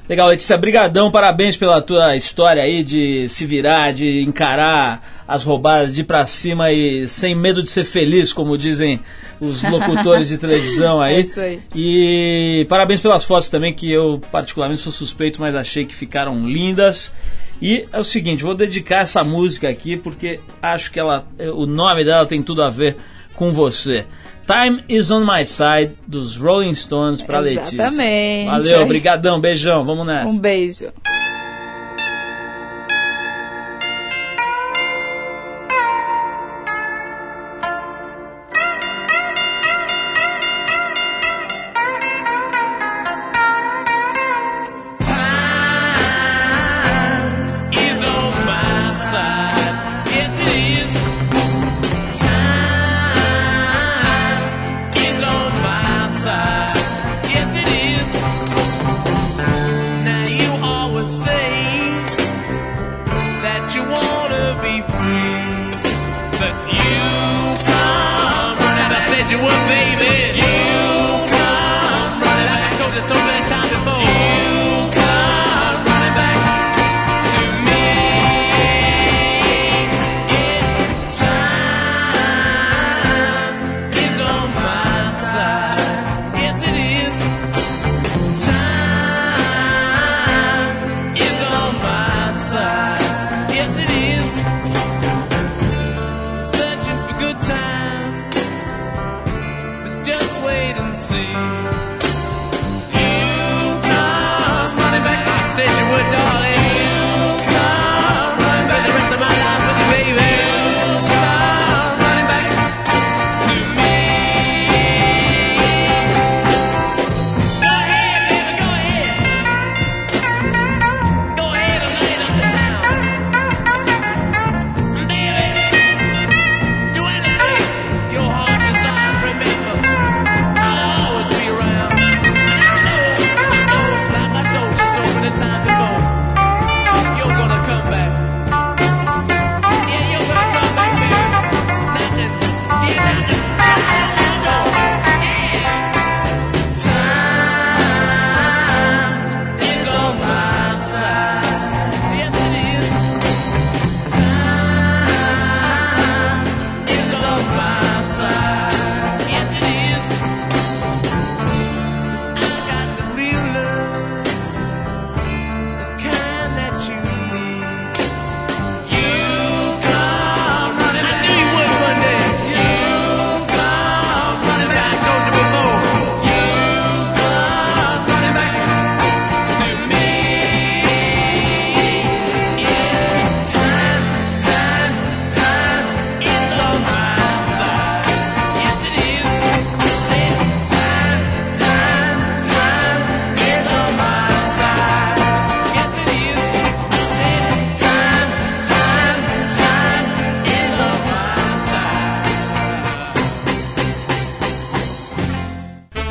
Legal, 0.09 0.27
Letícia, 0.27 0.57
brigadão, 0.57 1.11
parabéns 1.11 1.55
pela 1.55 1.83
tua 1.83 2.15
história 2.15 2.63
aí 2.63 2.83
de 2.83 3.29
se 3.29 3.45
virar, 3.45 3.93
de 3.93 4.23
encarar 4.23 5.21
as 5.27 5.43
roubadas, 5.43 5.93
de 5.93 6.01
ir 6.01 6.03
pra 6.03 6.25
cima 6.25 6.71
e 6.71 7.07
sem 7.07 7.35
medo 7.35 7.61
de 7.61 7.69
ser 7.69 7.83
feliz, 7.83 8.33
como 8.33 8.57
dizem 8.57 8.99
os 9.39 9.61
locutores 9.61 10.29
de 10.29 10.39
televisão 10.39 10.97
aí. 10.99 11.17
É 11.17 11.19
isso 11.19 11.39
aí. 11.39 11.61
E 11.75 12.65
parabéns 12.67 12.99
pelas 13.01 13.23
fotos 13.23 13.49
também, 13.49 13.71
que 13.71 13.91
eu 13.91 14.19
particularmente 14.31 14.81
sou 14.81 14.91
suspeito, 14.91 15.39
mas 15.39 15.53
achei 15.53 15.85
que 15.85 15.93
ficaram 15.93 16.43
lindas. 16.49 17.13
E 17.61 17.85
é 17.93 17.99
o 17.99 18.03
seguinte, 18.03 18.43
vou 18.43 18.55
dedicar 18.55 19.01
essa 19.01 19.23
música 19.23 19.69
aqui 19.69 19.95
porque 19.95 20.39
acho 20.59 20.91
que 20.91 20.99
ela, 20.99 21.27
o 21.53 21.67
nome 21.67 22.03
dela 22.03 22.25
tem 22.25 22.41
tudo 22.41 22.63
a 22.63 22.69
ver 22.71 22.95
com 23.35 23.51
você. 23.51 24.07
Time 24.49 24.83
is 24.89 25.11
on 25.11 25.23
my 25.23 25.45
side 25.45 25.95
dos 26.07 26.35
Rolling 26.35 26.73
Stones 26.73 27.21
pra 27.21 27.39
Letícia. 27.39 27.75
Exatamente. 27.75 28.49
Valeu, 28.49 28.87
brigadão, 28.87 29.39
beijão, 29.39 29.85
vamos 29.85 30.07
nessa. 30.07 30.33
Um 30.33 30.39
beijo. 30.39 30.91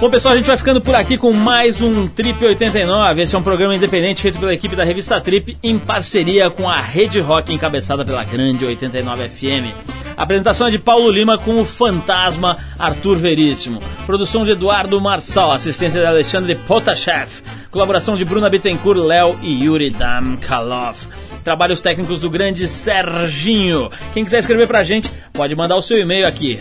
Bom, 0.09 0.13
pessoal, 0.13 0.33
a 0.33 0.37
gente 0.39 0.47
vai 0.47 0.57
ficando 0.57 0.81
por 0.81 0.95
aqui 0.95 1.19
com 1.19 1.35
mais 1.35 1.83
um 1.83 2.09
Trip 2.09 2.43
89. 2.43 3.21
Esse 3.21 3.37
é 3.37 3.39
um 3.39 3.43
programa 3.43 3.77
independente 3.77 4.23
feito 4.23 4.39
pela 4.39 4.55
equipe 4.55 4.75
da 4.75 4.83
revista 4.83 5.21
Trip 5.21 5.59
em 5.63 5.79
parceria 5.79 6.49
com 6.49 6.67
a 6.67 6.81
Rede 6.81 7.21
Rock, 7.21 7.53
encabeçada 7.53 8.07
pela 8.07 8.25
grande 8.25 8.65
89 8.65 9.29
FM. 9.29 9.71
A 10.17 10.23
apresentação 10.23 10.67
é 10.67 10.71
de 10.71 10.79
Paulo 10.79 11.11
Lima 11.11 11.37
com 11.37 11.61
o 11.61 11.65
fantasma 11.65 12.57
Arthur 12.79 13.19
Veríssimo. 13.19 13.81
Produção 14.07 14.47
de 14.47 14.53
Eduardo 14.53 14.99
Marçal, 14.99 15.53
assistência 15.53 16.01
de 16.01 16.07
Alexandre 16.07 16.55
Potashev. 16.55 17.43
Colaboração 17.71 18.17
de 18.17 18.25
Bruna 18.25 18.49
Bittencourt, 18.49 18.99
Léo 18.99 19.39
e 19.43 19.63
Yuri 19.65 19.91
Damkalov. 19.91 21.07
Trabalhos 21.45 21.83
técnicos 21.83 22.21
do 22.21 22.31
grande 22.31 22.67
Serginho. 22.67 23.91
Quem 24.15 24.25
quiser 24.25 24.39
escrever 24.39 24.67
pra 24.67 24.83
gente, 24.83 25.11
pode 25.35 25.55
mandar 25.55 25.77
o 25.77 25.83
seu 25.83 25.99
e-mail 25.99 26.27
aqui, 26.27 26.59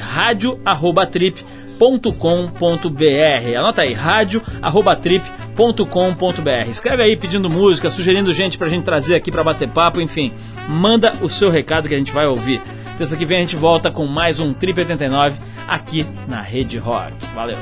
rádio@trip.com.br. 1.77 3.57
Anota 3.57 3.83
aí, 3.83 3.93
radiorock.com.br. 3.93 6.69
Escreve 6.69 7.03
aí 7.03 7.15
pedindo 7.15 7.49
música, 7.49 7.89
sugerindo 7.89 8.33
gente 8.33 8.57
pra 8.57 8.69
gente 8.69 8.83
trazer 8.83 9.15
aqui 9.15 9.31
pra 9.31 9.43
bater 9.43 9.69
papo, 9.69 10.01
enfim. 10.01 10.31
Manda 10.67 11.13
o 11.21 11.29
seu 11.29 11.49
recado 11.49 11.87
que 11.87 11.95
a 11.95 11.97
gente 11.97 12.11
vai 12.11 12.25
ouvir. 12.25 12.61
Terça 12.97 13.15
que 13.15 13.25
vem 13.25 13.37
a 13.37 13.41
gente 13.41 13.55
volta 13.55 13.91
com 13.91 14.05
mais 14.05 14.39
um 14.39 14.53
Trip 14.53 14.79
89 14.79 15.37
aqui 15.67 16.05
na 16.27 16.41
Rede 16.41 16.77
Rock. 16.77 17.13
Valeu! 17.33 17.57